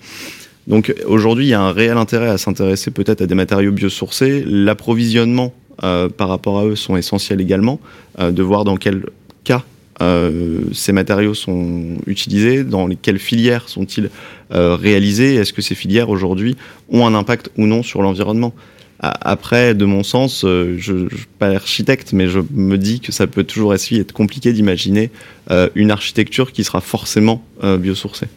Donc 0.67 0.95
aujourd'hui, 1.07 1.47
il 1.47 1.51
y 1.51 1.55
a 1.55 1.61
un 1.61 1.73
réel 1.73 1.99
intérêt 1.99 2.29
à 2.29 2.39
s'intéresser 2.39 2.91
peut-être 2.91 3.21
à 3.21 3.27
des 3.27 3.35
matériaux 3.35 3.73
biosourcés. 3.73 4.43
L'approvisionnement 4.47 5.53
par 5.77 6.29
rapport 6.29 6.59
à 6.59 6.65
eux 6.65 6.77
sont 6.77 6.97
essentiels 6.97 7.43
également, 7.43 7.79
de 8.19 8.43
voir 8.43 8.65
dans 8.65 8.79
quel 8.79 9.05
cas 9.45 9.65
euh, 10.03 10.61
ces 10.73 10.93
matériaux 10.93 11.35
sont 11.35 11.97
utilisés, 12.07 12.65
dans 12.65 12.89
quelles 12.89 13.19
filières 13.19 13.69
sont-ils 13.69 14.11
euh, 14.53 14.77
réalisés, 14.77 15.37
est-ce 15.37 15.53
que 15.53 15.63
ces 15.63 15.75
filières 15.75 16.11
aujourd'hui 16.11 16.57
ont 16.89 17.07
un 17.07 17.15
impact 17.15 17.51
ou 17.57 17.67
non 17.67 17.83
sur 17.83 18.03
l'environnement? 18.03 18.55
Après, 18.99 19.75
de 19.75 19.85
mon 19.85 20.03
sens, 20.03 20.45
euh, 20.45 20.77
je 20.79 20.93
ne 20.93 21.09
suis 21.11 21.27
pas 21.39 21.51
architecte, 21.51 22.15
mais 22.15 22.29
je 22.29 22.41
me 22.51 22.79
dis 22.79 23.01
que 23.01 23.13
ça 23.13 23.27
peut 23.27 23.45
toujours 23.45 23.75
être 23.75 24.13
compliqué 24.13 24.55
d'imaginer 24.55 25.11
euh, 25.51 25.69
une 25.75 25.91
architecture 25.91 26.51
qui 26.51 26.65
sera 26.65 26.81
forcément 26.81 27.45
euh, 27.63 27.77
biosourcée. 27.77 28.29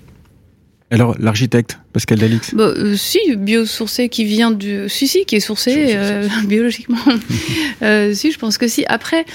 Alors, 0.91 1.15
l'architecte, 1.19 1.77
Pascal 1.93 2.17
Dalix? 2.17 2.53
Bah, 2.55 2.63
euh, 2.63 2.95
Si, 2.97 3.19
biosourcé 3.37 4.09
qui 4.09 4.25
vient 4.25 4.51
du... 4.51 4.89
Si, 4.89 5.07
si, 5.07 5.23
qui 5.25 5.35
est 5.35 5.39
sourcé 5.39 5.95
euh, 5.95 6.27
biologiquement. 6.47 6.97
euh, 7.81 8.13
si, 8.13 8.31
je 8.31 8.39
pense 8.39 8.57
que 8.57 8.67
si. 8.67 8.83
Après, 8.87 9.25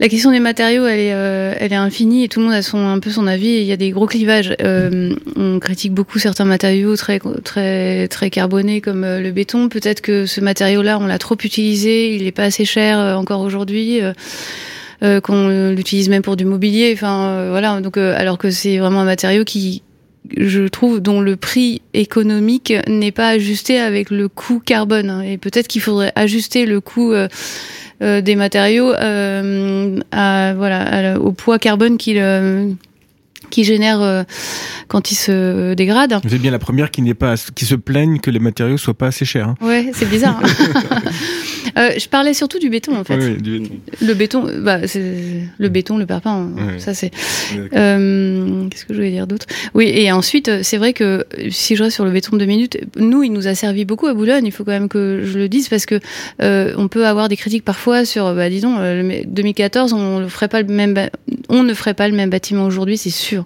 la 0.00 0.08
question 0.08 0.30
des 0.30 0.38
matériaux, 0.38 0.86
elle 0.86 1.00
est, 1.00 1.12
euh, 1.12 1.54
elle 1.58 1.72
est 1.72 1.76
infinie 1.76 2.22
et 2.22 2.28
tout 2.28 2.38
le 2.38 2.46
monde 2.46 2.54
a 2.54 2.62
son, 2.62 2.78
un 2.78 3.00
peu 3.00 3.10
son 3.10 3.26
avis. 3.26 3.48
Et 3.48 3.60
il 3.62 3.66
y 3.66 3.72
a 3.72 3.76
des 3.76 3.90
gros 3.90 4.06
clivages. 4.06 4.54
Euh, 4.62 5.14
on 5.34 5.58
critique 5.58 5.92
beaucoup 5.92 6.20
certains 6.20 6.44
matériaux 6.44 6.94
très, 6.96 7.18
très, 7.42 8.06
très 8.06 8.30
carbonés 8.30 8.80
comme 8.80 9.02
euh, 9.02 9.20
le 9.20 9.32
béton. 9.32 9.68
Peut-être 9.68 10.00
que 10.00 10.26
ce 10.26 10.40
matériau-là, 10.40 10.98
on 11.00 11.06
l'a 11.06 11.18
trop 11.18 11.36
utilisé, 11.42 12.14
il 12.14 12.24
n'est 12.24 12.32
pas 12.32 12.44
assez 12.44 12.64
cher 12.64 12.98
euh, 12.98 13.14
encore 13.14 13.40
aujourd'hui. 13.40 14.00
Euh, 15.00 15.20
qu'on 15.20 15.70
l'utilise 15.70 16.08
même 16.08 16.22
pour 16.22 16.34
du 16.34 16.44
mobilier. 16.44 16.92
Enfin, 16.92 17.50
voilà. 17.50 17.80
Donc, 17.80 17.96
alors 17.96 18.36
que 18.36 18.50
c'est 18.50 18.78
vraiment 18.78 19.02
un 19.02 19.04
matériau 19.04 19.44
qui 19.44 19.82
je 20.36 20.68
trouve, 20.68 21.00
dont 21.00 21.20
le 21.20 21.36
prix 21.36 21.82
économique 21.94 22.72
n'est 22.86 23.12
pas 23.12 23.28
ajusté 23.28 23.78
avec 23.78 24.10
le 24.10 24.28
coût 24.28 24.60
carbone. 24.60 25.22
Et 25.24 25.38
peut-être 25.38 25.68
qu'il 25.68 25.80
faudrait 25.80 26.12
ajuster 26.14 26.66
le 26.66 26.80
coût 26.80 27.12
euh, 27.12 27.28
euh, 27.28 27.28
des 28.00 28.36
matériaux 28.36 28.92
euh, 28.92 29.98
voilà, 30.56 31.18
au 31.20 31.32
poids 31.32 31.58
carbone 31.58 31.98
qu'il 31.98 32.18
qui 33.50 33.64
génère 33.64 34.00
euh, 34.02 34.22
quand 34.88 35.10
ils 35.10 35.14
se 35.14 35.74
dégradent. 35.74 36.20
Vous 36.24 36.34
êtes 36.34 36.40
bien 36.40 36.50
la 36.50 36.58
première 36.58 36.90
qui 36.90 37.02
n'est 37.02 37.14
pas 37.14 37.34
qui 37.54 37.64
se 37.64 37.74
plaigne 37.74 38.18
que 38.18 38.30
les 38.30 38.38
matériaux 38.38 38.76
soient 38.76 38.94
pas 38.94 39.08
assez 39.08 39.24
chers. 39.24 39.48
Hein. 39.48 39.54
Ouais, 39.60 39.90
c'est 39.92 40.08
bizarre. 40.08 40.40
Hein. 40.42 41.00
euh, 41.78 41.90
je 41.98 42.08
parlais 42.08 42.34
surtout 42.34 42.58
du 42.58 42.70
béton 42.70 42.96
en 42.96 43.04
fait. 43.04 43.16
Oui, 43.16 43.42
du 43.42 43.60
béton. 43.60 43.74
Le 44.00 44.14
béton, 44.14 44.46
bah, 44.62 44.78
le 45.58 45.68
béton, 45.68 45.98
le 45.98 46.06
parpaing, 46.06 46.50
ouais. 46.56 46.78
ça 46.78 46.94
c'est. 46.94 47.10
Euh, 47.74 48.68
Qu'est-ce 48.68 48.84
que 48.84 48.92
je 48.92 48.98
voulais 48.98 49.10
dire 49.10 49.26
d'autre? 49.26 49.46
Oui, 49.74 49.90
et 49.92 50.12
ensuite 50.12 50.62
c'est 50.62 50.76
vrai 50.76 50.92
que 50.92 51.24
si 51.50 51.76
je 51.76 51.82
reste 51.82 51.94
sur 51.94 52.04
le 52.04 52.10
béton 52.10 52.36
de 52.36 52.40
deux 52.40 52.46
minutes, 52.46 52.78
nous 52.96 53.22
il 53.22 53.32
nous 53.32 53.46
a 53.46 53.54
servi 53.54 53.84
beaucoup 53.84 54.06
à 54.06 54.14
Boulogne. 54.14 54.46
Il 54.46 54.52
faut 54.52 54.64
quand 54.64 54.72
même 54.72 54.88
que 54.88 55.22
je 55.24 55.38
le 55.38 55.48
dise 55.48 55.68
parce 55.68 55.86
que 55.86 56.00
on 56.40 56.88
peut 56.88 57.06
avoir 57.06 57.28
des 57.28 57.36
critiques 57.36 57.64
parfois 57.64 58.04
sur, 58.04 58.34
bah, 58.34 58.48
disons, 58.48 58.76
2014, 59.26 59.92
on 59.92 60.20
ne 60.20 60.28
ferait 60.28 60.48
pas 60.48 60.62
le 60.62 60.68
même, 60.68 60.94
on 61.48 61.62
ne 61.62 61.74
ferait 61.74 61.94
pas 61.94 62.08
le 62.08 62.14
même 62.14 62.30
bâtiment 62.30 62.64
aujourd'hui, 62.64 62.96
c'est 62.96 63.10
sûr. 63.10 63.37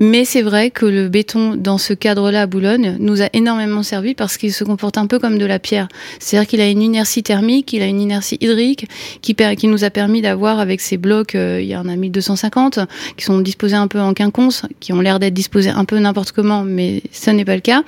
Mais 0.00 0.24
c'est 0.24 0.42
vrai 0.42 0.70
que 0.70 0.84
le 0.84 1.08
béton, 1.08 1.54
dans 1.54 1.78
ce 1.78 1.92
cadre-là 1.92 2.42
à 2.42 2.46
Boulogne, 2.46 2.96
nous 2.98 3.22
a 3.22 3.28
énormément 3.34 3.84
servi 3.84 4.14
parce 4.14 4.36
qu'il 4.36 4.52
se 4.52 4.64
comporte 4.64 4.98
un 4.98 5.06
peu 5.06 5.20
comme 5.20 5.38
de 5.38 5.46
la 5.46 5.60
pierre. 5.60 5.86
C'est-à-dire 6.18 6.48
qu'il 6.48 6.60
a 6.60 6.68
une 6.68 6.82
inertie 6.82 7.22
thermique, 7.22 7.72
il 7.72 7.82
a 7.82 7.86
une 7.86 8.00
inertie 8.00 8.36
hydrique 8.40 8.88
qui, 9.20 9.36
nous 9.68 9.84
a 9.84 9.90
permis 9.90 10.20
d'avoir 10.20 10.58
avec 10.58 10.80
ces 10.80 10.96
blocs, 10.96 11.36
euh, 11.36 11.60
il 11.62 11.68
y 11.68 11.76
en 11.76 11.88
a 11.88 11.94
1250, 11.94 12.80
qui 13.16 13.24
sont 13.24 13.38
disposés 13.38 13.76
un 13.76 13.86
peu 13.86 14.00
en 14.00 14.12
quinconce, 14.12 14.62
qui 14.80 14.92
ont 14.92 15.00
l'air 15.00 15.20
d'être 15.20 15.34
disposés 15.34 15.70
un 15.70 15.84
peu 15.84 15.96
n'importe 16.00 16.32
comment, 16.32 16.64
mais 16.64 17.02
ça 17.12 17.32
n'est 17.32 17.44
pas 17.44 17.54
le 17.54 17.60
cas. 17.60 17.84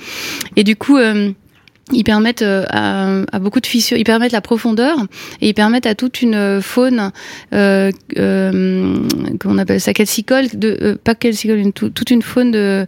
Et 0.55 0.63
du 0.63 0.77
coup... 0.77 0.99
Euh, 0.99 1.33
ils 1.93 2.05
permettent 2.05 2.43
euh, 2.43 2.65
à, 2.71 3.09
à, 3.31 3.39
beaucoup 3.39 3.61
de 3.61 3.67
fissures, 3.67 3.99
ils 3.99 4.05
permettent 4.05 4.33
la 4.33 4.41
profondeur 4.41 4.99
et 5.41 5.49
ils 5.49 5.55
permettent 5.55 5.87
à 5.87 5.95
toute 5.95 6.23
une 6.23 6.63
faune, 6.63 7.13
euh, 7.53 7.91
euh, 8.17 8.97
qu'on 9.39 9.59
appelle 9.59 9.81
ça 9.81 9.93
calcicole, 9.93 10.47
de, 10.55 10.79
euh, 10.81 10.97
pas 11.03 11.15
calcicole, 11.15 11.73
toute 11.73 12.11
une 12.11 12.23
faune 12.23 12.53
de, 12.53 12.87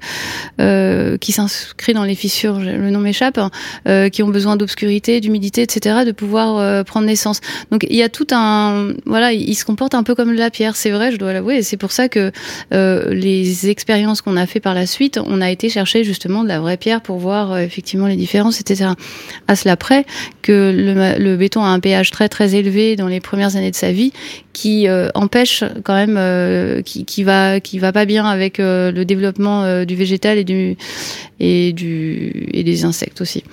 euh, 0.60 1.18
qui 1.18 1.32
s'inscrit 1.32 1.92
dans 1.92 2.04
les 2.04 2.14
fissures, 2.14 2.58
le 2.58 2.90
nom 2.90 3.00
m'échappe, 3.00 3.38
euh, 3.86 4.08
qui 4.08 4.22
ont 4.22 4.28
besoin 4.28 4.56
d'obscurité, 4.56 5.20
d'humidité, 5.20 5.62
etc., 5.62 6.04
de 6.06 6.12
pouvoir 6.12 6.84
prendre 6.84 7.06
naissance. 7.06 7.40
Donc 7.70 7.86
il 7.88 7.96
y 7.96 8.02
a 8.02 8.08
tout 8.08 8.26
un, 8.30 8.94
voilà, 9.04 9.32
ils 9.32 9.54
se 9.54 9.64
comportent 9.64 9.94
un 9.94 10.04
peu 10.04 10.14
comme 10.14 10.32
la 10.32 10.50
pierre, 10.50 10.74
c'est 10.74 10.90
vrai, 10.90 11.12
je 11.12 11.18
dois 11.18 11.32
l'avouer, 11.34 11.56
et 11.56 11.62
c'est 11.62 11.76
pour 11.76 11.92
ça 11.92 12.08
que 12.08 12.32
les 12.70 13.68
expériences 13.68 14.22
qu'on 14.22 14.36
a 14.36 14.46
fait 14.46 14.60
par 14.60 14.74
la 14.74 14.86
suite, 14.86 15.20
on 15.24 15.42
a 15.42 15.50
été 15.50 15.68
chercher 15.68 16.02
justement 16.02 16.42
de 16.44 16.48
la 16.48 16.60
vraie 16.60 16.78
pierre 16.78 17.02
pour 17.02 17.18
voir 17.18 17.58
effectivement 17.58 18.06
les 18.06 18.16
différences, 18.16 18.60
etc 18.60 18.85
à 19.48 19.56
cela 19.56 19.76
près 19.76 20.06
que 20.42 20.72
le, 20.74 21.22
le, 21.22 21.36
béton 21.36 21.62
a 21.64 21.68
un 21.68 21.80
pH 21.80 22.10
très 22.10 22.28
très 22.28 22.54
élevé 22.54 22.96
dans 22.96 23.08
les 23.08 23.20
premières 23.20 23.56
années 23.56 23.70
de 23.70 23.76
sa 23.76 23.92
vie, 23.92 24.12
qui 24.56 24.88
euh, 24.88 25.10
empêche 25.14 25.64
quand 25.84 25.94
même, 25.94 26.16
euh, 26.18 26.80
qui, 26.80 27.04
qui, 27.04 27.24
va 27.24 27.60
qui 27.60 27.78
va 27.78 27.92
pas 27.92 28.06
bien 28.06 28.24
avec 28.24 28.58
euh, 28.58 28.90
le 28.90 29.04
développement 29.04 29.84
du 29.84 29.94
végétal 29.94 30.38
et 30.38 30.44
du 30.44 30.76
et 31.38 31.74
du 31.74 32.48
et 32.54 32.64
des 32.64 32.86
insectes 32.86 33.20
aussi. 33.20 33.44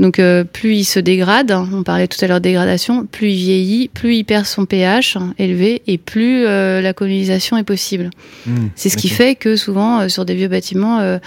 Donc 0.00 0.20
plus 0.52 0.74
il 0.74 0.84
se 0.84 0.98
dégrade, 0.98 1.52
on 1.52 1.84
parlait 1.84 2.08
tout 2.08 2.18
à 2.24 2.26
l'heure 2.26 2.40
de 2.40 2.42
dégradation, 2.42 3.06
plus 3.06 3.30
il 3.30 3.36
vieillit, 3.36 3.88
plus 3.88 4.16
il 4.16 4.24
perd 4.24 4.46
son 4.46 4.66
pH 4.66 5.16
élevé 5.38 5.82
et 5.86 5.96
plus 5.96 6.44
la 6.44 6.92
colonisation 6.92 7.56
est 7.56 7.64
possible. 7.64 8.10
Mmh, 8.46 8.56
C'est 8.74 8.88
ce 8.88 8.96
okay. 8.96 9.02
qui 9.02 9.08
fait 9.08 9.34
que 9.36 9.54
souvent 9.54 10.08
sur 10.08 10.24
des 10.24 10.34
vieux 10.34 10.48
bâtiments, 10.48 11.18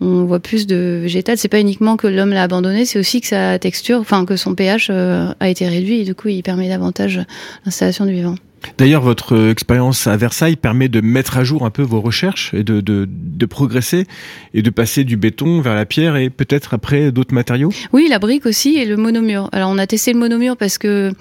on 0.00 0.24
voit 0.24 0.40
plus 0.40 0.68
de 0.68 1.00
végétal. 1.02 1.38
C'est 1.38 1.48
pas 1.48 1.60
uniquement 1.60 1.96
que 1.96 2.06
l'homme 2.06 2.30
l'a 2.30 2.44
abandonné, 2.44 2.84
c'est 2.84 3.00
aussi 3.00 3.05
que 3.20 3.26
sa 3.26 3.58
texture, 3.58 3.98
enfin 3.98 4.24
que 4.24 4.36
son 4.36 4.54
pH 4.54 4.90
a 4.90 5.48
été 5.48 5.66
réduit 5.66 6.00
et 6.00 6.04
du 6.04 6.14
coup 6.14 6.28
il 6.28 6.42
permet 6.42 6.68
davantage 6.68 7.20
l'installation 7.64 8.06
du 8.06 8.12
vivant. 8.12 8.36
D'ailleurs, 8.78 9.02
votre 9.02 9.50
expérience 9.50 10.06
à 10.06 10.16
Versailles 10.16 10.56
permet 10.56 10.88
de 10.88 11.00
mettre 11.00 11.38
à 11.38 11.44
jour 11.44 11.64
un 11.64 11.70
peu 11.70 11.82
vos 11.82 12.00
recherches 12.00 12.52
et 12.52 12.64
de, 12.64 12.80
de, 12.80 13.06
de 13.08 13.46
progresser 13.46 14.06
et 14.54 14.62
de 14.62 14.70
passer 14.70 15.04
du 15.04 15.16
béton 15.16 15.60
vers 15.60 15.74
la 15.74 15.86
pierre 15.86 16.16
et 16.16 16.30
peut-être 16.30 16.74
après 16.74 17.12
d'autres 17.12 17.34
matériaux? 17.34 17.70
Oui, 17.92 18.08
la 18.10 18.18
brique 18.18 18.44
aussi 18.44 18.76
et 18.76 18.84
le 18.84 18.96
monomure. 18.96 19.48
Alors, 19.52 19.70
on 19.70 19.78
a 19.78 19.86
testé 19.86 20.12
le 20.12 20.18
monomure 20.18 20.56
parce 20.56 20.78
que 20.78 21.12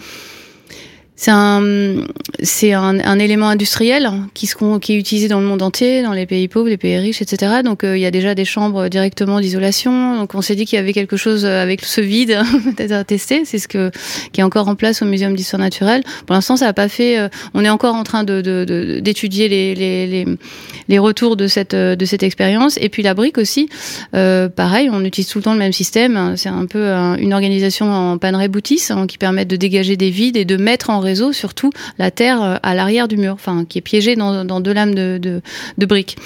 c'est 1.17 1.31
un, 1.31 1.63
c'est 2.43 2.73
un, 2.73 2.99
un, 2.99 3.19
élément 3.19 3.47
industriel 3.47 4.11
qui, 4.33 4.47
se, 4.47 4.77
qui 4.79 4.93
est 4.93 4.97
utilisé 4.97 5.29
dans 5.29 5.39
le 5.39 5.45
monde 5.45 5.61
entier, 5.61 6.01
dans 6.01 6.11
les 6.11 6.25
pays 6.25 6.49
pauvres, 6.49 6.67
les 6.67 6.75
pays 6.75 6.97
riches, 6.97 7.21
etc. 7.21 7.61
Donc 7.63 7.85
euh, 7.85 7.97
il 7.97 8.01
y 8.01 8.05
a 8.05 8.11
déjà 8.11 8.35
des 8.35 8.43
chambres 8.43 8.89
directement 8.89 9.39
d'isolation. 9.39 10.17
Donc 10.17 10.35
on 10.35 10.41
s'est 10.41 10.55
dit 10.55 10.65
qu'il 10.65 10.75
y 10.75 10.79
avait 10.79 10.91
quelque 10.91 11.15
chose 11.15 11.45
avec 11.45 11.85
ce 11.85 12.01
vide 12.01 12.37
peut-être 12.75 12.91
à 12.91 13.03
tester. 13.05 13.45
C'est 13.45 13.59
ce 13.59 13.69
que 13.69 13.91
qui 14.33 14.41
est 14.41 14.43
encore 14.43 14.67
en 14.67 14.75
place 14.75 15.01
au 15.01 15.05
Muséum 15.05 15.35
d'histoire 15.35 15.61
naturelle. 15.61 16.03
Pour 16.25 16.33
l'instant, 16.33 16.57
ça 16.57 16.65
n'a 16.65 16.73
pas 16.73 16.89
fait. 16.89 17.17
Euh, 17.17 17.29
on 17.53 17.63
est 17.63 17.69
encore 17.69 17.95
en 17.95 18.03
train 18.03 18.25
de, 18.25 18.99
d'étudier 18.99 19.47
les, 19.47 19.73
les, 19.73 20.07
les, 20.07 20.25
les, 20.89 20.99
retours 20.99 21.37
de 21.37 21.47
cette 21.47 21.75
de 21.75 22.05
cette 22.05 22.23
expérience. 22.23 22.77
Et 22.81 22.89
puis 22.89 23.03
la 23.03 23.13
brique 23.13 23.37
aussi, 23.37 23.69
euh, 24.15 24.49
pareil, 24.49 24.89
on 24.91 25.05
utilise 25.05 25.29
tout 25.29 25.37
le 25.37 25.43
temps 25.45 25.53
le 25.53 25.59
même 25.59 25.73
système. 25.73 26.35
C'est 26.35 26.49
un 26.49 26.65
peu 26.65 26.89
une 26.91 27.33
organisation 27.33 27.89
en 27.89 28.17
pannerai 28.17 28.49
boutis 28.49 28.83
hein, 28.89 29.07
qui 29.07 29.17
permet 29.17 29.45
de 29.45 29.55
dégager 29.55 29.95
des 29.95 30.09
vides 30.09 30.35
et 30.35 30.43
de 30.43 30.57
mettre 30.57 30.89
en 30.89 31.04
réseau, 31.05 31.31
surtout 31.31 31.69
la 31.97 32.11
terre 32.11 32.59
à 32.61 32.75
l'arrière 32.75 33.07
du 33.07 33.17
mur, 33.17 33.33
enfin 33.33 33.65
qui 33.67 33.77
est 33.77 33.81
piégée 33.81 34.15
dans, 34.15 34.59
deux 34.59 34.73
lames 34.73 34.95
de, 34.95 35.41
briques. 35.77 36.17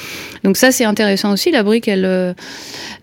Donc 0.43 0.57
ça 0.57 0.71
c'est 0.71 0.85
intéressant 0.85 1.33
aussi. 1.33 1.51
La 1.51 1.63
brique, 1.63 1.87
elle, 1.87 2.35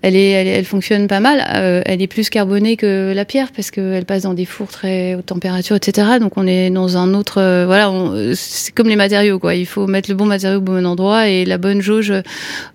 est, 0.03 0.31
elle, 0.31 0.65
fonctionne 0.65 1.07
pas 1.07 1.21
mal. 1.21 1.45
Euh, 1.55 1.83
elle 1.85 2.03
est 2.03 2.07
plus 2.07 2.31
carbonée 2.31 2.77
que 2.77 3.13
la 3.15 3.25
pierre 3.25 3.53
parce 3.55 3.71
qu'elle 3.71 4.05
passe 4.05 4.23
dans 4.23 4.35
des 4.35 4.45
fours 4.45 4.69
très 4.69 5.15
haute 5.15 5.27
température, 5.27 5.77
etc. 5.77 6.19
Donc 6.21 6.37
on 6.37 6.47
est 6.47 6.71
dans 6.71 6.97
un 6.97 7.15
autre, 7.15 7.41
euh, 7.41 7.67
voilà, 7.67 7.93
c'est 8.35 8.75
comme 8.75 8.89
les 8.89 8.97
matériaux 8.97 9.39
quoi. 9.39 9.55
Il 9.55 9.67
faut 9.67 9.87
mettre 9.87 10.11
le 10.11 10.17
bon 10.17 10.27
matériau 10.27 10.59
au 10.59 10.63
bon 10.63 10.85
endroit 10.87 11.29
et 11.29 11.45
la 11.45 11.59
bonne 11.59 11.81
jauge 11.81 12.13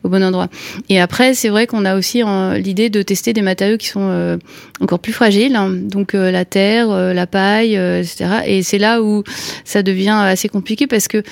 au 0.03 0.09
bon 0.09 0.23
endroit. 0.23 0.47
Et 0.89 0.99
après 0.99 1.33
c'est 1.33 1.49
vrai 1.49 1.67
qu'on 1.67 1.85
a 1.85 1.95
aussi 1.95 2.23
l'idée 2.55 2.89
de 2.89 3.01
tester 3.01 3.33
des 3.33 3.41
matériaux 3.41 3.77
qui 3.77 3.87
sont 3.87 4.07
euh, 4.09 4.37
encore 4.79 4.99
plus 4.99 5.13
fragiles, 5.13 5.55
hein. 5.55 5.69
donc 5.71 6.13
la 6.13 6.45
terre, 6.45 6.89
la 6.89 7.27
paille, 7.27 7.75
etc. 7.75 8.41
Et 8.45 8.63
c'est 8.63 8.77
là 8.77 8.90
où 8.99 9.23
ça 9.63 9.83
devient 9.83 10.17
assez 10.23 10.49
compliqué 10.49 10.87
parce 10.87 11.07
que 11.07 11.23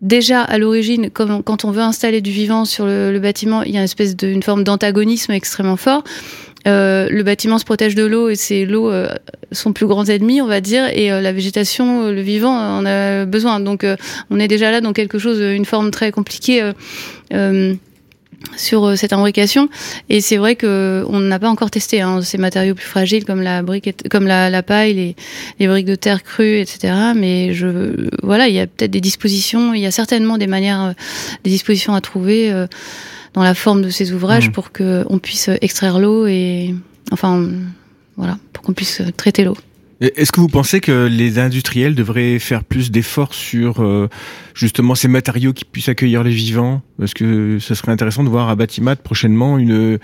déjà 0.00 0.42
à 0.42 0.58
l'origine, 0.58 1.10
quand 1.10 1.64
on 1.64 1.70
veut 1.70 1.82
installer 1.82 2.20
du 2.20 2.30
vivant 2.30 2.64
sur 2.64 2.86
le, 2.86 3.18
bâtiment, 3.18 3.62
il 3.62 3.72
y 3.72 3.76
a 3.76 3.80
une 3.80 3.84
espèce 3.84 4.16
d'une 4.16 4.42
forme 4.42 4.64
d'antagonisme 4.64 5.32
extrêmement 5.32 5.76
fort. 5.76 6.04
Euh, 6.68 7.08
le 7.10 7.24
bâtiment 7.24 7.58
se 7.58 7.64
protège 7.64 7.96
de 7.96 8.04
l'eau 8.04 8.28
et 8.28 8.36
c'est 8.36 8.64
l'eau 8.64 8.88
euh, 8.88 9.08
son 9.50 9.72
plus 9.72 9.86
grand 9.86 10.08
ennemi, 10.08 10.40
on 10.40 10.46
va 10.46 10.60
dire, 10.60 10.86
et 10.92 11.10
euh, 11.10 11.20
la 11.20 11.32
végétation, 11.32 12.08
le 12.08 12.20
vivant 12.20 12.54
en 12.54 12.86
a 12.86 13.24
besoin. 13.24 13.58
Donc 13.58 13.84
on 14.30 14.38
est 14.38 14.48
déjà 14.48 14.70
là 14.70 14.80
dans 14.80 14.92
quelque 14.92 15.18
chose, 15.18 15.40
une 15.40 15.64
forme 15.64 15.90
très 15.90 16.12
compliquée 16.12 16.72
sur 18.56 18.96
cette 18.96 19.12
imbrication. 19.12 19.68
Et 20.08 20.20
c'est 20.20 20.36
vrai 20.36 20.56
que 20.56 21.04
on 21.08 21.20
n'a 21.20 21.38
pas 21.38 21.48
encore 21.48 21.70
testé 21.70 22.00
hein, 22.00 22.22
ces 22.22 22.38
matériaux 22.38 22.74
plus 22.74 22.86
fragiles 22.86 23.24
comme 23.24 23.42
la 23.42 23.62
brique 23.62 24.08
comme 24.10 24.26
la, 24.26 24.50
la 24.50 24.62
paille 24.62 24.94
les, 24.94 25.16
les, 25.58 25.66
briques 25.66 25.86
de 25.86 25.94
terre 25.94 26.22
crue 26.22 26.58
etc 26.58 26.94
mais 27.14 27.54
je 27.54 28.08
voilà 28.22 28.48
il 28.48 28.54
y 28.54 28.60
a 28.60 28.66
peut-être 28.66 28.90
des 28.90 29.00
dispositions 29.00 29.74
il 29.74 29.80
y 29.80 29.86
a 29.86 29.90
certainement 29.90 30.38
des 30.38 30.46
manières 30.46 30.94
des 31.44 31.50
dispositions 31.50 31.94
à 31.94 32.00
trouver 32.00 32.52
euh, 32.52 32.66
dans 33.34 33.42
la 33.42 33.54
forme 33.54 33.82
de 33.82 33.90
ces 33.90 34.12
ouvrages 34.12 34.48
mmh. 34.48 34.52
pour 34.52 34.72
que 34.72 35.04
on 35.08 35.18
puisse 35.18 35.48
extraire 35.60 35.98
l'eau 35.98 36.26
et 36.26 36.74
enfin 37.10 37.48
voilà 38.16 38.38
pour 38.52 38.62
qu'on 38.64 38.72
puisse 38.72 39.02
traiter 39.16 39.44
l'eau 39.44 39.56
est-ce 40.02 40.32
que 40.32 40.40
vous 40.40 40.48
pensez 40.48 40.80
que 40.80 41.06
les 41.06 41.38
industriels 41.38 41.94
devraient 41.94 42.38
faire 42.38 42.64
plus 42.64 42.90
d'efforts 42.90 43.34
sur 43.34 43.82
euh, 43.82 44.08
justement 44.54 44.94
ces 44.94 45.08
matériaux 45.08 45.52
qui 45.52 45.64
puissent 45.64 45.88
accueillir 45.88 46.22
les 46.22 46.30
vivants? 46.30 46.82
Parce 46.98 47.14
que 47.14 47.58
ce 47.60 47.74
serait 47.74 47.92
intéressant 47.92 48.24
de 48.24 48.28
voir 48.28 48.48
à 48.48 48.56
Batimat 48.56 48.96
prochainement 48.96 49.58
une, 49.58 49.98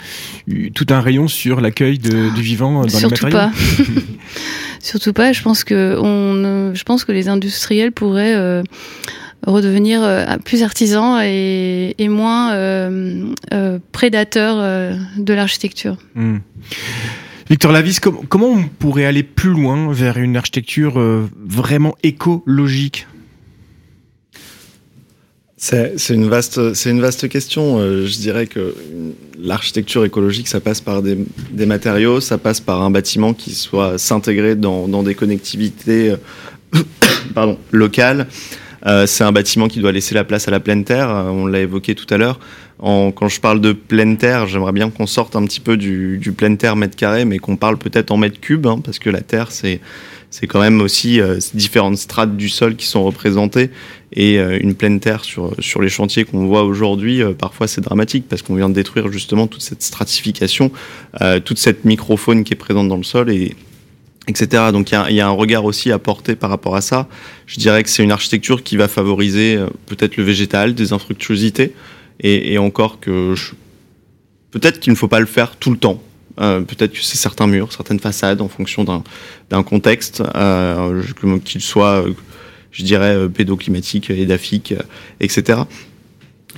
une 0.46 0.70
tout 0.70 0.86
un 0.90 1.00
rayon 1.00 1.28
sur 1.28 1.60
l'accueil 1.60 1.98
du 1.98 2.42
vivant 2.42 2.82
dans 2.82 2.88
Surtout 2.88 3.26
les 3.26 3.32
matériaux. 3.32 3.50
Pas. 3.50 3.92
Surtout 4.80 5.12
pas. 5.12 5.32
Je 5.32 5.42
pense 5.42 5.64
que 5.64 5.98
on, 6.00 6.74
je 6.74 6.82
pense 6.84 7.04
que 7.04 7.12
les 7.12 7.28
industriels 7.28 7.92
pourraient 7.92 8.34
euh, 8.34 8.62
redevenir 9.46 10.02
euh, 10.02 10.36
plus 10.44 10.62
artisans 10.62 11.20
et, 11.22 11.94
et 11.98 12.08
moins 12.08 12.52
euh, 12.52 13.32
euh, 13.52 13.78
prédateurs 13.92 14.56
de 15.16 15.34
l'architecture. 15.34 15.96
Mmh. 16.14 16.38
Victor 17.50 17.72
Lavis, 17.72 17.98
com 17.98 18.26
comment 18.28 18.48
on 18.48 18.64
pourrait 18.64 19.06
aller 19.06 19.22
plus 19.22 19.50
loin 19.50 19.90
vers 19.90 20.18
une 20.18 20.36
architecture 20.36 20.98
euh, 20.98 21.26
vraiment 21.36 21.96
écologique? 22.02 23.06
C'est 25.56 26.10
une 26.10 26.28
vaste, 26.28 26.74
c'est 26.74 26.90
une 26.90 27.00
vaste 27.00 27.28
question. 27.28 27.78
Euh, 27.78 28.06
je 28.06 28.18
dirais 28.18 28.46
que 28.46 28.76
l'architecture 29.38 30.04
écologique, 30.04 30.46
ça 30.46 30.60
passe 30.60 30.80
par 30.80 31.02
des, 31.02 31.16
matériaux, 31.66 32.20
ça 32.20 32.38
passe 32.38 32.60
par 32.60 32.82
un 32.82 32.90
bâtiment 32.90 33.34
qui 33.34 33.54
soit 33.54 33.98
s'intégrer 33.98 34.54
dans, 34.54 35.02
des 35.02 35.16
connectivités, 35.16 36.14
euh, 36.76 37.54
locales. 37.72 38.28
C'est 38.84 39.24
un 39.24 39.32
bâtiment 39.32 39.68
qui 39.68 39.80
doit 39.80 39.92
laisser 39.92 40.14
la 40.14 40.24
place 40.24 40.48
à 40.48 40.50
la 40.50 40.60
pleine 40.60 40.84
terre. 40.84 41.08
on 41.08 41.46
l'a 41.46 41.60
évoqué 41.60 41.94
tout 41.94 42.06
à 42.12 42.16
l'heure. 42.16 42.38
quand 42.80 43.28
je 43.28 43.40
parle 43.40 43.60
de 43.60 43.72
pleine 43.72 44.16
terre, 44.16 44.46
j'aimerais 44.46 44.72
bien 44.72 44.90
qu'on 44.90 45.06
sorte 45.06 45.36
un 45.36 45.44
petit 45.44 45.60
peu 45.60 45.76
du, 45.76 46.32
pleine 46.36 46.56
terre 46.56 46.76
mètre 46.76 46.96
carré, 46.96 47.24
mais 47.24 47.38
qu'on 47.38 47.56
parle 47.56 47.78
peut-être 47.78 48.10
en 48.10 48.16
mètre 48.16 48.40
cube, 48.40 48.66
hein, 48.66 48.80
parce 48.82 48.98
que 48.98 49.10
la 49.10 49.20
terre, 49.20 49.50
c'est 49.50 49.80
quand 50.46 50.60
même 50.60 50.80
aussi 50.80 51.20
euh, 51.20 51.38
différentes 51.54 51.96
strates 51.96 52.36
du 52.36 52.48
sol 52.48 52.76
qui 52.76 52.86
sont 52.86 53.02
représentées 53.04 53.70
et 54.12 54.38
euh, 54.38 54.58
une 54.60 54.74
pleine 54.74 55.00
terre 55.00 55.22
sur 55.24 55.82
les 55.82 55.88
chantiers 55.88 56.24
qu'on 56.24 56.46
voit 56.46 56.64
aujourd'hui 56.64 57.22
euh, 57.22 57.32
parfois 57.32 57.66
c'est 57.66 57.80
dramatique 57.80 58.26
parce 58.28 58.42
qu'on 58.42 58.54
vient 58.54 58.68
de 58.68 58.74
détruire 58.74 59.10
justement 59.10 59.46
toute 59.46 59.62
cette 59.62 59.82
stratification 59.82 60.70
toute 61.44 61.58
cette 61.58 61.84
microfaune 61.84 62.44
qui 62.44 62.54
est 62.54 62.56
présente 62.56 62.88
dans 62.88 62.96
le 62.96 63.02
sol 63.02 63.30
et 63.30 63.56
etc. 64.28 64.64
Donc 64.72 64.90
il 64.90 64.94
y 64.94 64.96
a, 64.96 65.10
y 65.10 65.20
a, 65.20 65.26
un 65.26 65.30
regard 65.30 65.64
aussi 65.64 65.90
à 65.90 65.98
porter 65.98 66.36
par 66.36 66.50
rapport 66.50 66.76
à 66.76 66.80
ça. 66.80 67.08
Je 67.46 67.58
dirais 67.58 67.82
que 67.82 67.88
c'est 67.88 68.04
une 68.04 68.12
architecture 68.12 68.62
qui 68.62 68.76
va 68.76 68.86
favoriser 68.86 69.58
peut-être 69.86 70.16
le 70.16 70.22
végétal, 70.22 70.74
des 70.74 70.92
infructuosités, 70.92 71.74
et, 72.20 72.52
et 72.52 72.58
encore 72.58 73.00
que 73.00 73.34
peut-être 74.50 74.80
qu'il 74.80 74.92
ne 74.92 74.96
faut 74.96 75.08
pas 75.08 75.20
le 75.20 75.26
faire 75.26 75.56
tout 75.56 75.70
le 75.70 75.78
temps. 75.78 76.02
Euh, 76.40 76.60
peut-être 76.60 76.92
que 76.92 77.02
c'est 77.02 77.16
certains 77.16 77.46
murs, 77.46 77.72
certaines 77.72 77.98
façades 77.98 78.40
en 78.40 78.48
fonction 78.48 78.84
d'un 78.84 79.62
contexte, 79.62 80.22
euh, 80.36 81.02
qu'il 81.44 81.60
soit, 81.60 82.04
euh, 82.04 82.12
je 82.70 82.84
dirais, 82.84 83.14
euh, 83.14 83.28
pédoclimatique, 83.28 84.10
édaphique, 84.10 84.74
etc. 85.20 85.60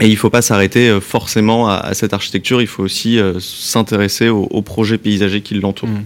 Et 0.01 0.07
il 0.07 0.12
ne 0.12 0.16
faut 0.16 0.31
pas 0.31 0.43
s'arrêter 0.43 0.99
forcément 1.01 1.68
à, 1.68 1.75
à, 1.75 1.95
cette 1.95 2.12
architecture, 2.12 2.61
il 2.61 2.66
faut 2.66 2.83
aussi 2.83 3.18
s'intéresser 3.39 4.29
aux, 4.29 4.45
aux, 4.45 4.62
projets 4.62 4.99
paysagers 4.99 5.43
qui 5.43 5.55
l'entourent. 5.55 5.91
Mmh. 5.91 6.05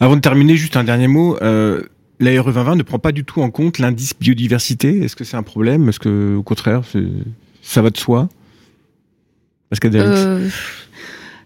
Avant 0.00 0.16
de 0.16 0.20
terminer, 0.20 0.56
juste 0.56 0.76
un 0.76 0.84
dernier 0.84 1.08
mot. 1.08 1.36
Euh, 1.42 1.82
la 2.20 2.30
RE 2.40 2.52
2020 2.52 2.76
ne 2.76 2.82
prend 2.82 2.98
pas 2.98 3.12
du 3.12 3.24
tout 3.24 3.42
en 3.42 3.50
compte 3.50 3.78
l'indice 3.78 4.12
biodiversité. 4.18 5.02
Est-ce 5.02 5.16
que 5.16 5.24
c'est 5.24 5.36
un 5.36 5.42
problème? 5.42 5.88
Est-ce 5.88 6.00
que, 6.00 6.36
au 6.36 6.42
contraire, 6.42 6.82
ça 7.62 7.82
va 7.82 7.90
de 7.90 7.96
soi? 7.96 8.28
Que 9.80 9.88
euh, 9.94 10.48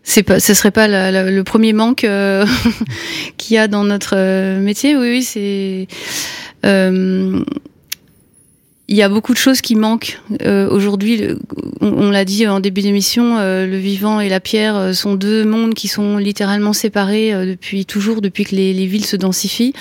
c'est 0.04 0.22
pas, 0.22 0.38
ce 0.38 0.54
serait 0.54 0.70
pas 0.70 0.86
le 0.86 1.42
premier 1.42 1.72
manque 1.72 2.04
euh, 2.04 2.46
qu'il 3.36 3.56
y 3.56 3.58
a 3.58 3.66
dans 3.66 3.82
notre 3.82 4.14
euh, 4.16 4.60
métier. 4.60 4.96
Oui, 4.96 5.10
oui, 5.10 5.22
c'est. 5.22 5.88
Il 8.88 8.96
y 8.96 9.02
a 9.02 9.08
beaucoup 9.08 9.32
de 9.32 9.38
choses 9.38 9.60
qui 9.60 9.76
manquent 9.76 10.20
euh, 10.42 10.68
aujourd'hui. 10.68 11.22
On, 11.80 12.10
l'a 12.10 12.24
dit 12.24 12.48
en 12.48 12.58
début 12.58 12.82
d'émission, 12.82 13.38
euh, 13.38 13.64
le 13.64 13.76
vivant 13.76 14.20
et 14.20 14.28
la 14.28 14.40
pierre 14.40 14.76
euh, 14.76 14.92
sont 14.92 15.14
deux 15.14 15.44
mondes 15.44 15.72
qui 15.72 15.86
sont 15.86 16.16
littéralement 16.16 16.72
séparés 16.72 17.32
euh, 17.32 17.46
depuis 17.46 17.86
toujours, 17.86 18.20
depuis 18.20 18.44
que 18.44 18.56
les, 18.56 18.74
les 18.74 18.86
villes 18.86 19.06
se 19.06 19.14
densifient. 19.14 19.72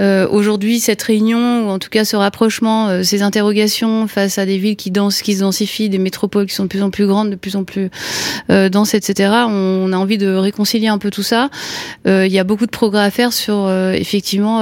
Euh, 0.00 0.28
aujourd'hui, 0.30 0.80
cette 0.80 1.02
réunion, 1.02 1.66
ou 1.66 1.70
en 1.70 1.78
tout 1.78 1.88
cas 1.88 2.04
ce 2.04 2.14
rapprochement, 2.14 3.02
ces 3.02 3.22
interrogations 3.22 4.06
face 4.06 4.36
à 4.36 4.44
des 4.44 4.58
villes 4.58 4.76
qui 4.76 4.90
dansent, 4.90 5.22
qui 5.22 5.34
se 5.34 5.40
densifient, 5.40 5.88
des 5.88 5.98
métropoles 5.98 6.46
qui 6.46 6.54
sont 6.54 6.64
de 6.64 6.68
plus 6.68 6.82
en 6.82 6.90
plus 6.90 7.06
grandes, 7.06 7.30
de 7.30 7.36
plus 7.36 7.56
en 7.56 7.64
plus 7.64 7.90
denses, 8.48 8.94
etc. 8.94 9.30
On, 9.48 9.86
on, 9.86 9.92
a 9.92 9.96
envie 9.96 10.18
de 10.18 10.28
réconcilier 10.28 10.88
un 10.88 10.98
peu 10.98 11.10
tout 11.10 11.22
ça. 11.22 11.48
il 12.04 12.28
y 12.28 12.38
a 12.38 12.44
beaucoup 12.44 12.66
de 12.66 12.70
progrès 12.70 13.02
à 13.02 13.10
faire 13.10 13.32
sur 13.32 13.70
effectivement 13.70 14.60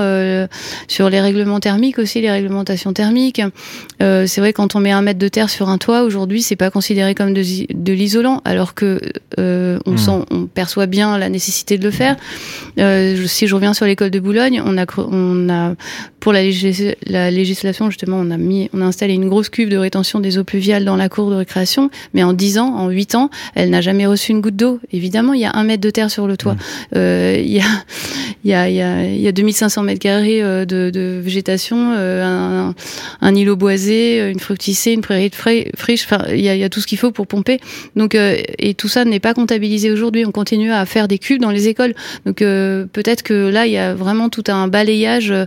sur 0.89 1.11
les 1.11 1.21
règlements 1.21 1.61
thermiques 1.61 1.99
aussi, 1.99 2.21
les 2.21 2.31
réglementations 2.31 2.93
thermiques. 2.93 3.43
Euh, 4.03 4.27
c'est 4.27 4.41
vrai 4.41 4.53
quand 4.53 4.75
on 4.75 4.81
met 4.81 4.91
un 4.91 5.03
mètre 5.03 5.19
de 5.19 5.29
terre 5.29 5.51
sur 5.51 5.69
un 5.69 5.79
toit 5.79 6.03
aujourd'hui, 6.03 6.43
c'est 6.43 6.57
pas 6.57 6.71
considéré 6.71 7.15
comme 7.15 7.33
de, 7.33 7.43
de 7.73 7.93
l'isolant, 7.93 8.43
alors 8.45 8.75
que 8.75 9.01
euh, 9.39 9.79
on, 9.87 9.93
mmh. 9.93 9.99
sent, 9.99 10.25
on 10.31 10.47
perçoit 10.47 10.87
bien 10.87 11.17
la 11.19 11.29
nécessité 11.29 11.79
de 11.79 11.85
le 11.85 11.91
faire. 11.91 12.17
Euh, 12.79 13.25
si 13.27 13.47
je 13.47 13.55
reviens 13.55 13.73
sur 13.73 13.87
l'école 13.87 14.11
de 14.11 14.21
Boulogne, 14.21 14.63
on 14.65 14.77
a, 14.79 14.85
on 14.99 15.49
a 15.49 15.75
pour 16.21 16.33
la, 16.33 16.43
légis 16.43 16.83
la, 17.07 17.31
législation 17.31 17.91
justement, 17.91 18.19
on 18.19 18.31
a 18.31 18.37
mis, 18.37 18.69
on 18.73 18.81
a 18.83 18.85
installé 18.85 19.15
une 19.15 19.29
grosse 19.29 19.49
cuve 19.49 19.69
de 19.69 19.77
rétention 19.77 20.21
des 20.21 20.39
eaux 20.39 20.45
pluviales 20.45 20.85
dans 20.85 20.97
la 20.97 21.09
cour 21.09 21.31
de 21.31 21.37
récréation, 21.37 21.91
mais 22.15 22.23
en 22.23 22.33
10 22.33 22.59
ans, 22.59 22.75
en 22.75 22.89
8 22.89 23.15
ans, 23.15 23.31
elle 23.55 23.71
n'a 23.71 23.81
jamais 23.81 24.07
reçu 24.07 24.33
une 24.33 24.41
goutte 24.41 24.57
d'eau. 24.57 24.81
Évidemment, 24.93 25.35
il 25.35 25.41
y 25.41 25.45
a 25.45 25.53
un 25.55 25.65
mètre 25.65 25.83
de 25.83 25.91
terre 25.91 26.11
sur 26.11 26.27
le 26.27 26.37
toit. 26.37 26.55
Mmh. 26.55 26.59
Euh, 26.97 27.37
il 27.39 27.53
y 27.53 27.61
a, 27.61 27.65
il 28.45 28.51
y 28.51 28.55
a, 28.55 28.69
il 28.69 28.75
y 28.75 28.83
a, 28.83 29.05
il 29.05 29.21
y 29.21 29.29
a 29.29 29.33
2500 29.33 29.83
mètres 29.83 30.01
carrés 30.01 30.41
de, 30.43 30.91
de 30.91 31.21
végétation, 31.23 31.93
un, 31.95 32.75
un 33.21 33.35
îlot 33.35 33.54
boisé, 33.57 34.31
une 34.31 34.41
fructicée, 34.41 34.93
une 34.93 35.01
prairie 35.01 35.31
de 35.31 35.35
friche. 35.35 36.05
Enfin, 36.05 36.25
il 36.31 36.41
y 36.41 36.65
a, 36.65 36.69
tout 36.69 36.81
ce 36.81 36.87
qu'il 36.87 36.99
faut 36.99 37.13
pour 37.13 37.27
pomper. 37.27 37.61
Donc, 37.97 38.15
euh, 38.15 38.37
et 38.59 38.75
tout 38.75 38.89
ça 38.89 39.05
n'est 39.05 39.21
pas 39.21 39.35
comptabilisé 39.35 39.91
aujourd'hui. 39.91 40.25
On 40.27 40.33
continue 40.33 40.73
à 40.73 40.85
faire 40.87 41.09
des 41.09 41.19
cubes 41.19 41.41
dans 41.41 41.51
les 41.51 41.69
écoles. 41.69 41.95
Donc, 42.27 42.43
euh, 42.43 42.87
peut-être 42.93 43.23
que 43.23 43.49
là, 43.49 43.67
il 43.67 43.73
y 43.73 43.79
a 43.79 43.95
vraiment 43.95 44.29
tout 44.29 44.45
un 44.49 44.69
balayage 44.69 45.31
euh, 45.31 45.45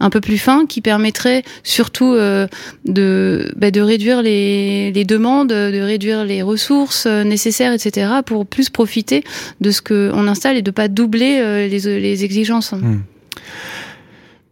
un 0.00 0.10
peu 0.10 0.20
plus 0.20 0.38
fin 0.38 0.66
qui 0.66 0.80
permettrait 0.80 1.42
surtout 1.62 2.14
euh, 2.14 2.46
de, 2.84 3.52
bah, 3.56 3.70
de 3.70 3.80
réduire 3.80 4.22
les, 4.22 5.04
demandes, 5.04 5.48
de 5.48 5.80
réduire 5.80 6.24
les 6.24 6.42
ressources 6.42 7.06
euh, 7.06 7.24
nécessaires, 7.24 7.72
etc., 7.72 8.10
pour 8.24 8.46
plus 8.46 8.70
profiter 8.70 9.24
de 9.60 9.70
ce 9.70 9.80
qu'on 9.82 10.26
installe 10.28 10.56
et 10.56 10.62
de 10.62 10.70
pas 10.70 10.88
doubler 10.88 11.38
euh, 11.40 11.68
les, 11.68 12.24
exigences. 12.24 12.72
Mmh. 12.72 13.00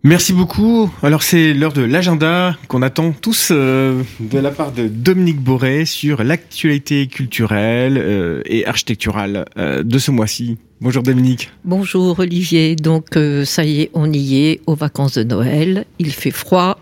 Merci 0.05 0.32
beaucoup. 0.32 0.88
Alors 1.03 1.24
c'est 1.24 1.53
l'heure 1.53 1.72
de 1.72 1.82
l'agenda 1.82 2.57
qu'on 2.68 2.82
attend 2.82 3.11
tous 3.11 3.49
euh, 3.51 4.05
de 4.20 4.38
la 4.38 4.53
part 4.53 4.70
de 4.70 4.86
Dominique 4.86 5.40
Boré 5.40 5.86
sur 5.86 6.22
l'actualité 6.22 7.09
culturelle 7.09 7.99
euh, 7.99 8.40
et 8.46 8.64
architecturale 8.64 9.44
euh, 9.57 9.82
de 9.82 9.99
ce 9.99 10.12
mois-ci. 10.12 10.57
Bonjour 10.80 11.03
Dominique. 11.03 11.51
Bonjour 11.64 12.20
Olivier. 12.20 12.76
Donc 12.76 13.18
ça 13.44 13.64
y 13.64 13.80
est, 13.82 13.90
on 13.92 14.12
y 14.12 14.46
est 14.46 14.61
aux 14.66 14.76
vacances 14.76 15.14
de 15.14 15.24
Noël. 15.24 15.84
Il 15.99 16.12
fait 16.12 16.30
froid, 16.30 16.78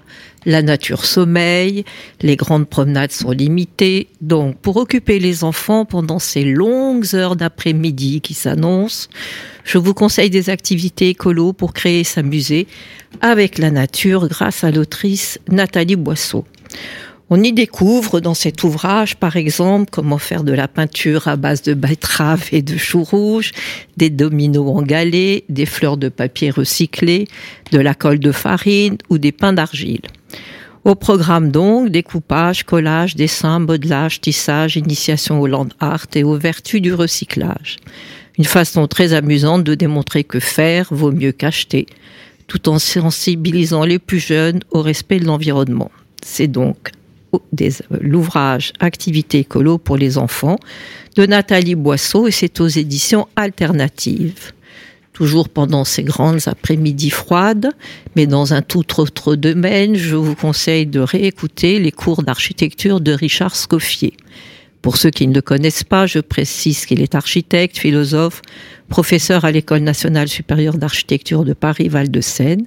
la 0.47 0.63
nature 0.63 1.05
sommeille, 1.05 1.85
les 2.23 2.37
grandes 2.37 2.69
promenades 2.69 3.13
sont 3.13 3.33
limitées. 3.33 4.09
Donc 4.23 4.57
pour 4.59 4.77
occuper 4.77 5.19
les 5.19 5.45
enfants 5.45 5.85
pendant 5.85 6.19
ces 6.19 6.45
longues 6.45 7.15
heures 7.15 7.37
d'après-midi 7.37 8.23
qui 8.23 8.33
s'annoncent, 8.33 9.09
je 9.65 9.77
vous 9.77 9.93
conseille 9.93 10.31
des 10.31 10.49
activités 10.49 11.11
écolo 11.11 11.53
pour 11.53 11.75
créer 11.75 12.01
et 12.01 12.05
s'amuser 12.05 12.69
avec 13.21 13.59
la 13.59 13.71
nature 13.71 14.29
grâce 14.29 14.65
à 14.65 14.71
l'autrice 14.71 15.41
Nathalie 15.49 15.97
Boisseau. 15.97 16.45
On 17.29 17.43
y 17.43 17.53
découvre 17.53 18.21
dans 18.21 18.35
cet 18.35 18.63
ouvrage, 18.63 19.17
par 19.17 19.37
exemple, 19.37 19.91
comment 19.91 20.19
faire 20.19 20.45
de 20.45 20.53
la 20.53 20.69
peinture 20.69 21.27
à 21.27 21.35
base 21.35 21.61
de 21.63 21.75
betteraves 21.75 22.49
et 22.53 22.63
de 22.63 22.77
choux 22.77 23.03
rouges, 23.03 23.51
des 23.97 24.11
dominos 24.11 24.77
en 24.77 24.83
galets, 24.83 25.43
des 25.49 25.67
fleurs 25.67 25.97
de 25.97 26.09
papier 26.09 26.51
recyclées, 26.51 27.27
de 27.73 27.81
la 27.81 27.95
colle 27.95 28.21
de 28.21 28.31
farine 28.31 28.97
ou 29.11 29.19
des 29.19 29.33
pains 29.33 29.53
d'argile. 29.53 30.03
Au 30.85 30.95
programme 30.95 31.51
donc, 31.51 31.89
découpage, 31.89 32.63
collage, 32.63 33.17
dessin, 33.17 33.59
modelage, 33.59 34.21
tissage, 34.21 34.77
initiation 34.77 35.41
au 35.41 35.49
land 35.49 35.67
art 35.81 36.07
et 36.15 36.23
aux 36.23 36.39
vertus 36.39 36.81
du 36.81 36.95
recyclage. 36.95 37.79
Une 38.39 38.45
façon 38.45 38.87
très 38.87 39.15
amusante 39.15 39.65
de 39.65 39.75
démontrer 39.75 40.23
que 40.23 40.39
faire 40.39 40.87
vaut 40.93 41.11
mieux 41.11 41.33
qu'acheter, 41.33 41.87
tout 42.47 42.69
en 42.69 42.79
sensibilisant 42.79 43.85
les 43.85 43.99
plus 43.99 44.21
jeunes 44.21 44.61
au 44.71 44.81
respect 44.81 45.19
de 45.19 45.25
l'environnement. 45.25 45.91
C'est 46.23 46.47
donc 46.47 46.93
l'ouvrage 48.01 48.73
Activité 48.81 49.41
écolo 49.41 49.79
pour 49.79 49.97
les 49.97 50.19
enfants 50.19 50.59
de 51.17 51.27
Nathalie 51.27 51.75
Boisseau 51.75 52.27
et 52.27 52.31
c'est 52.31 52.61
aux 52.61 52.69
éditions 52.69 53.29
alternatives. 53.37 54.53
Toujours 55.13 55.49
pendant 55.49 55.85
ces 55.85 56.03
grandes 56.03 56.47
après-midi 56.47 57.09
froides, 57.09 57.71
mais 58.17 58.27
dans 58.27 58.53
un 58.53 58.61
tout 58.61 59.01
autre 59.01 59.35
domaine, 59.35 59.97
je 59.97 60.15
vous 60.15 60.35
conseille 60.35 60.85
de 60.85 61.01
réécouter 61.01 61.79
les 61.79 61.93
cours 61.93 62.23
d'architecture 62.23 63.01
de 63.01 63.13
Richard 63.13 63.57
Scoffier. 63.57 64.13
Pour 64.87 64.99
ceux 64.99 65.11
qui 65.11 65.27
ne 65.27 65.35
le 65.35 65.43
connaissent 65.43 65.83
pas, 65.83 66.07
je 66.07 66.21
précise 66.21 66.87
qu'il 66.87 67.03
est 67.03 67.17
architecte, 67.17 67.77
philosophe, 67.77 68.41
professeur 68.89 69.45
à 69.45 69.51
l'École 69.51 69.81
nationale 69.81 70.29
supérieure 70.29 70.79
d'architecture 70.79 71.45
de 71.45 71.55
Paris-Val-de-Seine 71.55 72.63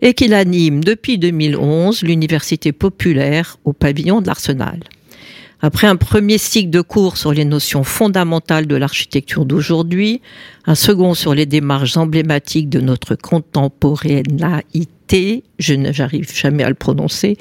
et 0.00 0.12
qu'il 0.12 0.34
anime 0.34 0.82
depuis 0.82 1.18
2011 1.18 2.02
l'Université 2.02 2.72
populaire 2.72 3.60
au 3.64 3.72
pavillon 3.72 4.20
de 4.20 4.26
l'Arsenal. 4.26 4.80
Après 5.60 5.86
un 5.86 5.94
premier 5.94 6.36
cycle 6.36 6.70
de 6.70 6.80
cours 6.80 7.16
sur 7.16 7.32
les 7.32 7.44
notions 7.44 7.84
fondamentales 7.84 8.66
de 8.66 8.74
l'architecture 8.74 9.44
d'aujourd'hui, 9.44 10.20
un 10.66 10.74
second 10.74 11.14
sur 11.14 11.32
les 11.32 11.46
démarches 11.46 11.96
emblématiques 11.96 12.70
de 12.70 12.80
notre 12.80 13.14
contemporanéité, 13.14 15.01
je 15.58 15.74
n'arrive 15.74 16.34
jamais 16.34 16.62
à 16.62 16.68
le 16.68 16.74
prononcer, 16.74 17.36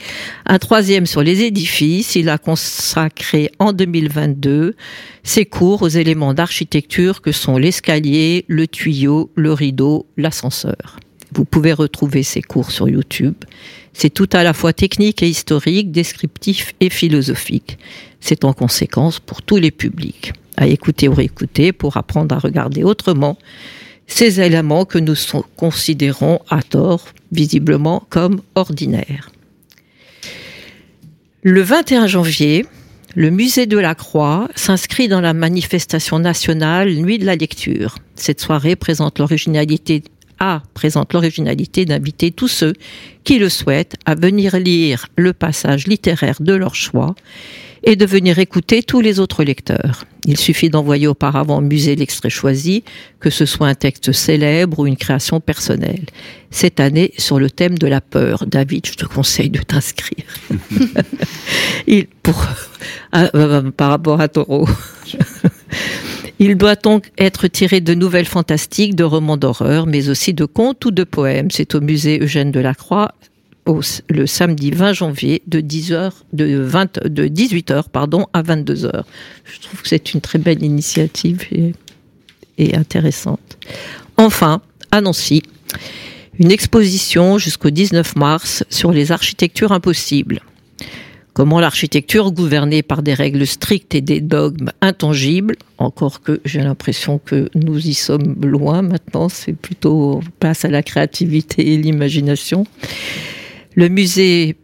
un 0.45 0.59
troisième 0.59 1.05
sur 1.05 1.23
les 1.23 1.41
édifices, 1.41 2.15
il 2.15 2.29
a 2.29 2.37
consacré 2.37 3.49
en 3.59 3.73
2022 3.73 4.75
ses 5.23 5.45
cours 5.45 5.81
aux 5.81 5.87
éléments 5.87 6.33
d'architecture 6.33 7.21
que 7.21 7.31
sont 7.31 7.57
l'escalier, 7.57 8.45
le 8.47 8.67
tuyau, 8.67 9.31
le 9.35 9.53
rideau, 9.53 10.05
l'ascenseur. 10.17 10.99
Vous 11.33 11.45
pouvez 11.45 11.71
retrouver 11.71 12.23
ces 12.23 12.41
cours 12.41 12.71
sur 12.71 12.89
YouTube. 12.89 13.35
C'est 13.93 14.09
tout 14.09 14.29
à 14.33 14.43
la 14.43 14.53
fois 14.53 14.73
technique 14.73 15.23
et 15.23 15.29
historique, 15.29 15.91
descriptif 15.91 16.73
et 16.81 16.89
philosophique. 16.89 17.77
C'est 18.19 18.43
en 18.43 18.53
conséquence 18.53 19.19
pour 19.19 19.41
tous 19.41 19.57
les 19.57 19.71
publics. 19.71 20.33
À 20.57 20.67
écouter 20.67 21.07
ou 21.07 21.13
réécouter 21.13 21.71
pour 21.71 21.95
apprendre 21.95 22.35
à 22.35 22.39
regarder 22.39 22.83
autrement 22.83 23.37
ces 24.11 24.41
éléments 24.41 24.85
que 24.85 24.97
nous 24.97 25.15
considérons 25.55 26.39
à 26.49 26.61
tort, 26.61 27.05
visiblement, 27.31 28.03
comme 28.09 28.41
ordinaires. 28.55 29.31
Le 31.43 31.61
21 31.61 32.07
janvier, 32.07 32.65
le 33.15 33.31
musée 33.31 33.65
de 33.65 33.77
la 33.77 33.95
Croix 33.95 34.47
s'inscrit 34.55 35.07
dans 35.07 35.21
la 35.21 35.33
manifestation 35.33 36.19
nationale 36.19 36.93
Nuit 36.93 37.19
de 37.19 37.25
la 37.25 37.35
lecture. 37.35 37.95
Cette 38.15 38.41
soirée 38.41 38.75
présente 38.75 39.17
l'originalité 39.17 40.03
présente 40.73 41.13
l'originalité 41.13 41.85
d'inviter 41.85 42.31
tous 42.31 42.47
ceux 42.47 42.73
qui 43.23 43.37
le 43.37 43.47
souhaitent 43.47 43.95
à 44.05 44.15
venir 44.15 44.57
lire 44.57 45.05
le 45.15 45.33
passage 45.33 45.87
littéraire 45.87 46.37
de 46.39 46.53
leur 46.53 46.73
choix 46.73 47.15
et 47.83 47.95
de 47.95 48.05
venir 48.05 48.39
écouter 48.39 48.83
tous 48.83 49.01
les 49.01 49.19
autres 49.19 49.43
lecteurs. 49.43 50.05
Il 50.25 50.37
suffit 50.37 50.69
d'envoyer 50.69 51.07
auparavant 51.07 51.57
au 51.57 51.61
musée 51.61 51.95
l'extrait 51.95 52.29
choisi, 52.29 52.83
que 53.19 53.31
ce 53.31 53.45
soit 53.45 53.67
un 53.67 53.73
texte 53.73 54.11
célèbre 54.11 54.79
ou 54.79 54.87
une 54.87 54.97
création 54.97 55.39
personnelle. 55.39 56.05
Cette 56.51 56.79
année, 56.79 57.11
sur 57.17 57.39
le 57.39 57.49
thème 57.49 57.77
de 57.77 57.87
la 57.87 58.01
peur, 58.01 58.45
David, 58.45 58.85
je 58.85 58.93
te 58.93 59.05
conseille 59.05 59.49
de 59.49 59.61
t'inscrire. 59.61 60.25
Il, 61.87 62.05
pour, 62.21 62.45
euh, 63.15 63.27
euh, 63.33 63.71
par 63.71 63.89
rapport 63.89 64.21
à 64.21 64.27
Taureau. 64.27 64.67
Il 66.39 66.55
doit 66.55 66.75
donc 66.75 67.11
être 67.17 67.47
tiré 67.47 67.81
de 67.81 67.93
nouvelles 67.93 68.25
fantastiques, 68.25 68.95
de 68.95 69.03
romans 69.03 69.37
d'horreur, 69.37 69.85
mais 69.85 70.09
aussi 70.09 70.33
de 70.33 70.45
contes 70.45 70.83
ou 70.85 70.91
de 70.91 71.03
poèmes. 71.03 71.51
C'est 71.51 71.75
au 71.75 71.81
musée 71.81 72.19
Eugène 72.19 72.51
Delacroix 72.51 73.13
le 73.65 74.25
samedi 74.25 74.71
20 74.71 74.93
janvier 74.93 75.41
de 75.47 75.61
10h, 75.61 76.11
de, 76.33 76.57
20, 76.57 77.03
de 77.05 77.27
18h 77.27 77.89
pardon, 77.91 78.27
à 78.33 78.41
22h. 78.41 79.03
Je 79.45 79.59
trouve 79.61 79.81
que 79.81 79.87
c'est 79.87 80.13
une 80.13 80.21
très 80.21 80.39
belle 80.39 80.63
initiative 80.63 81.47
et, 81.51 82.75
intéressante. 82.75 83.57
Enfin, 84.17 84.61
à 84.91 85.01
Nancy, 85.01 85.41
une 86.39 86.51
exposition 86.51 87.37
jusqu'au 87.37 87.69
19 87.71 88.15
mars 88.15 88.63
sur 88.69 88.91
les 88.91 89.11
architectures 89.11 89.71
impossibles. 89.71 90.41
Comment 91.33 91.61
l'architecture, 91.61 92.31
gouvernée 92.31 92.83
par 92.83 93.01
des 93.01 93.13
règles 93.13 93.47
strictes 93.47 93.95
et 93.95 94.01
des 94.01 94.19
dogmes 94.19 94.71
intangibles, 94.81 95.55
encore 95.77 96.21
que 96.21 96.41
j'ai 96.43 96.59
l'impression 96.59 97.19
que 97.19 97.49
nous 97.55 97.87
y 97.87 97.93
sommes 97.93 98.35
loin 98.43 98.81
maintenant, 98.81 99.29
c'est 99.29 99.53
plutôt 99.53 100.19
place 100.39 100.65
à 100.65 100.67
la 100.67 100.83
créativité 100.83 101.73
et 101.73 101.77
l'imagination, 101.77 102.67
le 103.75 103.89
musée 103.89 104.55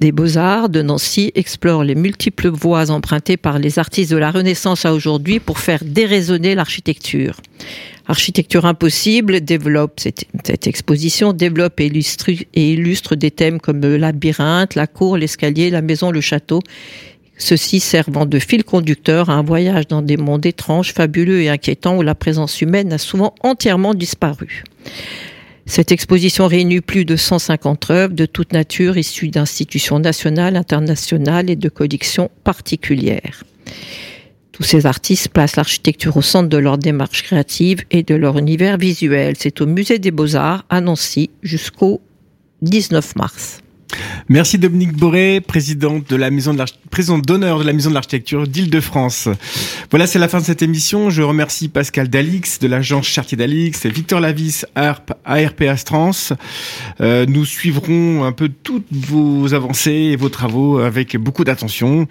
des 0.00 0.12
beaux-arts 0.12 0.68
de 0.68 0.82
Nancy 0.82 1.32
explore 1.34 1.82
les 1.82 1.94
multiples 1.94 2.48
voies 2.48 2.90
empruntées 2.90 3.36
par 3.36 3.58
les 3.58 3.78
artistes 3.78 4.12
de 4.12 4.16
la 4.16 4.30
Renaissance 4.30 4.84
à 4.84 4.94
aujourd'hui 4.94 5.40
pour 5.40 5.58
faire 5.58 5.82
déraisonner 5.84 6.54
l'architecture. 6.54 7.40
Architecture 8.06 8.64
impossible 8.64 9.40
développe, 9.40 10.00
cette, 10.00 10.66
exposition 10.66 11.32
développe 11.32 11.80
et 11.80 11.86
illustre, 11.86 12.30
et 12.30 12.72
illustre 12.72 13.16
des 13.16 13.30
thèmes 13.30 13.60
comme 13.60 13.80
le 13.80 13.96
labyrinthe, 13.96 14.76
la 14.76 14.86
cour, 14.86 15.16
l'escalier, 15.16 15.68
la 15.68 15.82
maison, 15.82 16.10
le 16.10 16.20
château, 16.20 16.60
ceci 17.36 17.80
servant 17.80 18.24
de 18.24 18.38
fil 18.38 18.64
conducteur 18.64 19.30
à 19.30 19.34
un 19.34 19.42
voyage 19.42 19.88
dans 19.88 20.00
des 20.00 20.16
mondes 20.16 20.46
étranges, 20.46 20.92
fabuleux 20.92 21.42
et 21.42 21.48
inquiétants 21.48 21.98
où 21.98 22.02
la 22.02 22.14
présence 22.14 22.62
humaine 22.62 22.92
a 22.92 22.98
souvent 22.98 23.34
entièrement 23.42 23.94
disparu. 23.94 24.64
Cette 25.68 25.92
exposition 25.92 26.46
réunit 26.46 26.80
plus 26.80 27.04
de 27.04 27.14
150 27.14 27.90
œuvres 27.90 28.14
de 28.14 28.24
toute 28.24 28.54
nature 28.54 28.96
issues 28.96 29.28
d'institutions 29.28 29.98
nationales, 29.98 30.56
internationales 30.56 31.50
et 31.50 31.56
de 31.56 31.68
collections 31.68 32.30
particulières. 32.42 33.44
Tous 34.50 34.62
ces 34.62 34.86
artistes 34.86 35.28
placent 35.28 35.56
l'architecture 35.56 36.16
au 36.16 36.22
centre 36.22 36.48
de 36.48 36.56
leur 36.56 36.78
démarche 36.78 37.22
créative 37.22 37.84
et 37.90 38.02
de 38.02 38.14
leur 38.14 38.38
univers 38.38 38.78
visuel. 38.78 39.34
C'est 39.38 39.60
au 39.60 39.66
Musée 39.66 39.98
des 39.98 40.10
Beaux-Arts 40.10 40.64
à 40.70 40.80
Nancy 40.80 41.28
jusqu'au 41.42 42.00
19 42.62 43.14
mars. 43.16 43.60
Merci 44.28 44.58
Dominique 44.58 44.92
Boré, 44.92 45.40
président 45.40 46.00
de 46.06 46.16
la 46.16 46.30
maison 46.30 46.52
de 46.52 46.62
d'honneur 47.22 47.60
de 47.60 47.64
la 47.64 47.72
maison 47.72 47.90
de 47.90 47.94
l'architecture 47.94 48.46
d'Île-de-France. 48.46 49.28
Voilà, 49.90 50.06
c'est 50.06 50.18
la 50.18 50.28
fin 50.28 50.40
de 50.40 50.44
cette 50.44 50.62
émission. 50.62 51.10
Je 51.10 51.22
remercie 51.22 51.68
Pascal 51.68 52.08
Dalix 52.08 52.58
de 52.58 52.66
l'agence 52.66 53.06
Chartier 53.06 53.36
Dalix 53.36 53.84
et 53.84 53.90
Victor 53.90 54.20
Lavis, 54.20 54.66
ARP, 54.74 55.12
ARP 55.24 55.62
Astrans. 55.62 56.10
Euh, 57.00 57.24
nous 57.26 57.44
suivrons 57.44 58.24
un 58.24 58.32
peu 58.32 58.48
toutes 58.48 58.86
vos 58.90 59.54
avancées 59.54 59.92
et 59.92 60.16
vos 60.16 60.28
travaux 60.28 60.78
avec 60.78 61.16
beaucoup 61.16 61.44
d'attention. 61.44 62.08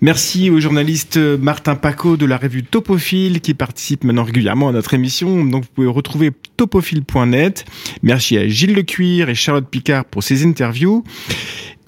Merci 0.00 0.48
au 0.48 0.60
journaliste 0.60 1.16
Martin 1.16 1.74
Paco 1.74 2.16
de 2.16 2.26
la 2.26 2.36
revue 2.36 2.62
Topophile 2.62 3.40
qui 3.40 3.54
participe 3.54 4.04
maintenant 4.04 4.24
régulièrement 4.24 4.68
à 4.68 4.72
notre 4.72 4.94
émission. 4.94 5.44
Donc 5.44 5.64
vous 5.64 5.70
pouvez 5.74 5.88
retrouver 5.88 6.30
topophile.net. 6.56 7.64
Merci 8.02 8.38
à 8.38 8.46
Gilles 8.46 8.74
Lecuir 8.74 9.28
et 9.28 9.34
Charlotte 9.34 9.68
Picard 9.68 10.04
pour 10.04 10.22
ces 10.22 10.44
interviews. 10.46 11.04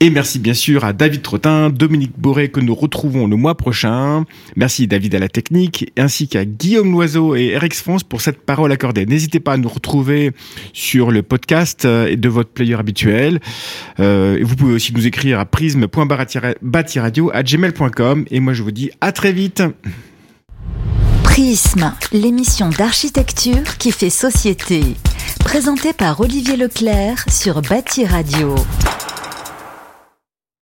Et 0.03 0.11
merci 0.11 0.39
bien 0.41 0.53
sûr 0.53 0.85
à 0.85 0.93
David 0.93 1.23
Trottin, 1.23 1.71
Dominique 1.71 2.19
Boré 2.19 2.49
que 2.49 2.59
nous 2.59 2.75
retrouvons 2.75 3.29
le 3.29 3.37
mois 3.37 3.57
prochain. 3.57 4.25
Merci 4.57 4.89
David 4.89 5.15
à 5.15 5.21
la 5.21 5.29
technique, 5.29 5.93
ainsi 5.97 6.27
qu'à 6.27 6.45
Guillaume 6.45 6.91
Loiseau 6.91 7.37
et 7.37 7.51
Eric 7.51 7.73
France 7.73 8.03
pour 8.03 8.21
cette 8.21 8.45
parole 8.45 8.73
accordée. 8.73 9.07
N'hésitez 9.07 9.39
pas 9.39 9.53
à 9.53 9.57
nous 9.59 9.69
retrouver 9.69 10.33
sur 10.73 11.13
le 11.13 11.23
podcast 11.23 11.85
euh, 11.85 12.17
de 12.17 12.29
votre 12.29 12.51
player 12.51 12.75
habituel. 12.75 13.39
Euh, 14.01 14.41
vous 14.43 14.57
pouvez 14.57 14.75
aussi 14.75 14.93
nous 14.93 15.07
écrire 15.07 15.39
à 15.39 15.45
prisme.batiradio.gmail.com 15.45 18.25
et 18.29 18.41
moi 18.41 18.55
je 18.55 18.65
vous 18.65 18.73
dis 18.73 18.91
à 19.01 19.13
très 19.13 19.33
vite. 19.33 19.63
Prisme, 21.23 21.95
l'émission 22.13 22.71
d'architecture 22.71 23.79
qui 23.79 23.93
fait 23.93 24.11
société. 24.11 24.83
Présentée 25.45 25.93
par 25.93 26.19
Olivier 26.19 26.57
Leclerc 26.57 27.25
sur 27.31 27.63
Bâti 27.63 28.05
Radio. 28.05 28.57